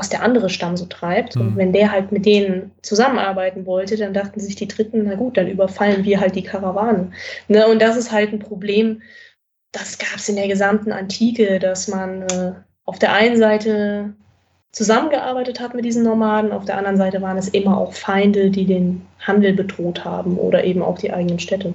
was 0.00 0.08
der 0.08 0.22
andere 0.22 0.48
Stamm 0.48 0.78
so 0.78 0.86
treibt. 0.86 1.36
Mhm. 1.36 1.42
Und 1.42 1.56
wenn 1.56 1.72
der 1.74 1.92
halt 1.92 2.10
mit 2.10 2.24
denen 2.24 2.72
zusammenarbeiten 2.80 3.66
wollte, 3.66 3.98
dann 3.98 4.14
dachten 4.14 4.40
sich 4.40 4.56
die 4.56 4.66
Dritten, 4.66 5.04
na 5.04 5.14
gut, 5.14 5.36
dann 5.36 5.46
überfallen 5.46 6.04
wir 6.04 6.20
halt 6.20 6.34
die 6.34 6.42
Karawanen. 6.42 7.12
Ne? 7.48 7.68
Und 7.68 7.82
das 7.82 7.98
ist 7.98 8.10
halt 8.10 8.32
ein 8.32 8.38
Problem, 8.38 9.02
das 9.72 9.98
gab 9.98 10.16
es 10.16 10.28
in 10.30 10.36
der 10.36 10.48
gesamten 10.48 10.90
Antike, 10.90 11.58
dass 11.58 11.86
man 11.86 12.22
äh, 12.22 12.52
auf 12.86 12.98
der 12.98 13.12
einen 13.12 13.36
Seite 13.36 14.14
zusammengearbeitet 14.72 15.60
hat 15.60 15.74
mit 15.74 15.84
diesen 15.84 16.02
Nomaden, 16.02 16.50
auf 16.50 16.64
der 16.64 16.78
anderen 16.78 16.96
Seite 16.96 17.20
waren 17.20 17.36
es 17.36 17.48
immer 17.48 17.76
auch 17.76 17.92
Feinde, 17.92 18.50
die 18.50 18.64
den 18.64 19.02
Handel 19.18 19.52
bedroht 19.52 20.04
haben 20.06 20.38
oder 20.38 20.64
eben 20.64 20.80
auch 20.80 20.96
die 20.96 21.12
eigenen 21.12 21.40
Städte. 21.40 21.74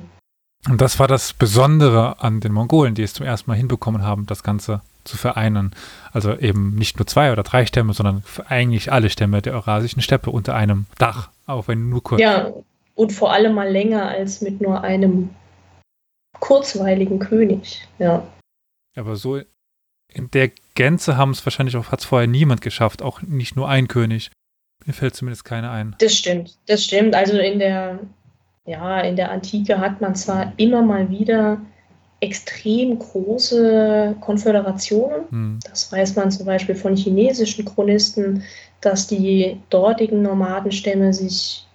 Und 0.68 0.82
das 0.82 0.98
war 0.98 1.08
das 1.08 1.34
Besondere 1.34 2.24
an 2.24 2.40
den 2.40 2.54
Mongolen, 2.54 2.96
die 2.96 3.04
es 3.04 3.14
zum 3.14 3.26
ersten 3.26 3.52
Mal 3.52 3.58
hinbekommen 3.58 4.02
haben, 4.02 4.26
das 4.26 4.42
Ganze 4.42 4.82
zu 5.06 5.18
vereinen. 5.18 5.72
Also 6.12 6.38
eben 6.38 6.76
nicht 6.76 6.98
nur 6.98 7.08
zwei 7.08 7.32
oder 7.32 7.44
drei 7.44 7.66
Stämme, 7.66 7.94
sondern 7.94 8.24
eigentlich 8.48 8.92
alle 8.92 9.10
Stämme 9.10 9.42
der 9.42 9.54
Eurasischen 9.54 10.02
Steppe 10.02 10.32
unter 10.32 10.56
einem 10.56 10.86
Dach, 10.98 11.30
auch 11.46 11.68
wenn 11.68 11.90
nur 11.90 12.04
kurz. 12.04 12.22
Ja, 12.22 12.52
und 12.96 13.12
vor 13.14 13.32
allem 13.32 13.54
mal 13.54 13.70
länger 13.70 14.08
als 14.08 14.42
mit 14.42 14.62
nur 14.62 14.82
einem 14.82 15.30
kurzweiligen 16.40 17.20
König, 17.20 17.88
ja. 18.00 18.26
Aber 18.96 19.16
so 19.16 19.40
in 20.08 20.32
der 20.32 20.52
Gänze 20.76 21.18
haben 21.18 21.32
es 21.32 21.46
wahrscheinlich 21.46 21.76
auch, 21.76 21.92
hat 21.92 22.00
es 22.00 22.06
vorher 22.06 22.28
niemand 22.28 22.62
geschafft, 22.62 23.02
auch 23.02 23.22
nicht 23.22 23.56
nur 23.56 23.68
ein 23.68 23.88
König. 23.88 24.32
Mir 24.86 24.94
fällt 24.94 25.16
zumindest 25.16 25.46
keiner 25.46 25.72
ein. 25.72 25.96
Das 26.00 26.16
stimmt, 26.16 26.58
das 26.68 26.84
stimmt. 26.84 27.16
Also 27.16 27.38
in 27.38 27.60
der, 27.60 28.00
ja, 28.66 29.00
in 29.02 29.16
der 29.16 29.32
Antike 29.32 29.80
hat 29.80 30.00
man 30.00 30.16
zwar 30.16 30.54
immer 30.58 30.82
mal 30.82 31.10
wieder 31.10 31.60
extrem 32.26 33.00
große 33.00 34.16
Konföderationen. 34.20 35.22
Hm. 35.30 35.60
Das 35.70 35.92
weiß 35.92 36.16
man 36.16 36.32
zum 36.32 36.46
Beispiel 36.46 36.76
von 36.76 36.96
chinesischen 36.96 37.66
Chronisten, 37.66 38.44
dass 38.82 39.08
die 39.08 39.58
dortigen 39.70 40.22
Nomadenstämme 40.22 41.14
sich 41.14 41.66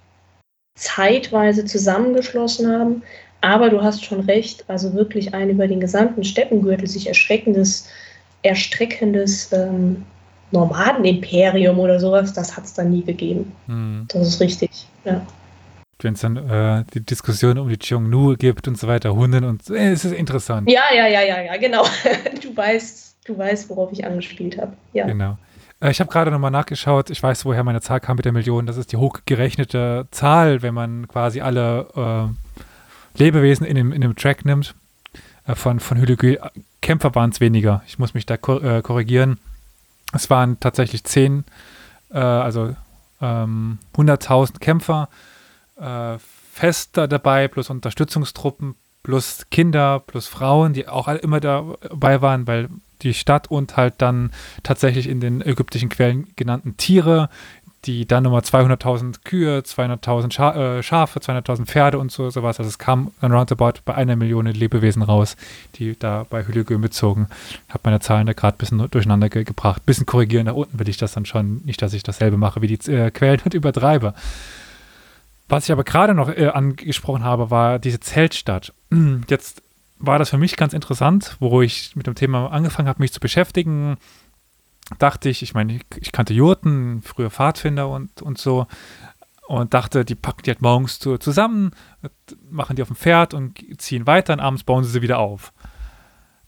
zeitweise 0.76 1.64
zusammengeschlossen 1.64 2.70
haben, 2.70 3.02
aber 3.40 3.70
du 3.70 3.82
hast 3.82 4.04
schon 4.04 4.20
recht, 4.20 4.64
also 4.68 4.94
wirklich 4.94 5.34
ein 5.34 5.50
über 5.50 5.66
den 5.66 5.80
gesamten 5.80 6.24
Steppengürtel 6.24 6.86
sich 6.86 7.06
erschreckendes, 7.06 7.88
erstreckendes 8.42 9.52
ähm, 9.52 10.04
Nomadenimperium 10.52 11.78
oder 11.78 12.00
sowas, 12.00 12.32
das 12.32 12.56
hat 12.56 12.64
es 12.64 12.74
dann 12.74 12.90
nie 12.90 13.02
gegeben. 13.02 13.52
Hm. 13.66 14.06
Das 14.08 14.26
ist 14.26 14.40
richtig, 14.40 14.70
ja. 15.04 15.24
Wenn 16.04 16.14
es 16.14 16.20
dann 16.20 16.36
äh, 16.36 16.84
die 16.94 17.00
Diskussion 17.00 17.58
um 17.58 17.68
die 17.68 17.76
Xiongnu 17.76 18.36
gibt 18.36 18.68
und 18.68 18.78
so 18.78 18.88
weiter, 18.88 19.14
Hunden 19.14 19.44
und 19.44 19.68
äh, 19.70 19.92
es 19.92 20.04
ist 20.04 20.12
interessant. 20.12 20.70
Ja, 20.70 20.84
ja, 20.94 21.06
ja, 21.06 21.22
ja, 21.22 21.40
ja, 21.40 21.56
genau. 21.56 21.84
Du 22.42 22.56
weißt, 22.56 23.16
du 23.26 23.38
weißt, 23.38 23.68
worauf 23.68 23.92
ich 23.92 24.04
angespielt 24.04 24.58
habe. 24.58 24.72
Ja. 24.92 25.06
Genau. 25.06 25.38
Äh, 25.80 25.90
ich 25.90 26.00
habe 26.00 26.10
gerade 26.10 26.30
nochmal 26.30 26.50
nachgeschaut, 26.50 27.10
ich 27.10 27.22
weiß, 27.22 27.44
woher 27.44 27.64
meine 27.64 27.80
Zahl 27.80 28.00
kam 28.00 28.16
mit 28.16 28.24
der 28.24 28.32
Million. 28.32 28.66
Das 28.66 28.76
ist 28.76 28.92
die 28.92 28.96
hochgerechnete 28.96 30.06
Zahl, 30.10 30.62
wenn 30.62 30.74
man 30.74 31.08
quasi 31.08 31.40
alle 31.40 31.88
äh, 33.16 33.18
Lebewesen 33.18 33.66
in 33.66 33.76
dem, 33.76 33.92
in 33.92 34.00
dem 34.00 34.16
Track 34.16 34.44
nimmt, 34.44 34.74
äh, 35.46 35.54
von, 35.54 35.80
von 35.80 35.98
Hülegü, 35.98 36.38
Kämpfer 36.82 37.14
waren 37.14 37.30
es 37.30 37.40
weniger. 37.40 37.82
Ich 37.86 37.98
muss 37.98 38.14
mich 38.14 38.24
da 38.26 38.36
kor 38.36 38.82
korrigieren. 38.82 39.38
Es 40.14 40.30
waren 40.30 40.58
tatsächlich 40.58 41.04
zehn, 41.04 41.44
also 42.08 42.74
ähm, 43.20 43.78
100.000 43.94 44.58
Kämpfer, 44.58 45.08
äh, 45.80 46.18
Fester 46.52 47.08
dabei, 47.08 47.48
plus 47.48 47.70
Unterstützungstruppen, 47.70 48.74
plus 49.02 49.46
Kinder, 49.50 50.00
plus 50.06 50.26
Frauen, 50.26 50.72
die 50.72 50.88
auch 50.88 51.08
immer 51.08 51.40
dabei 51.40 52.20
waren, 52.20 52.46
weil 52.46 52.68
die 53.02 53.14
Stadt 53.14 53.50
und 53.50 53.76
halt 53.76 53.94
dann 53.98 54.30
tatsächlich 54.62 55.08
in 55.08 55.20
den 55.20 55.40
ägyptischen 55.40 55.88
Quellen 55.88 56.28
genannten 56.36 56.76
Tiere, 56.76 57.30
die 57.86 58.06
dann 58.06 58.24
nochmal 58.24 58.42
200.000 58.42 59.20
Kühe, 59.24 59.60
200.000 59.60 60.32
Scha 60.32 60.78
äh, 60.78 60.82
Schafe, 60.82 61.18
200.000 61.18 61.64
Pferde 61.64 61.98
und 61.98 62.12
so 62.12 62.28
sowas. 62.28 62.58
Also 62.58 62.68
es 62.68 62.78
kam 62.78 63.10
dann 63.22 63.32
roundabout 63.32 63.80
bei 63.86 63.94
einer 63.94 64.16
Million 64.16 64.46
Lebewesen 64.46 65.02
raus, 65.02 65.36
die 65.76 65.98
da 65.98 66.26
bei 66.28 66.46
Hülegö 66.46 66.76
mitzogen. 66.76 67.28
Ich 67.68 67.72
habe 67.72 67.80
meine 67.84 68.00
Zahlen 68.00 68.26
da 68.26 68.34
gerade 68.34 68.56
ein 68.56 68.58
bisschen 68.58 68.90
durcheinander 68.90 69.30
ge 69.30 69.44
gebracht. 69.44 69.80
Ein 69.82 69.86
bisschen 69.86 70.06
korrigieren, 70.06 70.46
da 70.46 70.52
unten 70.52 70.78
will 70.78 70.88
ich 70.90 70.98
das 70.98 71.12
dann 71.12 71.24
schon. 71.24 71.62
Nicht, 71.64 71.80
dass 71.80 71.94
ich 71.94 72.02
dasselbe 72.02 72.36
mache 72.36 72.60
wie 72.60 72.66
die 72.66 72.92
äh, 72.92 73.10
Quellen 73.10 73.40
und 73.44 73.54
übertreibe. 73.54 74.12
Was 75.50 75.64
ich 75.64 75.72
aber 75.72 75.82
gerade 75.82 76.14
noch 76.14 76.28
äh, 76.28 76.46
angesprochen 76.46 77.24
habe, 77.24 77.50
war 77.50 77.80
diese 77.80 77.98
Zeltstadt. 77.98 78.72
Jetzt 79.28 79.62
war 79.98 80.18
das 80.18 80.30
für 80.30 80.38
mich 80.38 80.56
ganz 80.56 80.72
interessant, 80.72 81.36
wo 81.40 81.60
ich 81.60 81.94
mit 81.96 82.06
dem 82.06 82.14
Thema 82.14 82.52
angefangen 82.52 82.88
habe, 82.88 83.02
mich 83.02 83.12
zu 83.12 83.18
beschäftigen. 83.20 83.98
Dachte 84.98 85.28
ich, 85.28 85.42
ich 85.42 85.52
meine, 85.52 85.80
ich 86.00 86.12
kannte 86.12 86.34
Jurten, 86.34 87.02
früher 87.02 87.30
Pfadfinder 87.30 87.88
und, 87.88 88.22
und 88.22 88.38
so, 88.38 88.66
und 89.48 89.74
dachte, 89.74 90.04
die 90.04 90.14
packen 90.14 90.42
die 90.44 90.50
halt 90.50 90.62
morgens 90.62 91.00
zu, 91.00 91.18
zusammen, 91.18 91.72
machen 92.48 92.76
die 92.76 92.82
auf 92.82 92.88
dem 92.88 92.96
Pferd 92.96 93.34
und 93.34 93.58
ziehen 93.78 94.06
weiter 94.06 94.32
und 94.32 94.40
abends 94.40 94.62
bauen 94.62 94.84
sie 94.84 94.90
sie 94.90 95.02
wieder 95.02 95.18
auf. 95.18 95.52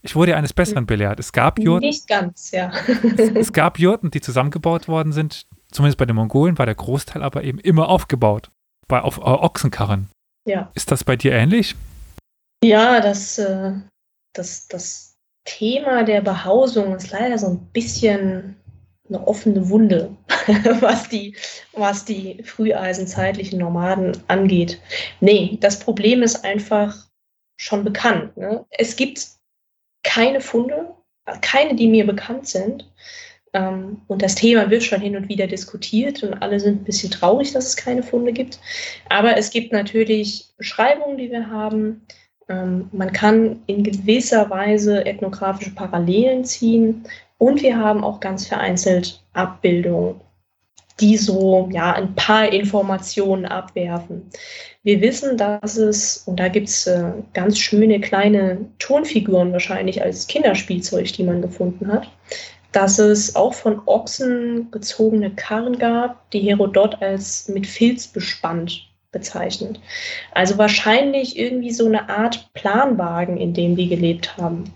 Ich 0.01 0.15
wurde 0.15 0.37
eines 0.37 0.53
Besseren 0.53 0.85
belehrt. 0.85 1.19
Es 1.19 1.33
gab 1.33 1.59
Jurten. 1.59 1.85
Nicht 1.85 2.07
ganz, 2.07 2.51
ja. 2.51 2.71
es, 3.17 3.31
es 3.35 3.53
gab 3.53 3.79
Jurten, 3.79 4.11
die 4.11 4.21
zusammengebaut 4.21 4.87
worden 4.87 5.11
sind. 5.11 5.45
Zumindest 5.71 5.97
bei 5.97 6.05
den 6.05 6.15
Mongolen 6.15 6.57
war 6.57 6.65
der 6.65 6.75
Großteil 6.75 7.21
aber 7.23 7.43
eben 7.43 7.59
immer 7.59 7.89
aufgebaut. 7.89 8.49
Bei, 8.87 9.01
auf 9.01 9.17
äh, 9.17 9.21
Ochsenkarren. 9.21 10.09
Ja. 10.45 10.71
Ist 10.75 10.91
das 10.91 11.03
bei 11.03 11.15
dir 11.15 11.31
ähnlich? 11.31 11.75
Ja, 12.63 13.01
das, 13.01 13.37
äh, 13.37 13.73
das, 14.33 14.67
das 14.67 15.15
Thema 15.45 16.03
der 16.03 16.21
Behausung 16.21 16.95
ist 16.95 17.11
leider 17.11 17.37
so 17.37 17.47
ein 17.47 17.59
bisschen 17.73 18.55
eine 19.09 19.27
offene 19.27 19.69
Wunde, 19.69 20.15
was 20.79 21.09
die, 21.09 21.35
was 21.73 22.05
die 22.05 22.41
früheisenzeitlichen 22.43 23.59
Nomaden 23.59 24.17
angeht. 24.27 24.79
Nee, 25.19 25.57
das 25.61 25.79
Problem 25.79 26.23
ist 26.23 26.45
einfach 26.45 27.07
schon 27.57 27.83
bekannt. 27.83 28.35
Ne? 28.37 28.65
Es 28.69 28.95
gibt 28.95 29.27
keine 30.03 30.41
Funde, 30.41 30.93
keine, 31.41 31.75
die 31.75 31.87
mir 31.87 32.05
bekannt 32.05 32.47
sind. 32.47 32.89
Ähm, 33.53 34.01
und 34.07 34.21
das 34.21 34.35
Thema 34.35 34.69
wird 34.69 34.83
schon 34.83 35.01
hin 35.01 35.15
und 35.15 35.29
wieder 35.29 35.47
diskutiert 35.47 36.23
und 36.23 36.33
alle 36.33 36.59
sind 36.59 36.81
ein 36.81 36.85
bisschen 36.85 37.11
traurig, 37.11 37.53
dass 37.53 37.67
es 37.67 37.75
keine 37.75 38.03
Funde 38.03 38.33
gibt. 38.33 38.59
Aber 39.09 39.37
es 39.37 39.51
gibt 39.51 39.71
natürlich 39.71 40.49
Beschreibungen, 40.57 41.17
die 41.17 41.31
wir 41.31 41.49
haben. 41.49 42.01
Ähm, 42.49 42.89
man 42.91 43.11
kann 43.13 43.61
in 43.67 43.83
gewisser 43.83 44.49
Weise 44.49 45.05
ethnografische 45.05 45.73
Parallelen 45.73 46.43
ziehen 46.45 47.03
und 47.37 47.61
wir 47.61 47.77
haben 47.77 48.03
auch 48.03 48.19
ganz 48.19 48.47
vereinzelt 48.47 49.23
Abbildungen 49.33 50.19
die 50.99 51.17
so 51.17 51.69
ja, 51.71 51.93
ein 51.93 52.13
paar 52.15 52.51
Informationen 52.51 53.45
abwerfen. 53.45 54.29
Wir 54.83 55.01
wissen, 55.01 55.37
dass 55.37 55.77
es, 55.77 56.23
und 56.25 56.39
da 56.39 56.49
gibt 56.49 56.67
es 56.67 56.87
äh, 56.87 57.11
ganz 57.33 57.57
schöne 57.57 57.99
kleine 57.99 58.65
Tonfiguren 58.79 59.53
wahrscheinlich 59.53 60.01
als 60.01 60.27
Kinderspielzeug, 60.27 61.11
die 61.13 61.23
man 61.23 61.41
gefunden 61.41 61.91
hat, 61.91 62.09
dass 62.73 62.99
es 62.99 63.35
auch 63.35 63.53
von 63.53 63.81
Ochsen 63.85 64.69
gezogene 64.71 65.31
Karren 65.31 65.77
gab, 65.79 66.29
die 66.31 66.41
Herodot 66.41 67.01
als 67.01 67.47
mit 67.47 67.65
Filz 67.67 68.07
bespannt 68.07 68.89
bezeichnet. 69.11 69.79
Also 70.33 70.57
wahrscheinlich 70.57 71.37
irgendwie 71.37 71.71
so 71.71 71.85
eine 71.85 72.09
Art 72.09 72.51
Planwagen, 72.53 73.37
in 73.37 73.53
dem 73.53 73.75
die 73.75 73.87
gelebt 73.87 74.37
haben. 74.37 74.73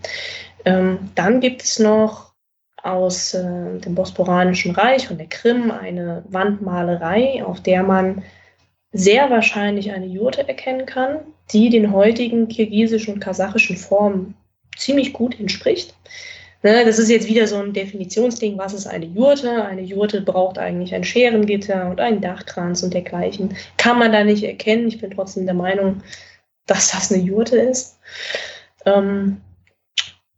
Ähm, 0.64 1.10
dann 1.14 1.40
gibt 1.40 1.62
es 1.62 1.78
noch 1.78 2.32
aus 2.82 3.34
äh, 3.34 3.78
dem 3.80 3.94
Bosporanischen 3.94 4.70
Reich 4.70 5.10
und 5.10 5.18
der 5.18 5.26
Krim 5.26 5.70
eine 5.70 6.24
Wandmalerei, 6.28 7.44
auf 7.44 7.60
der 7.60 7.82
man 7.82 8.22
sehr 8.92 9.28
wahrscheinlich 9.28 9.92
eine 9.92 10.06
Jurte 10.06 10.46
erkennen 10.48 10.86
kann, 10.86 11.18
die 11.52 11.68
den 11.68 11.92
heutigen 11.92 12.48
kirgisischen 12.48 13.14
und 13.14 13.20
kasachischen 13.20 13.76
Formen 13.76 14.34
ziemlich 14.76 15.12
gut 15.12 15.38
entspricht. 15.38 15.94
Ne, 16.62 16.84
das 16.84 16.98
ist 16.98 17.08
jetzt 17.08 17.28
wieder 17.28 17.46
so 17.46 17.56
ein 17.56 17.72
Definitionsding, 17.72 18.58
was 18.58 18.74
ist 18.74 18.88
eine 18.88 19.06
Jurte? 19.06 19.64
Eine 19.64 19.82
Jurte 19.82 20.20
braucht 20.20 20.58
eigentlich 20.58 20.92
ein 20.92 21.04
Scherengitter 21.04 21.88
und 21.88 22.00
einen 22.00 22.20
Dachkranz 22.20 22.82
und 22.82 22.94
dergleichen. 22.94 23.56
Kann 23.76 23.98
man 23.98 24.10
da 24.10 24.24
nicht 24.24 24.42
erkennen. 24.42 24.88
Ich 24.88 25.00
bin 25.00 25.12
trotzdem 25.12 25.46
der 25.46 25.54
Meinung, 25.54 26.02
dass 26.66 26.90
das 26.90 27.12
eine 27.12 27.22
Jurte 27.22 27.58
ist. 27.58 28.00
Ähm, 28.84 29.40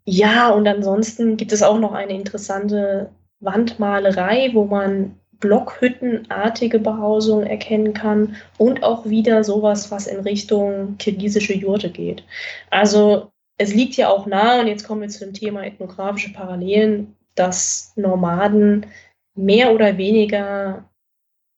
ja, 0.05 0.51
und 0.51 0.69
ansonsten 0.69 1.39
gibt 1.39 1.53
es 1.53 1.63
auch 1.63 1.79
noch 1.79 1.93
eine 1.93 2.13
interessante 2.13 3.11
Wandmalerei, 3.41 4.51
wo 4.53 4.65
man 4.65 5.17
Blockhüttenartige 5.41 6.79
Behausung 6.79 7.45
erkennen 7.45 7.95
kann 7.95 8.37
und 8.59 8.83
auch 8.83 9.07
wieder 9.07 9.43
sowas, 9.43 9.91
was 9.91 10.07
in 10.07 10.21
Richtung 10.21 10.97
kirgisische 10.99 11.55
Jurte 11.55 11.91
geht. 11.91 12.25
Also 12.69 13.31
es 13.61 13.75
liegt 13.75 13.97
ja 13.97 14.09
auch 14.09 14.25
nahe, 14.25 14.63
und 14.63 14.69
jetzt 14.69 14.87
kommen 14.87 15.03
wir 15.03 15.11
zu 15.11 15.23
dem 15.23 15.35
Thema 15.35 15.63
ethnografische 15.67 16.33
Parallelen, 16.33 17.15
dass 17.35 17.93
Nomaden 17.95 18.87
mehr 19.35 19.75
oder 19.75 19.99
weniger 19.99 20.89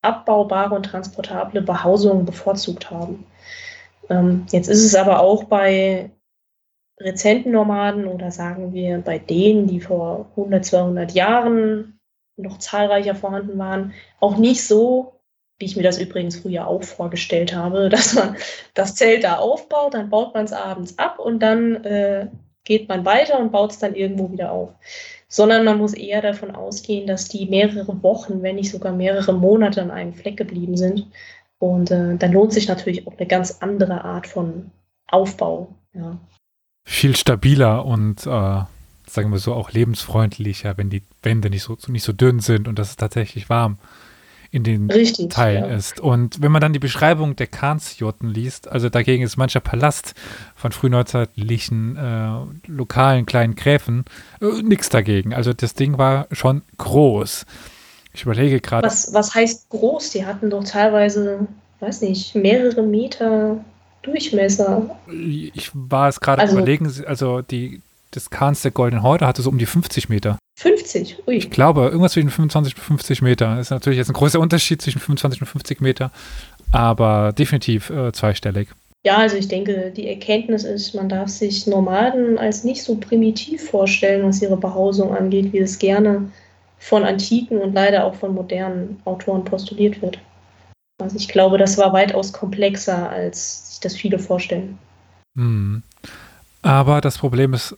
abbaubare 0.02 0.74
und 0.74 0.82
transportable 0.84 1.62
Behausungen 1.62 2.24
bevorzugt 2.24 2.90
haben. 2.90 3.24
Ähm, 4.10 4.46
jetzt 4.50 4.66
ist 4.66 4.84
es 4.84 4.96
aber 4.96 5.20
auch 5.20 5.44
bei 5.44 6.10
rezenten 6.98 7.52
Nomaden 7.52 8.08
oder 8.08 8.32
sagen 8.32 8.72
wir 8.72 8.98
bei 8.98 9.20
denen, 9.20 9.68
die 9.68 9.80
vor 9.80 10.26
100, 10.30 10.64
200 10.64 11.12
Jahren 11.12 12.00
noch 12.36 12.58
zahlreicher 12.58 13.14
vorhanden 13.14 13.58
waren, 13.58 13.92
auch 14.18 14.36
nicht 14.38 14.66
so, 14.66 15.20
wie 15.62 15.66
ich 15.66 15.76
mir 15.76 15.82
das 15.82 15.98
übrigens 15.98 16.36
früher 16.36 16.66
auch 16.66 16.82
vorgestellt 16.82 17.54
habe, 17.54 17.88
dass 17.90 18.14
man 18.14 18.36
das 18.74 18.94
Zelt 18.94 19.24
da 19.24 19.36
aufbaut, 19.36 19.94
dann 19.94 20.10
baut 20.10 20.34
man 20.34 20.44
es 20.44 20.52
abends 20.52 20.98
ab 20.98 21.18
und 21.18 21.40
dann 21.40 21.76
äh, 21.84 22.26
geht 22.64 22.88
man 22.88 23.06
weiter 23.06 23.38
und 23.38 23.52
baut 23.52 23.70
es 23.70 23.78
dann 23.78 23.94
irgendwo 23.94 24.30
wieder 24.30 24.52
auf. 24.52 24.74
Sondern 25.28 25.64
man 25.64 25.78
muss 25.78 25.94
eher 25.94 26.20
davon 26.20 26.50
ausgehen, 26.54 27.06
dass 27.06 27.28
die 27.28 27.46
mehrere 27.46 28.02
Wochen, 28.02 28.42
wenn 28.42 28.56
nicht 28.56 28.70
sogar 28.70 28.92
mehrere 28.92 29.32
Monate 29.32 29.80
an 29.80 29.90
einem 29.90 30.12
Fleck 30.12 30.36
geblieben 30.36 30.76
sind. 30.76 31.08
Und 31.58 31.90
äh, 31.90 32.16
dann 32.16 32.32
lohnt 32.32 32.52
sich 32.52 32.68
natürlich 32.68 33.06
auch 33.06 33.16
eine 33.16 33.26
ganz 33.26 33.58
andere 33.60 34.04
Art 34.04 34.26
von 34.26 34.70
Aufbau. 35.08 35.68
Ja 35.94 36.18
viel 36.84 37.16
stabiler 37.16 37.84
und 37.84 38.26
äh, 38.26 38.60
sagen 39.06 39.30
wir 39.30 39.38
so 39.38 39.54
auch 39.54 39.72
lebensfreundlicher, 39.72 40.76
wenn 40.76 40.90
die 40.90 41.02
Wände 41.22 41.50
nicht 41.50 41.62
so, 41.62 41.76
nicht 41.88 42.02
so 42.02 42.12
dünn 42.12 42.40
sind 42.40 42.68
und 42.68 42.78
dass 42.78 42.90
es 42.90 42.96
tatsächlich 42.96 43.48
warm 43.48 43.78
in 44.52 44.64
den 44.64 44.90
Richtig, 44.90 45.30
Teilen 45.30 45.64
ja. 45.64 45.74
ist. 45.74 45.98
Und 45.98 46.42
wenn 46.42 46.52
man 46.52 46.60
dann 46.60 46.74
die 46.74 46.78
Beschreibung 46.78 47.34
der 47.36 47.46
Kahnsjoten 47.46 48.28
liest, 48.28 48.68
also 48.68 48.90
dagegen 48.90 49.24
ist 49.24 49.38
mancher 49.38 49.60
Palast 49.60 50.14
von 50.54 50.72
frühneuzeitlichen 50.72 51.96
äh, 51.96 52.70
lokalen 52.70 53.24
kleinen 53.24 53.56
Gräfen 53.56 54.04
äh, 54.42 54.62
nichts 54.62 54.90
dagegen. 54.90 55.32
Also 55.32 55.54
das 55.54 55.72
Ding 55.72 55.96
war 55.96 56.26
schon 56.32 56.60
groß. 56.76 57.46
Ich 58.12 58.24
überlege 58.24 58.60
gerade. 58.60 58.86
Was, 58.86 59.14
was 59.14 59.34
heißt 59.34 59.70
groß? 59.70 60.10
Die 60.10 60.26
hatten 60.26 60.50
doch 60.50 60.64
teilweise, 60.64 61.46
weiß 61.80 62.02
nicht, 62.02 62.34
mehrere 62.34 62.82
Meter 62.82 63.64
Durchmesser. 64.02 64.98
Ich 65.08 65.70
war 65.72 66.08
es 66.08 66.20
gerade 66.20 66.42
also, 66.42 66.56
überlegen, 66.56 66.92
also 67.06 67.40
die 67.40 67.80
Distanz 68.14 68.62
der 68.62 68.70
Golden 68.70 69.02
Horde 69.02 69.26
hatte 69.26 69.42
so 69.42 69.50
um 69.50 69.58
die 69.58 69.66
50 69.66 70.08
Meter. 70.08 70.38
50? 70.58 71.22
Ui. 71.26 71.34
Ich 71.34 71.50
glaube, 71.50 71.84
irgendwas 71.84 72.12
zwischen 72.12 72.30
25 72.30 72.76
und 72.76 72.82
50 72.82 73.22
Meter. 73.22 73.56
Das 73.56 73.66
ist 73.66 73.70
natürlich 73.70 73.98
jetzt 73.98 74.10
ein 74.10 74.14
großer 74.14 74.38
Unterschied 74.38 74.82
zwischen 74.82 75.00
25 75.00 75.40
und 75.40 75.46
50 75.46 75.80
Meter, 75.80 76.10
aber 76.70 77.32
definitiv 77.32 77.90
äh, 77.90 78.12
zweistellig. 78.12 78.68
Ja, 79.04 79.16
also 79.16 79.36
ich 79.36 79.48
denke, 79.48 79.92
die 79.96 80.08
Erkenntnis 80.08 80.62
ist, 80.62 80.94
man 80.94 81.08
darf 81.08 81.28
sich 81.28 81.66
Nomaden 81.66 82.38
als 82.38 82.62
nicht 82.62 82.84
so 82.84 82.96
primitiv 82.96 83.68
vorstellen, 83.68 84.24
was 84.24 84.40
ihre 84.40 84.56
Behausung 84.56 85.16
angeht, 85.16 85.52
wie 85.52 85.58
es 85.58 85.78
gerne 85.78 86.30
von 86.78 87.04
antiken 87.04 87.58
und 87.58 87.74
leider 87.74 88.04
auch 88.04 88.14
von 88.14 88.34
modernen 88.34 89.00
Autoren 89.04 89.44
postuliert 89.44 90.00
wird. 90.02 90.18
Also 91.00 91.16
ich 91.16 91.28
glaube, 91.28 91.58
das 91.58 91.78
war 91.78 91.92
weitaus 91.92 92.32
komplexer, 92.32 93.10
als 93.10 93.70
sich 93.70 93.80
das 93.80 93.96
viele 93.96 94.20
vorstellen. 94.20 94.78
Hm. 95.36 95.82
Aber 96.62 97.00
das 97.00 97.18
Problem 97.18 97.54
ist 97.54 97.76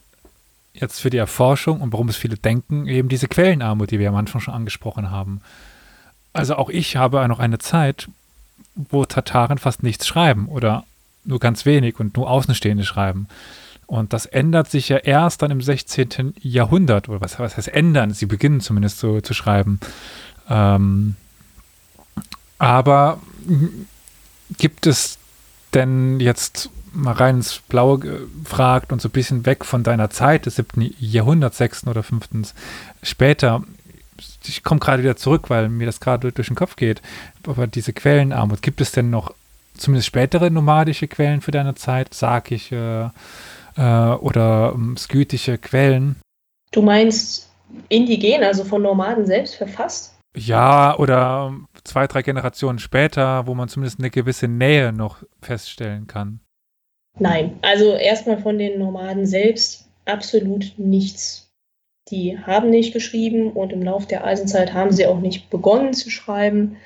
jetzt 0.74 1.00
für 1.00 1.10
die 1.10 1.16
Erforschung 1.16 1.80
und 1.80 1.92
warum 1.92 2.08
es 2.08 2.16
viele 2.16 2.36
denken, 2.36 2.86
eben 2.86 3.08
diese 3.08 3.28
Quellenarmut, 3.28 3.90
die 3.90 3.98
wir 3.98 4.08
am 4.08 4.16
Anfang 4.16 4.40
schon 4.40 4.54
angesprochen 4.54 5.10
haben. 5.10 5.40
Also 6.32 6.56
auch 6.56 6.68
ich 6.68 6.96
habe 6.96 7.26
noch 7.28 7.38
eine 7.38 7.58
Zeit, 7.58 8.08
wo 8.74 9.04
Tataren 9.04 9.58
fast 9.58 9.82
nichts 9.84 10.06
schreiben 10.06 10.48
oder 10.48 10.84
nur 11.24 11.38
ganz 11.38 11.64
wenig 11.64 12.00
und 12.00 12.16
nur 12.16 12.28
Außenstehende 12.28 12.84
schreiben. 12.84 13.28
Und 13.86 14.12
das 14.12 14.26
ändert 14.26 14.70
sich 14.70 14.88
ja 14.88 14.96
erst 14.96 15.42
dann 15.42 15.50
im 15.50 15.60
16. 15.60 16.34
Jahrhundert, 16.40 17.08
oder 17.08 17.20
was, 17.20 17.38
was 17.38 17.56
heißt 17.56 17.68
ändern? 17.68 18.12
Sie 18.12 18.26
beginnen 18.26 18.60
zumindest 18.60 18.98
so 18.98 19.20
zu 19.20 19.34
schreiben. 19.34 19.78
Ähm, 20.48 21.16
aber 22.58 23.20
gibt 24.56 24.86
es 24.86 25.18
denn 25.74 26.18
jetzt 26.20 26.70
mal 26.94 27.12
rein 27.12 27.36
ins 27.36 27.58
Blaue 27.68 27.98
gefragt 27.98 28.92
und 28.92 29.02
so 29.02 29.08
ein 29.08 29.12
bisschen 29.12 29.46
weg 29.46 29.64
von 29.64 29.82
deiner 29.82 30.10
Zeit 30.10 30.46
des 30.46 30.56
7. 30.56 30.94
Jahrhunderts, 30.98 31.58
6. 31.58 31.86
oder 31.86 32.02
5. 32.02 32.54
später, 33.02 33.62
ich 34.46 34.62
komme 34.62 34.80
gerade 34.80 35.02
wieder 35.02 35.16
zurück, 35.16 35.50
weil 35.50 35.68
mir 35.68 35.86
das 35.86 36.00
gerade 36.00 36.32
durch 36.32 36.48
den 36.48 36.56
Kopf 36.56 36.76
geht, 36.76 37.02
aber 37.46 37.66
diese 37.66 37.92
Quellenarmut, 37.92 38.62
gibt 38.62 38.80
es 38.80 38.92
denn 38.92 39.10
noch 39.10 39.34
zumindest 39.76 40.06
spätere 40.06 40.50
nomadische 40.50 41.08
Quellen 41.08 41.40
für 41.40 41.50
deine 41.50 41.74
Zeit, 41.74 42.14
sarkische 42.14 43.12
äh, 43.76 43.82
oder 43.82 44.72
ähm, 44.74 44.96
skytische 44.96 45.58
Quellen? 45.58 46.16
Du 46.70 46.82
meinst 46.82 47.50
indigen, 47.88 48.44
also 48.44 48.64
von 48.64 48.82
Nomaden 48.82 49.26
selbst 49.26 49.56
verfasst? 49.56 50.14
Ja, 50.36 50.96
oder 50.98 51.54
zwei, 51.84 52.06
drei 52.06 52.22
Generationen 52.22 52.78
später, 52.78 53.46
wo 53.46 53.54
man 53.54 53.68
zumindest 53.68 54.00
eine 54.00 54.10
gewisse 54.10 54.48
Nähe 54.48 54.92
noch 54.92 55.18
feststellen 55.40 56.06
kann. 56.06 56.40
Nein, 57.18 57.58
also 57.62 57.94
erstmal 57.94 58.38
von 58.38 58.58
den 58.58 58.78
Nomaden 58.78 59.26
selbst 59.26 59.88
absolut 60.04 60.74
nichts. 60.76 61.52
Die 62.08 62.38
haben 62.38 62.70
nicht 62.70 62.92
geschrieben 62.92 63.52
und 63.52 63.72
im 63.72 63.82
Laufe 63.82 64.06
der 64.06 64.24
Eisenzeit 64.24 64.74
haben 64.74 64.92
sie 64.92 65.06
auch 65.06 65.20
nicht 65.20 65.48
begonnen 65.48 65.94
zu 65.94 66.10
schreiben. 66.10 66.76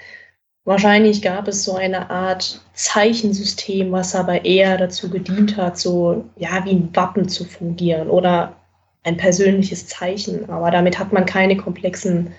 Wahrscheinlich 0.65 1.23
gab 1.23 1.49
es 1.49 1.65
so 1.65 1.75
eine 1.75 2.11
Art 2.11 2.61
Zeichensystem, 2.75 3.91
was 3.91 4.15
aber 4.15 4.45
eher 4.45 4.77
dazu 4.77 5.09
gedient 5.09 5.57
hat, 5.57 5.79
so 5.79 6.27
ja 6.37 6.65
wie 6.67 6.73
ein 6.73 6.95
Wappen 6.95 7.29
zu 7.29 7.45
fungieren 7.45 8.11
oder 8.11 8.55
ein 9.03 9.17
persönliches 9.17 9.87
Zeichen. 9.87 10.49
Aber 10.51 10.71
damit 10.71 10.99
hat 10.99 11.13
man 11.13 11.25
keine 11.25 11.57
komplexen 11.57 12.33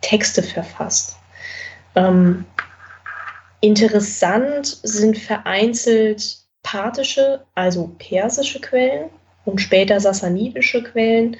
Texte 0.00 0.42
verfasst. 0.42 1.16
Ähm, 1.94 2.44
interessant 3.60 4.66
sind 4.82 5.16
vereinzelt 5.16 6.39
parthische, 6.62 7.44
also 7.54 7.94
persische 7.98 8.60
Quellen 8.60 9.10
und 9.44 9.60
später 9.60 10.00
sassanidische 10.00 10.82
Quellen, 10.82 11.36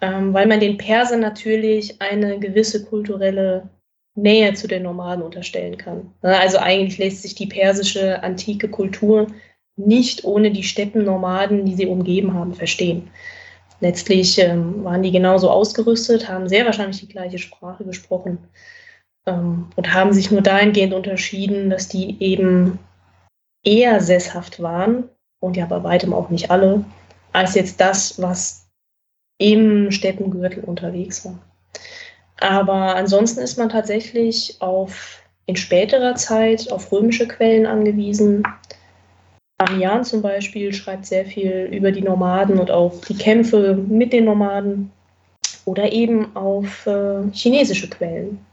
ähm, 0.00 0.32
weil 0.32 0.46
man 0.46 0.60
den 0.60 0.78
Persern 0.78 1.20
natürlich 1.20 2.00
eine 2.00 2.38
gewisse 2.38 2.84
kulturelle 2.84 3.68
Nähe 4.14 4.52
zu 4.54 4.68
den 4.68 4.82
Nomaden 4.82 5.22
unterstellen 5.22 5.78
kann. 5.78 6.12
Also 6.20 6.58
eigentlich 6.58 6.98
lässt 6.98 7.22
sich 7.22 7.34
die 7.34 7.46
persische 7.46 8.22
antike 8.22 8.68
Kultur 8.68 9.28
nicht 9.76 10.24
ohne 10.24 10.50
die 10.50 10.62
Steppennomaden, 10.62 11.64
die 11.64 11.74
sie 11.74 11.86
umgeben 11.86 12.34
haben, 12.34 12.54
verstehen. 12.54 13.10
Letztlich 13.80 14.38
ähm, 14.38 14.84
waren 14.84 15.02
die 15.02 15.10
genauso 15.10 15.50
ausgerüstet, 15.50 16.28
haben 16.28 16.48
sehr 16.48 16.66
wahrscheinlich 16.66 17.00
die 17.00 17.08
gleiche 17.08 17.38
Sprache 17.38 17.84
gesprochen 17.84 18.38
ähm, 19.26 19.66
und 19.74 19.92
haben 19.92 20.12
sich 20.12 20.30
nur 20.30 20.42
dahingehend 20.42 20.92
unterschieden, 20.92 21.70
dass 21.70 21.88
die 21.88 22.16
eben 22.22 22.78
eher 23.64 24.00
sesshaft 24.00 24.60
waren 24.62 25.08
und 25.40 25.56
ja 25.56 25.66
bei 25.66 25.82
weitem 25.82 26.12
auch 26.12 26.30
nicht 26.30 26.50
alle, 26.50 26.84
als 27.32 27.54
jetzt 27.54 27.80
das, 27.80 28.20
was 28.20 28.68
im 29.38 29.90
Steppengürtel 29.90 30.62
unterwegs 30.64 31.24
war. 31.24 31.38
Aber 32.38 32.96
ansonsten 32.96 33.40
ist 33.40 33.58
man 33.58 33.68
tatsächlich 33.68 34.56
auf 34.60 35.22
in 35.46 35.56
späterer 35.56 36.14
Zeit 36.14 36.70
auf 36.70 36.90
römische 36.92 37.26
Quellen 37.26 37.66
angewiesen. 37.66 38.42
Arian 39.58 40.04
zum 40.04 40.22
Beispiel 40.22 40.72
schreibt 40.72 41.06
sehr 41.06 41.24
viel 41.24 41.68
über 41.72 41.92
die 41.92 42.02
Nomaden 42.02 42.58
und 42.58 42.70
auch 42.70 43.00
die 43.08 43.16
Kämpfe 43.16 43.74
mit 43.74 44.12
den 44.12 44.24
Nomaden 44.24 44.90
oder 45.64 45.92
eben 45.92 46.34
auf 46.36 46.86
äh, 46.86 47.22
chinesische 47.32 47.88
Quellen. 47.88 48.44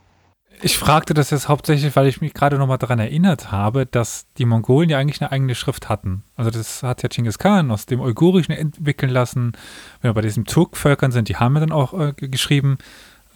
Ich 0.61 0.77
fragte 0.77 1.13
das 1.13 1.29
jetzt 1.29 1.47
hauptsächlich, 1.47 1.95
weil 1.95 2.07
ich 2.07 2.19
mich 2.19 2.33
gerade 2.33 2.57
nochmal 2.57 2.77
daran 2.77 2.99
erinnert 2.99 3.51
habe, 3.51 3.85
dass 3.85 4.25
die 4.37 4.45
Mongolen 4.45 4.89
ja 4.89 4.97
eigentlich 4.97 5.21
eine 5.21 5.31
eigene 5.31 5.55
Schrift 5.55 5.87
hatten. 5.87 6.23
Also 6.35 6.51
das 6.51 6.83
hat 6.83 7.01
ja 7.01 7.07
Genghis 7.07 7.37
Khan 7.37 7.71
aus 7.71 7.85
dem 7.85 8.01
Uigurischen 8.01 8.53
entwickeln 8.53 9.09
lassen. 9.09 9.53
Wenn 10.01 10.09
wir 10.09 10.15
bei 10.15 10.21
diesen 10.21 10.43
Turkvölkern 10.43 11.11
sind, 11.11 11.29
die 11.29 11.37
haben 11.37 11.53
ja 11.53 11.61
dann 11.61 11.71
auch 11.71 11.93
äh, 11.97 12.13
geschrieben, 12.13 12.77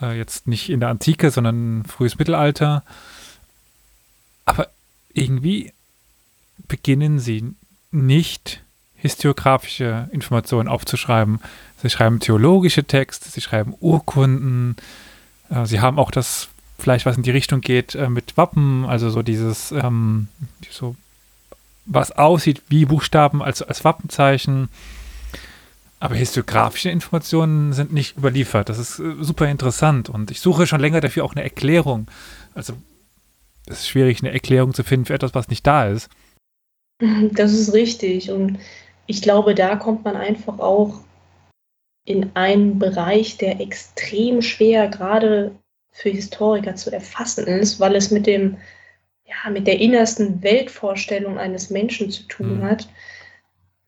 äh, 0.01 0.17
jetzt 0.17 0.47
nicht 0.47 0.69
in 0.69 0.81
der 0.81 0.89
Antike, 0.89 1.31
sondern 1.31 1.85
frühes 1.85 2.17
Mittelalter. 2.17 2.83
Aber 4.43 4.67
irgendwie 5.13 5.71
beginnen 6.67 7.19
sie 7.19 7.55
nicht 7.91 8.61
historiografische 8.95 10.09
Informationen 10.11 10.67
aufzuschreiben. 10.67 11.39
Sie 11.81 11.89
schreiben 11.89 12.19
theologische 12.19 12.83
Texte, 12.83 13.29
sie 13.29 13.41
schreiben 13.41 13.75
Urkunden, 13.79 14.75
äh, 15.49 15.65
sie 15.65 15.79
haben 15.79 15.99
auch 15.99 16.11
das 16.11 16.49
vielleicht 16.83 17.05
was 17.05 17.17
in 17.17 17.23
die 17.23 17.31
Richtung 17.31 17.61
geht 17.61 17.95
äh, 17.95 18.09
mit 18.09 18.37
Wappen, 18.37 18.85
also 18.85 19.09
so 19.09 19.21
dieses, 19.21 19.71
ähm, 19.71 20.27
so 20.69 20.95
was 21.85 22.11
aussieht 22.11 22.61
wie 22.69 22.85
Buchstaben 22.85 23.41
als, 23.41 23.61
als 23.61 23.83
Wappenzeichen. 23.83 24.69
Aber 25.99 26.15
historiografische 26.15 26.89
Informationen 26.89 27.71
sind 27.71 27.93
nicht 27.93 28.17
überliefert. 28.17 28.67
Das 28.67 28.77
ist 28.77 28.99
äh, 28.99 29.15
super 29.21 29.47
interessant 29.47 30.09
und 30.09 30.31
ich 30.31 30.41
suche 30.41 30.67
schon 30.67 30.81
länger 30.81 30.99
dafür 30.99 31.23
auch 31.23 31.33
eine 31.33 31.43
Erklärung. 31.43 32.07
Also 32.53 32.73
es 33.65 33.79
ist 33.79 33.87
schwierig, 33.87 34.21
eine 34.21 34.33
Erklärung 34.33 34.73
zu 34.73 34.83
finden 34.83 35.05
für 35.05 35.13
etwas, 35.13 35.33
was 35.33 35.47
nicht 35.47 35.65
da 35.65 35.87
ist. 35.87 36.09
Das 37.33 37.51
ist 37.51 37.73
richtig 37.73 38.29
und 38.29 38.59
ich 39.07 39.21
glaube, 39.21 39.55
da 39.55 39.75
kommt 39.75 40.05
man 40.05 40.15
einfach 40.15 40.59
auch 40.59 41.01
in 42.05 42.35
einen 42.35 42.79
Bereich, 42.79 43.37
der 43.37 43.59
extrem 43.59 44.41
schwer 44.41 44.87
gerade 44.89 45.55
für 45.93 46.09
Historiker 46.09 46.75
zu 46.75 46.91
erfassen 46.91 47.47
ist, 47.47 47.79
weil 47.79 47.95
es 47.95 48.11
mit 48.11 48.27
dem, 48.27 48.57
ja, 49.25 49.49
mit 49.51 49.67
der 49.67 49.79
innersten 49.79 50.43
Weltvorstellung 50.43 51.37
eines 51.37 51.69
Menschen 51.69 52.09
zu 52.09 52.23
tun 52.23 52.57
mhm. 52.59 52.63
hat, 52.63 52.89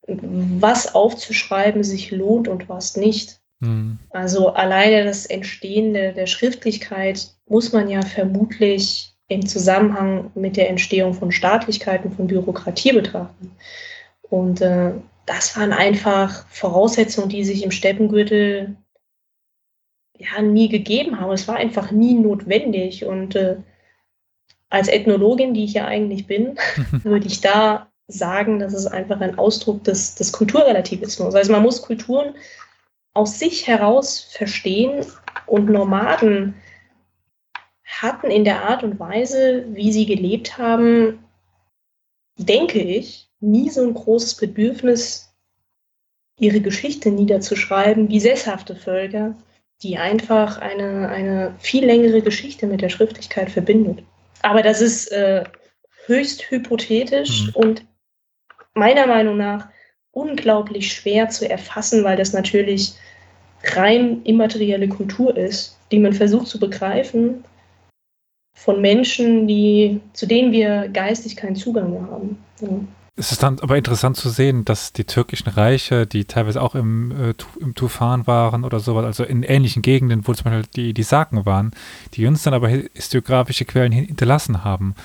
was 0.08 0.94
aufzuschreiben 0.94 1.84
sich 1.84 2.12
lohnt 2.12 2.48
und 2.48 2.70
was 2.70 2.96
nicht. 2.96 3.40
Mhm. 3.60 3.98
Also 4.12 4.50
alleine 4.50 5.04
das 5.04 5.26
Entstehen 5.26 5.94
der, 5.94 6.14
der 6.14 6.28
Schriftlichkeit 6.28 7.32
muss 7.48 7.74
man 7.74 7.90
ja 7.90 8.02
vermutlich 8.04 9.12
im 9.28 9.46
Zusammenhang 9.46 10.30
mit 10.36 10.58
der 10.58 10.70
Entstehung 10.70 11.16
von 11.16 11.32
Staatlichkeiten, 11.32 12.12
von 12.12 12.28
Bürokratie 12.28 12.94
betrachten. 12.94 13.52
Und 14.22 14.62
äh, 14.62 14.92
das 15.26 15.58
waren 15.58 15.74
einfach 15.74 16.46
Voraussetzungen, 16.50 17.30
die 17.30 17.44
sich 17.44 17.64
im 17.64 17.72
Steppengürtel 17.72 18.76
ja, 20.18 20.42
nie 20.42 20.70
gegeben 20.70 21.20
haben. 21.20 21.32
Es 21.32 21.48
war 21.48 21.56
einfach 21.56 21.92
nie 21.92 22.14
notwendig. 22.14 23.06
Und 23.06 23.36
äh, 23.36 23.58
als 24.70 24.88
Ethnologin, 24.88 25.54
die 25.54 25.64
ich 25.66 25.74
ja 25.74 25.86
eigentlich 25.86 26.28
bin, 26.28 26.58
würde 27.04 27.28
ich 27.28 27.42
da 27.42 27.88
sagen, 28.08 28.60
dass 28.60 28.74
es 28.74 28.86
einfach 28.88 29.20
ein 29.22 29.38
Ausdruck 29.38 29.84
des, 29.84 30.16
des 30.16 30.32
Kulturrelativismus. 30.32 31.34
Also 31.34 31.52
man 31.52 31.64
muss 31.64 31.82
Kulturen 31.82 32.36
aus 33.14 33.40
sich 33.40 33.68
heraus 33.68 34.20
verstehen 34.20 35.06
und 35.48 35.70
Nomaden 35.70 36.56
hatten 37.84 38.30
in 38.30 38.44
der 38.44 38.68
Art 38.68 38.84
und 38.84 39.00
Weise, 39.00 39.66
wie 39.70 39.92
sie 39.92 40.06
gelebt 40.06 40.58
haben, 40.58 41.24
denke 42.38 42.80
ich, 42.80 43.30
nie 43.40 43.70
so 43.70 43.82
ein 43.82 43.94
großes 43.94 44.36
Bedürfnis, 44.36 45.34
ihre 46.38 46.60
Geschichte 46.60 47.12
niederzuschreiben 47.12 48.10
wie 48.10 48.20
sesshafte 48.20 48.76
Völker, 48.76 49.36
die 49.84 49.98
einfach 49.98 50.58
eine, 50.60 51.10
eine 51.10 51.56
viel 51.60 51.86
längere 51.86 52.22
Geschichte 52.22 52.68
mit 52.68 52.82
der 52.82 52.90
Schriftlichkeit 52.90 53.52
verbindet. 53.52 54.04
Aber 54.42 54.62
das 54.62 54.82
ist 54.82 55.12
äh, 55.12 55.44
höchst 56.06 56.50
hypothetisch 56.50 57.48
mhm. 57.48 57.52
und 57.56 57.86
meiner 58.74 59.08
Meinung 59.08 59.38
nach 59.38 59.68
unglaublich 60.12 60.94
schwer 60.94 61.30
zu 61.30 61.50
erfassen, 61.50 62.04
weil 62.04 62.18
das 62.18 62.34
natürlich 62.34 62.94
rein 63.64 64.22
immaterielle 64.24 64.88
Kultur 64.88 65.36
ist, 65.36 65.78
die 65.92 66.00
man 66.00 66.14
versucht 66.14 66.48
zu 66.48 66.60
begreifen 66.60 67.44
von 68.56 68.82
Menschen, 68.82 69.48
die, 69.48 70.00
zu 70.14 70.26
denen 70.26 70.52
wir 70.52 70.88
geistig 70.88 71.36
keinen 71.36 71.56
Zugang 71.56 71.92
mehr 71.92 72.10
haben. 72.10 72.44
Ja. 72.62 72.70
Es 73.18 73.32
ist 73.32 73.44
dann 73.44 73.60
aber 73.60 73.78
interessant 73.78 74.18
zu 74.18 74.30
sehen, 74.30 74.66
dass 74.66 74.92
die 74.92 75.06
türkischen 75.06 75.48
Reiche, 75.48 76.06
die 76.06 76.26
teilweise 76.26 76.62
auch 76.62 76.76
im, 76.76 77.12
äh, 77.12 77.34
im 77.62 77.74
Tufan 77.74 78.28
waren 78.28 78.66
oder 78.66 78.82
sowas, 78.82 79.06
also 79.06 79.24
in 79.24 79.44
ähnlichen 79.44 79.82
Gegenden, 79.82 80.28
wo 80.28 80.34
zum 80.34 80.46
Beispiel 80.46 80.70
die, 80.76 80.94
die 80.94 81.04
Saken 81.04 81.46
waren, 81.46 81.72
die 82.14 82.28
uns 82.28 82.44
dann 82.44 82.54
aber 82.54 82.68
historiografische 82.68 83.64
Quellen 83.64 83.94
hinterlassen 83.94 84.66
haben. 84.66 84.96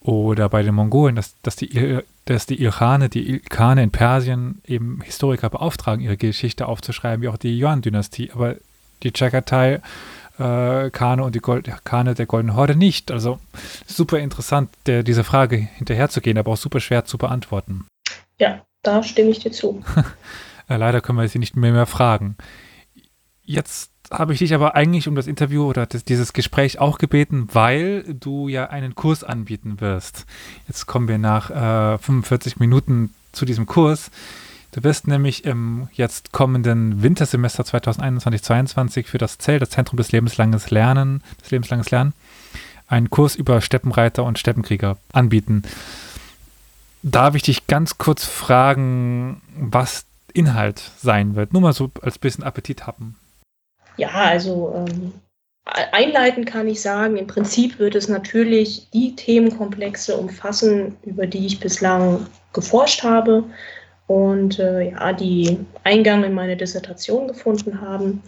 Oder 0.00 0.48
bei 0.48 0.62
den 0.62 0.74
Mongolen, 0.74 1.16
dass, 1.16 1.34
dass 1.42 1.56
die, 1.56 2.00
dass 2.24 2.46
die 2.46 2.60
Ilkhane, 2.60 3.08
die 3.08 3.28
Ilkhane 3.28 3.82
in 3.82 3.90
Persien 3.90 4.60
eben 4.66 5.00
Historiker 5.02 5.48
beauftragen, 5.48 6.04
ihre 6.04 6.16
Geschichte 6.16 6.66
aufzuschreiben, 6.66 7.22
wie 7.22 7.28
auch 7.28 7.36
die 7.36 7.60
Yuan-Dynastie. 7.60 8.30
Aber 8.32 8.56
die 9.02 9.12
Chagatai 9.12 9.80
äh, 10.38 10.90
Kane 10.90 11.22
und 11.22 11.34
die 11.34 11.40
Gold, 11.40 11.70
Kane 11.84 12.14
der 12.14 12.26
Goldenen 12.26 12.56
Horde 12.56 12.76
nicht. 12.76 13.10
Also 13.10 13.38
super 13.86 14.18
interessant, 14.18 14.70
der, 14.86 15.02
dieser 15.02 15.24
Frage 15.24 15.56
hinterherzugehen, 15.56 16.38
aber 16.38 16.52
auch 16.52 16.56
super 16.56 16.80
schwer 16.80 17.04
zu 17.04 17.18
beantworten. 17.18 17.86
Ja, 18.38 18.64
da 18.82 19.02
stimme 19.02 19.30
ich 19.30 19.40
dir 19.40 19.52
zu. 19.52 19.82
Äh, 20.68 20.78
leider 20.78 21.00
können 21.00 21.16
wir 21.16 21.28
sie 21.28 21.38
nicht 21.38 21.54
mehr, 21.54 21.70
mehr 21.70 21.86
fragen. 21.86 22.34
Jetzt 23.44 23.92
habe 24.10 24.32
ich 24.32 24.40
dich 24.40 24.54
aber 24.54 24.74
eigentlich 24.74 25.08
um 25.08 25.14
das 25.14 25.26
Interview 25.26 25.64
oder 25.64 25.86
das, 25.86 26.04
dieses 26.04 26.32
Gespräch 26.32 26.78
auch 26.80 26.98
gebeten, 26.98 27.48
weil 27.52 28.02
du 28.02 28.48
ja 28.48 28.68
einen 28.68 28.96
Kurs 28.96 29.24
anbieten 29.24 29.80
wirst. 29.80 30.26
Jetzt 30.66 30.86
kommen 30.86 31.08
wir 31.08 31.18
nach 31.18 31.50
äh, 31.50 31.98
45 31.98 32.58
Minuten 32.58 33.14
zu 33.32 33.44
diesem 33.44 33.66
Kurs. 33.66 34.10
Du 34.76 34.84
wirst 34.84 35.08
nämlich 35.08 35.46
im 35.46 35.88
jetzt 35.94 36.32
kommenden 36.32 37.02
Wintersemester 37.02 37.64
2021-22 37.64 39.06
für 39.06 39.16
das 39.16 39.38
ZEL, 39.38 39.58
das 39.58 39.70
Zentrum 39.70 39.96
des 39.96 40.12
lebenslanges 40.12 40.70
Lernen, 40.70 41.22
des 41.42 41.50
lebenslanges 41.50 41.90
Lernen, 41.90 42.12
einen 42.86 43.08
Kurs 43.08 43.36
über 43.36 43.62
Steppenreiter 43.62 44.22
und 44.24 44.38
Steppenkrieger 44.38 44.98
anbieten. 45.14 45.62
Darf 47.02 47.34
ich 47.34 47.42
dich 47.42 47.66
ganz 47.68 47.96
kurz 47.96 48.26
fragen, 48.26 49.40
was 49.58 50.04
Inhalt 50.34 50.90
sein 50.98 51.36
wird? 51.36 51.54
Nur 51.54 51.62
mal 51.62 51.72
so 51.72 51.90
als 52.02 52.18
bisschen 52.18 52.44
Appetit 52.44 52.86
haben. 52.86 53.16
Ja, 53.96 54.10
also 54.10 54.84
ähm, 54.86 55.14
einleiten 55.64 56.44
kann 56.44 56.68
ich 56.68 56.82
sagen, 56.82 57.16
im 57.16 57.26
Prinzip 57.26 57.78
wird 57.78 57.94
es 57.94 58.08
natürlich 58.08 58.90
die 58.92 59.16
Themenkomplexe 59.16 60.18
umfassen, 60.18 60.96
über 61.02 61.26
die 61.26 61.46
ich 61.46 61.60
bislang 61.60 62.26
geforscht 62.52 63.04
habe 63.04 63.44
und 64.06 64.58
äh, 64.58 64.90
ja, 64.90 65.12
die 65.12 65.58
Eingang 65.84 66.24
in 66.24 66.34
meine 66.34 66.56
Dissertation 66.56 67.28
gefunden 67.28 67.80
haben. 67.80 68.22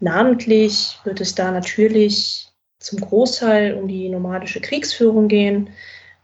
Namentlich 0.00 0.98
wird 1.04 1.20
es 1.20 1.34
da 1.34 1.50
natürlich 1.50 2.48
zum 2.78 3.00
Großteil 3.00 3.74
um 3.74 3.86
die 3.86 4.08
nomadische 4.08 4.60
Kriegsführung 4.60 5.28
gehen, 5.28 5.70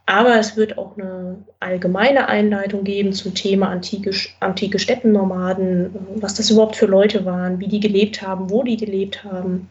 aber 0.05 0.39
es 0.39 0.57
wird 0.57 0.77
auch 0.77 0.97
eine 0.97 1.45
allgemeine 1.59 2.27
Einleitung 2.27 2.83
geben 2.83 3.13
zum 3.13 3.35
Thema 3.35 3.69
antike, 3.69 4.11
antike 4.39 4.79
Städtennomaden, 4.79 5.95
was 6.15 6.33
das 6.33 6.49
überhaupt 6.49 6.75
für 6.75 6.87
Leute 6.87 7.25
waren, 7.25 7.59
wie 7.59 7.67
die 7.67 7.79
gelebt 7.79 8.21
haben, 8.21 8.49
wo 8.49 8.63
die 8.63 8.75
gelebt 8.75 9.23
haben. 9.23 9.69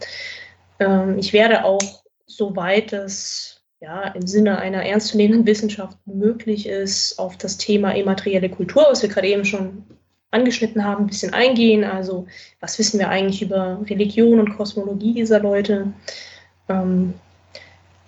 Ähm, 0.79 1.19
ich 1.19 1.33
werde 1.33 1.64
auch, 1.64 1.83
soweit 2.27 2.93
es 2.93 3.58
ja, 3.81 4.09
im 4.09 4.26
Sinne 4.26 4.59
einer 4.59 4.85
ernstzunehmenden 4.85 5.47
Wissenschaft 5.47 5.97
möglich 6.07 6.66
ist, 6.66 7.18
auf 7.18 7.37
das 7.37 7.59
Thema 7.59 7.93
immaterielle 7.93 8.49
Kultur, 8.49 8.87
was 8.89 9.03
wir 9.03 9.09
gerade 9.09 9.29
eben 9.29 9.45
schon 9.45 9.85
angeschnitten 10.31 10.85
haben, 10.85 11.05
ein 11.05 11.09
bisschen 11.09 11.33
eingehen. 11.33 11.85
Also 11.85 12.26
was 12.61 12.79
wissen 12.79 12.99
wir 12.99 13.09
eigentlich 13.09 13.43
über 13.43 13.81
Religion 13.89 14.41
und 14.41 14.57
Kosmologie 14.57 15.14
dieser 15.14 15.41
Leute? 15.41 15.93
Ähm, 16.68 17.14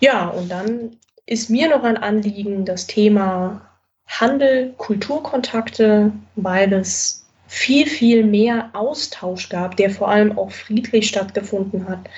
ja, 0.01 0.29
und 0.29 0.51
dann 0.51 0.97
ist 1.27 1.51
mir 1.51 1.69
noch 1.69 1.85
ein 1.85 1.97
Anliegen 1.97 2.65
das 2.65 2.87
Thema 2.87 3.63
Handel, 4.07 4.75
Kulturkontakte, 4.77 6.13
weil 6.35 6.73
es 6.73 7.27
viel, 7.47 7.87
viel 7.87 8.25
mehr 8.25 8.71
Austausch 8.73 9.49
gab, 9.49 9.77
der 9.77 9.91
vor 9.91 10.09
allem 10.09 10.37
auch 10.37 10.51
friedlich 10.51 11.09
stattgefunden 11.09 11.89
hat, 11.89 12.09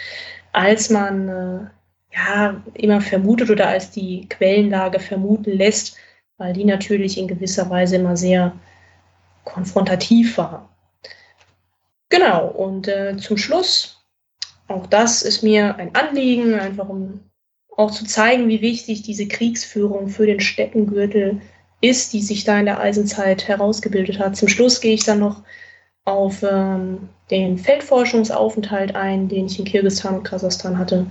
als 0.52 0.88
man 0.90 1.28
äh, 1.28 1.66
ja 2.14 2.62
immer 2.74 3.00
vermutet 3.00 3.50
oder 3.50 3.68
als 3.68 3.90
die 3.90 4.28
Quellenlage 4.28 5.00
vermuten 5.00 5.52
lässt, 5.52 5.96
weil 6.38 6.52
die 6.52 6.64
natürlich 6.64 7.18
in 7.18 7.28
gewisser 7.28 7.68
Weise 7.70 7.96
immer 7.96 8.16
sehr 8.16 8.52
konfrontativ 9.44 10.38
war. 10.38 10.68
Genau, 12.08 12.46
und 12.48 12.88
äh, 12.88 13.16
zum 13.16 13.38
Schluss, 13.38 14.04
auch 14.68 14.86
das 14.86 15.22
ist 15.22 15.42
mir 15.42 15.76
ein 15.76 15.94
Anliegen, 15.94 16.54
einfach 16.54 16.88
um 16.88 17.20
auch 17.76 17.90
zu 17.90 18.04
zeigen, 18.04 18.48
wie 18.48 18.60
wichtig 18.60 19.02
diese 19.02 19.26
Kriegsführung 19.26 20.08
für 20.08 20.26
den 20.26 20.40
Steppengürtel 20.40 21.40
ist, 21.80 22.12
die 22.12 22.20
sich 22.20 22.44
da 22.44 22.58
in 22.58 22.66
der 22.66 22.80
Eisenzeit 22.80 23.48
herausgebildet 23.48 24.18
hat. 24.18 24.36
Zum 24.36 24.48
Schluss 24.48 24.80
gehe 24.80 24.94
ich 24.94 25.04
dann 25.04 25.20
noch 25.20 25.42
auf 26.04 26.42
ähm, 26.42 27.08
den 27.30 27.58
Feldforschungsaufenthalt 27.58 28.94
ein, 28.94 29.28
den 29.28 29.46
ich 29.46 29.58
in 29.58 29.64
Kirgisistan 29.64 30.16
und 30.16 30.24
Kasachstan 30.24 30.78
hatte. 30.78 31.06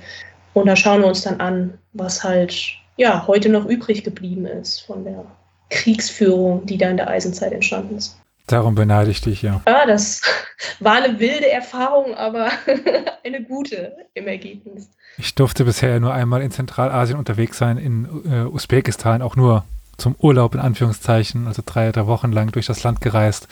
Und 0.54 0.68
da 0.68 0.76
schauen 0.76 1.02
wir 1.02 1.08
uns 1.08 1.22
dann 1.22 1.40
an, 1.40 1.78
was 1.94 2.24
halt 2.24 2.54
ja 2.98 3.26
heute 3.28 3.50
noch 3.50 3.66
übrig 3.66 4.04
geblieben 4.04 4.46
ist 4.46 4.82
von 4.82 5.04
der 5.04 5.26
Kriegsführung, 5.70 6.66
die 6.66 6.78
da 6.78 6.90
in 6.90 6.98
der 6.98 7.08
Eisenzeit 7.08 7.54
entstanden 7.54 7.98
ist. 7.98 8.18
Darum 8.48 8.76
beneide 8.76 9.10
ich 9.12 9.22
dich, 9.22 9.42
ja. 9.42 9.62
Ja, 9.66 9.86
das 9.86 10.22
war 10.80 10.96
eine 10.96 11.20
wilde 11.20 11.50
Erfahrung, 11.50 12.16
aber 12.16 12.50
eine 13.24 13.44
gute 13.44 13.96
im 14.14 14.28
Ergebnis. 14.28 14.90
Ich 15.18 15.36
durfte 15.36 15.64
bisher 15.64 16.00
nur 16.00 16.14
einmal 16.14 16.42
in 16.42 16.52
Zentralasien 16.52 17.18
unterwegs 17.18 17.58
sein, 17.58 17.78
in 17.78 18.06
äh, 18.30 18.44
Usbekistan, 18.46 19.22
auch 19.22 19.36
nur 19.36 19.64
zum 19.98 20.16
Urlaub 20.18 20.56
in 20.56 20.60
Anführungszeichen, 20.60 21.48
also 21.48 21.62
drei, 21.66 21.92
drei 21.92 22.08
Wochen 22.08 22.32
lang 22.32 22.52
durch 22.52 22.66
das 22.66 22.84
Land 22.84 23.02
gereist. 23.02 23.48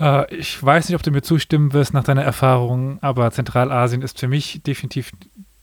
Äh, 0.00 0.34
ich 0.34 0.62
weiß 0.62 0.88
nicht, 0.88 0.96
ob 0.96 1.02
du 1.02 1.10
mir 1.10 1.22
zustimmen 1.22 1.72
wirst 1.72 1.94
nach 1.94 2.04
deiner 2.04 2.24
Erfahrung, 2.24 2.98
aber 3.02 3.30
Zentralasien 3.30 4.02
ist 4.02 4.18
für 4.18 4.28
mich 4.28 4.62
definitiv, 4.62 5.12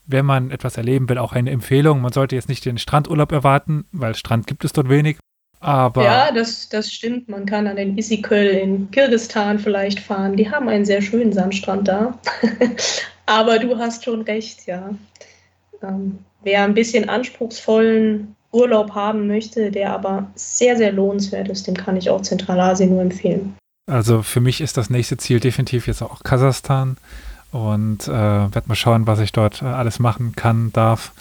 wenn 0.09 0.25
man 0.25 0.51
etwas 0.51 0.75
erleben 0.75 1.07
will, 1.07 1.19
auch 1.19 1.33
eine 1.33 1.51
Empfehlung. 1.51 2.01
Man 2.01 2.11
sollte 2.11 2.35
jetzt 2.35 2.49
nicht 2.49 2.65
den 2.65 2.77
Strandurlaub 2.77 3.31
erwarten, 3.31 3.85
weil 3.91 4.15
Strand 4.15 4.47
gibt 4.47 4.65
es 4.65 4.73
dort 4.73 4.89
wenig. 4.89 5.17
Aber 5.59 6.03
ja, 6.03 6.31
das, 6.31 6.69
das 6.69 6.91
stimmt. 6.91 7.29
Man 7.29 7.45
kann 7.45 7.67
an 7.67 7.75
den 7.75 7.97
Isiköl 7.97 8.47
in 8.47 8.89
Kirgistan 8.91 9.59
vielleicht 9.59 9.99
fahren. 9.99 10.35
Die 10.35 10.49
haben 10.49 10.67
einen 10.67 10.85
sehr 10.85 11.01
schönen 11.01 11.31
Sandstrand 11.31 11.87
da. 11.87 12.17
aber 13.25 13.59
du 13.59 13.77
hast 13.77 14.05
schon 14.05 14.21
recht, 14.21 14.65
ja. 14.65 14.89
Ähm, 15.83 16.19
wer 16.43 16.63
ein 16.63 16.73
bisschen 16.73 17.07
anspruchsvollen 17.07 18.35
Urlaub 18.51 18.95
haben 18.95 19.27
möchte, 19.27 19.69
der 19.69 19.93
aber 19.93 20.31
sehr, 20.33 20.75
sehr 20.75 20.91
lohnenswert 20.91 21.49
ist, 21.49 21.67
dem 21.67 21.75
kann 21.75 21.97
ich 21.97 22.09
auch 22.09 22.21
Zentralasien 22.21 22.89
nur 22.89 23.01
empfehlen. 23.01 23.55
Also 23.85 24.23
für 24.23 24.39
mich 24.39 24.61
ist 24.61 24.77
das 24.77 24.89
nächste 24.89 25.17
Ziel 25.17 25.39
definitiv 25.39 25.87
jetzt 25.87 26.01
auch 26.01 26.23
Kasachstan 26.23 26.97
und 27.51 28.07
äh, 28.07 28.11
werde 28.11 28.63
mal 28.67 28.75
schauen, 28.75 29.07
was 29.07 29.19
ich 29.19 29.31
dort 29.31 29.61
äh, 29.61 29.65
alles 29.65 29.99
machen 29.99 30.35
kann, 30.35 30.71
darf. 30.73 31.11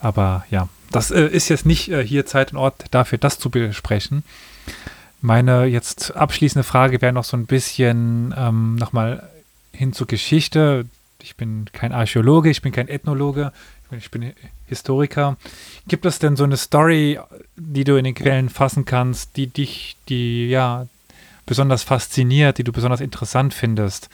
Aber 0.00 0.44
ja, 0.50 0.68
das 0.90 1.10
äh, 1.10 1.26
ist 1.26 1.48
jetzt 1.48 1.66
nicht 1.66 1.90
äh, 1.90 2.04
hier 2.04 2.26
Zeit 2.26 2.52
und 2.52 2.58
Ort 2.58 2.84
dafür, 2.90 3.18
das 3.18 3.38
zu 3.38 3.50
besprechen. 3.50 4.24
Meine 5.20 5.64
jetzt 5.64 6.16
abschließende 6.16 6.64
Frage 6.64 7.00
wäre 7.00 7.12
noch 7.12 7.24
so 7.24 7.36
ein 7.36 7.46
bisschen 7.46 8.34
ähm, 8.36 8.76
nochmal 8.76 9.28
hin 9.72 9.92
zur 9.92 10.06
Geschichte. 10.06 10.86
Ich 11.22 11.36
bin 11.36 11.66
kein 11.72 11.92
Archäologe, 11.92 12.50
ich 12.50 12.62
bin 12.62 12.72
kein 12.72 12.88
Ethnologe, 12.88 13.52
ich 13.84 13.90
bin, 13.90 13.98
ich 13.98 14.10
bin 14.10 14.32
Historiker. 14.66 15.36
Gibt 15.88 16.04
es 16.06 16.18
denn 16.18 16.36
so 16.36 16.44
eine 16.44 16.56
Story, 16.56 17.18
die 17.56 17.84
du 17.84 17.96
in 17.96 18.04
den 18.04 18.14
Quellen 18.14 18.48
fassen 18.48 18.84
kannst, 18.84 19.36
die 19.36 19.46
dich, 19.46 19.96
die 20.08 20.48
ja 20.48 20.86
besonders 21.46 21.82
fasziniert, 21.82 22.58
die 22.58 22.64
du 22.64 22.72
besonders 22.72 23.00
interessant 23.00 23.54
findest? 23.54 24.08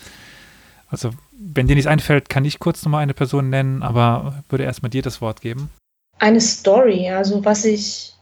Also, 0.90 1.10
wenn 1.44 1.66
dir 1.66 1.74
nichts 1.74 1.88
einfällt, 1.88 2.28
kann 2.28 2.44
ich 2.44 2.58
kurz 2.58 2.84
nochmal 2.84 3.02
eine 3.02 3.14
Person 3.14 3.50
nennen, 3.50 3.82
aber 3.82 4.42
würde 4.48 4.64
erstmal 4.64 4.90
dir 4.90 5.02
das 5.02 5.20
Wort 5.20 5.40
geben. 5.40 5.70
Eine 6.18 6.40
Story, 6.40 7.10
also 7.10 7.44
was 7.44 7.64
ich, 7.64 8.14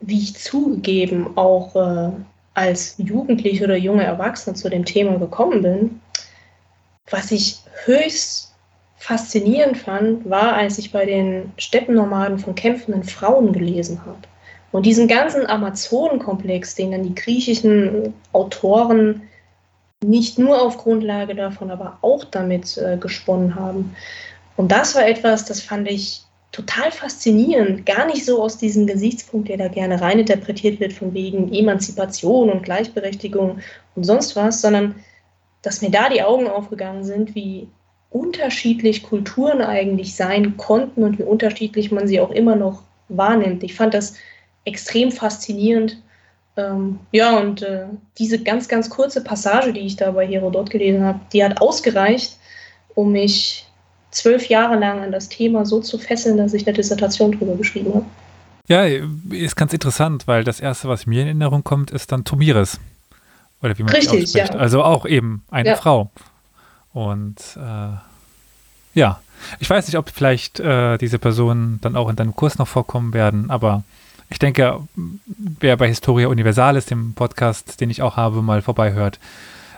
wie 0.00 0.18
ich 0.18 0.36
zugegeben, 0.36 1.36
auch 1.36 1.76
äh, 1.76 2.10
als 2.54 2.96
Jugendliche 2.98 3.64
oder 3.64 3.76
junge 3.76 4.04
Erwachsene 4.04 4.56
zu 4.56 4.68
dem 4.68 4.84
Thema 4.84 5.18
gekommen 5.18 5.62
bin, 5.62 6.00
was 7.10 7.30
ich 7.30 7.58
höchst 7.84 8.54
faszinierend 8.96 9.78
fand, 9.78 10.28
war, 10.28 10.54
als 10.54 10.78
ich 10.78 10.90
bei 10.90 11.06
den 11.06 11.52
Steppennomaden 11.56 12.38
von 12.38 12.54
kämpfenden 12.56 13.04
Frauen 13.04 13.52
gelesen 13.52 14.04
habe. 14.04 14.18
Und 14.72 14.84
diesen 14.84 15.08
ganzen 15.08 15.46
Amazonenkomplex, 15.46 16.74
den 16.74 16.90
dann 16.90 17.04
die 17.04 17.14
griechischen 17.14 18.12
Autoren 18.32 19.22
nicht 20.04 20.38
nur 20.38 20.62
auf 20.62 20.78
Grundlage 20.78 21.34
davon, 21.34 21.70
aber 21.70 21.98
auch 22.02 22.24
damit 22.24 22.78
äh, 22.78 22.96
gesponnen 22.98 23.54
haben. 23.54 23.94
Und 24.56 24.70
das 24.70 24.94
war 24.94 25.06
etwas, 25.06 25.44
das 25.44 25.60
fand 25.60 25.88
ich 25.88 26.22
total 26.52 26.90
faszinierend. 26.90 27.84
Gar 27.84 28.06
nicht 28.06 28.24
so 28.24 28.42
aus 28.42 28.58
diesem 28.58 28.86
Gesichtspunkt, 28.86 29.48
der 29.48 29.58
da 29.58 29.68
gerne 29.68 30.00
reininterpretiert 30.00 30.80
wird, 30.80 30.92
von 30.92 31.14
wegen 31.14 31.52
Emanzipation 31.52 32.50
und 32.50 32.62
Gleichberechtigung 32.62 33.58
und 33.94 34.04
sonst 34.04 34.36
was, 34.36 34.60
sondern 34.60 34.94
dass 35.62 35.82
mir 35.82 35.90
da 35.90 36.08
die 36.08 36.22
Augen 36.22 36.48
aufgegangen 36.48 37.04
sind, 37.04 37.34
wie 37.34 37.68
unterschiedlich 38.10 39.02
Kulturen 39.02 39.60
eigentlich 39.60 40.14
sein 40.14 40.56
konnten 40.56 41.02
und 41.02 41.18
wie 41.18 41.24
unterschiedlich 41.24 41.90
man 41.90 42.08
sie 42.08 42.20
auch 42.20 42.30
immer 42.30 42.56
noch 42.56 42.82
wahrnimmt. 43.08 43.62
Ich 43.62 43.74
fand 43.74 43.92
das 43.94 44.14
extrem 44.64 45.10
faszinierend. 45.10 46.02
Ähm, 46.58 46.98
ja, 47.12 47.38
und 47.38 47.62
äh, 47.62 47.86
diese 48.18 48.42
ganz, 48.42 48.68
ganz 48.68 48.90
kurze 48.90 49.22
Passage, 49.22 49.72
die 49.72 49.80
ich 49.80 49.96
da 49.96 50.10
bei 50.10 50.26
Herodot 50.26 50.70
gelesen 50.70 51.04
habe, 51.04 51.20
die 51.32 51.44
hat 51.44 51.60
ausgereicht, 51.60 52.36
um 52.94 53.12
mich 53.12 53.64
zwölf 54.10 54.48
Jahre 54.48 54.76
lang 54.76 55.00
an 55.00 55.12
das 55.12 55.28
Thema 55.28 55.64
so 55.64 55.80
zu 55.80 55.98
fesseln, 55.98 56.36
dass 56.36 56.54
ich 56.54 56.66
eine 56.66 56.76
Dissertation 56.76 57.32
drüber 57.32 57.54
geschrieben 57.54 57.94
habe. 57.94 58.06
Ja, 58.66 58.84
ist 59.30 59.56
ganz 59.56 59.72
interessant, 59.72 60.26
weil 60.26 60.44
das 60.44 60.60
erste, 60.60 60.88
was 60.88 61.06
mir 61.06 61.22
in 61.22 61.28
Erinnerung 61.28 61.62
kommt, 61.62 61.90
ist 61.90 62.10
dann 62.10 62.24
Tomiris. 62.24 62.80
Oder 63.62 63.78
wie 63.78 63.84
man 63.84 63.94
Richtig, 63.94 64.34
ja. 64.34 64.46
Also 64.46 64.82
auch 64.82 65.06
eben 65.06 65.44
eine 65.50 65.70
ja. 65.70 65.76
Frau. 65.76 66.10
Und 66.92 67.36
äh, 67.56 68.98
ja, 68.98 69.20
ich 69.60 69.70
weiß 69.70 69.86
nicht, 69.86 69.96
ob 69.96 70.10
vielleicht 70.10 70.60
äh, 70.60 70.98
diese 70.98 71.18
Personen 71.18 71.78
dann 71.82 71.96
auch 71.96 72.08
in 72.08 72.16
deinem 72.16 72.34
Kurs 72.34 72.58
noch 72.58 72.68
vorkommen 72.68 73.14
werden, 73.14 73.50
aber 73.50 73.84
ich 74.30 74.38
denke, 74.38 74.80
wer 74.94 75.76
bei 75.76 75.88
Historia 75.88 76.28
Universalis, 76.28 76.86
dem 76.86 77.14
Podcast, 77.14 77.80
den 77.80 77.90
ich 77.90 78.02
auch 78.02 78.16
habe, 78.16 78.42
mal 78.42 78.62
vorbeihört, 78.62 79.18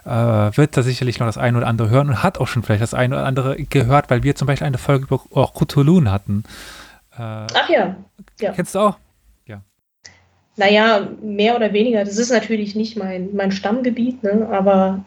äh, 0.04 0.10
wird 0.10 0.76
da 0.76 0.82
sicherlich 0.82 1.18
noch 1.18 1.26
das 1.26 1.38
eine 1.38 1.58
oder 1.58 1.66
andere 1.66 1.90
hören 1.90 2.08
und 2.08 2.22
hat 2.22 2.38
auch 2.38 2.46
schon 2.46 2.62
vielleicht 2.62 2.82
das 2.82 2.94
eine 2.94 3.16
oder 3.16 3.26
andere 3.26 3.56
gehört, 3.62 4.10
weil 4.10 4.22
wir 4.22 4.34
zum 4.34 4.46
Beispiel 4.46 4.66
eine 4.66 4.78
Folge 4.78 5.04
über 5.04 5.20
auch 5.34 5.54
Cthulhu 5.54 6.04
hatten. 6.06 6.44
Äh, 7.12 7.18
Ach 7.18 7.68
ja. 7.68 7.96
ja. 8.40 8.52
Kennst 8.52 8.74
du 8.74 8.80
auch? 8.80 8.98
Ja. 9.46 9.62
Naja, 10.56 11.08
mehr 11.22 11.54
oder 11.54 11.72
weniger. 11.72 12.04
Das 12.04 12.18
ist 12.18 12.30
natürlich 12.30 12.74
nicht 12.74 12.96
mein, 12.96 13.34
mein 13.34 13.52
Stammgebiet, 13.52 14.22
ne? 14.22 14.48
aber 14.50 15.04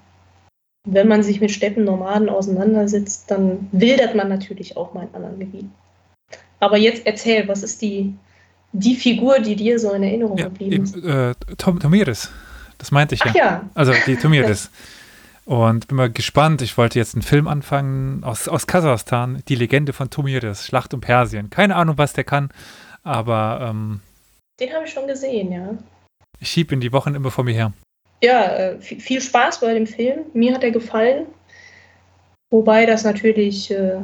wenn 0.85 1.07
man 1.07 1.23
sich 1.23 1.41
mit 1.41 1.51
Steppennomaden 1.51 2.29
auseinandersetzt, 2.29 3.31
dann 3.31 3.69
wildert 3.71 4.15
man 4.15 4.29
natürlich 4.29 4.77
auch 4.77 4.93
mal 4.93 5.07
in 5.07 5.15
anderen 5.15 5.39
Gebieten. 5.39 5.73
Aber 6.59 6.77
jetzt 6.77 7.05
erzähl, 7.05 7.47
was 7.47 7.63
ist 7.63 7.81
die 7.81 8.15
die 8.73 8.95
Figur, 8.95 9.39
die 9.39 9.55
dir 9.55 9.79
so 9.79 9.91
in 9.93 10.03
Erinnerung 10.03 10.37
ja, 10.37 10.45
geblieben 10.45 10.83
ist. 10.83 10.97
Äh, 10.97 11.35
Tom, 11.57 11.79
Tomiris, 11.79 12.29
das 12.79 12.91
meinte 12.91 13.15
ich 13.15 13.23
ja. 13.23 13.29
Ach 13.29 13.35
ja. 13.35 13.69
Also 13.73 13.93
die 14.05 14.15
Tomiris. 14.21 14.69
Und 15.45 15.87
bin 15.87 15.97
mal 15.97 16.09
gespannt. 16.09 16.61
Ich 16.61 16.77
wollte 16.77 16.99
jetzt 16.99 17.15
einen 17.15 17.21
Film 17.21 17.47
anfangen 17.47 18.23
aus, 18.23 18.47
aus 18.47 18.65
Kasachstan, 18.65 19.43
die 19.47 19.55
Legende 19.55 19.93
von 19.93 20.09
Tomiris, 20.09 20.65
Schlacht 20.65 20.93
um 20.93 21.01
Persien. 21.01 21.49
Keine 21.49 21.75
Ahnung, 21.75 21.97
was 21.97 22.13
der 22.13 22.23
kann, 22.23 22.49
aber. 23.03 23.59
Ähm, 23.69 24.01
Den 24.59 24.73
habe 24.73 24.85
ich 24.85 24.93
schon 24.93 25.07
gesehen, 25.07 25.51
ja. 25.51 25.77
Ich 26.39 26.49
schiebe 26.49 26.73
ihn 26.73 26.81
die 26.81 26.93
Wochen 26.93 27.13
immer 27.13 27.29
vor 27.29 27.43
mir 27.43 27.53
her. 27.53 27.73
Ja, 28.21 28.45
äh, 28.55 28.79
viel 28.79 29.19
Spaß 29.19 29.59
bei 29.59 29.73
dem 29.73 29.85
Film. 29.85 30.19
Mir 30.33 30.53
hat 30.53 30.63
er 30.63 30.71
gefallen. 30.71 31.25
Wobei 32.49 32.85
das 32.85 33.03
natürlich, 33.03 33.69
äh, 33.69 33.97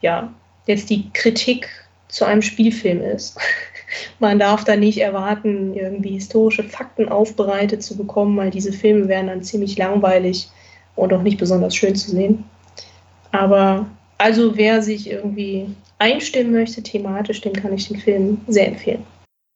ja, 0.00 0.32
jetzt 0.66 0.88
die 0.88 1.10
Kritik 1.12 1.68
zu 2.08 2.24
einem 2.24 2.40
Spielfilm 2.40 3.02
ist. 3.02 3.38
Man 4.18 4.38
darf 4.38 4.64
da 4.64 4.76
nicht 4.76 4.98
erwarten, 4.98 5.74
irgendwie 5.74 6.14
historische 6.14 6.64
Fakten 6.64 7.08
aufbereitet 7.08 7.82
zu 7.82 7.96
bekommen, 7.96 8.36
weil 8.36 8.50
diese 8.50 8.72
Filme 8.72 9.08
wären 9.08 9.28
dann 9.28 9.42
ziemlich 9.42 9.76
langweilig 9.78 10.48
und 10.94 11.12
auch 11.12 11.22
nicht 11.22 11.38
besonders 11.38 11.74
schön 11.74 11.96
zu 11.96 12.10
sehen. 12.10 12.44
Aber 13.32 13.86
also 14.18 14.56
wer 14.56 14.82
sich 14.82 15.10
irgendwie 15.10 15.66
einstimmen 15.98 16.52
möchte 16.52 16.82
thematisch, 16.82 17.40
dem 17.40 17.52
kann 17.52 17.72
ich 17.72 17.88
den 17.88 18.00
Film 18.00 18.40
sehr 18.46 18.68
empfehlen. 18.68 19.04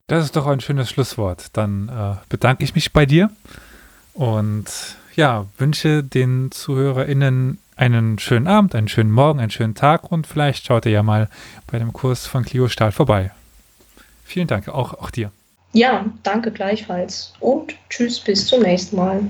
Das 0.06 0.24
ist 0.24 0.36
doch 0.36 0.46
ein 0.46 0.60
schönes 0.60 0.90
Schlusswort. 0.90 1.48
Dann 1.52 1.88
äh, 1.88 2.16
bedanke 2.28 2.64
ich 2.64 2.74
mich 2.74 2.92
bei 2.92 3.06
dir 3.06 3.30
und 4.12 4.66
ja, 5.14 5.46
wünsche 5.58 6.02
den 6.02 6.50
ZuhörerInnen 6.50 7.58
einen 7.76 8.18
schönen 8.18 8.46
Abend, 8.46 8.74
einen 8.74 8.88
schönen 8.88 9.10
Morgen, 9.10 9.40
einen 9.40 9.50
schönen 9.50 9.74
Tag 9.74 10.10
und 10.10 10.26
vielleicht 10.26 10.66
schaut 10.66 10.84
ihr 10.84 10.92
ja 10.92 11.02
mal 11.02 11.28
bei 11.70 11.78
dem 11.78 11.92
Kurs 11.92 12.26
von 12.26 12.44
Clio 12.44 12.68
Stahl 12.68 12.92
vorbei. 12.92 13.30
Vielen 14.30 14.46
Dank, 14.46 14.68
auch, 14.68 14.94
auch 14.94 15.10
dir. 15.10 15.32
Ja, 15.72 16.04
danke 16.22 16.52
gleichfalls 16.52 17.32
und 17.40 17.74
tschüss, 17.88 18.20
bis 18.20 18.46
zum 18.46 18.62
nächsten 18.62 18.94
Mal. 18.94 19.28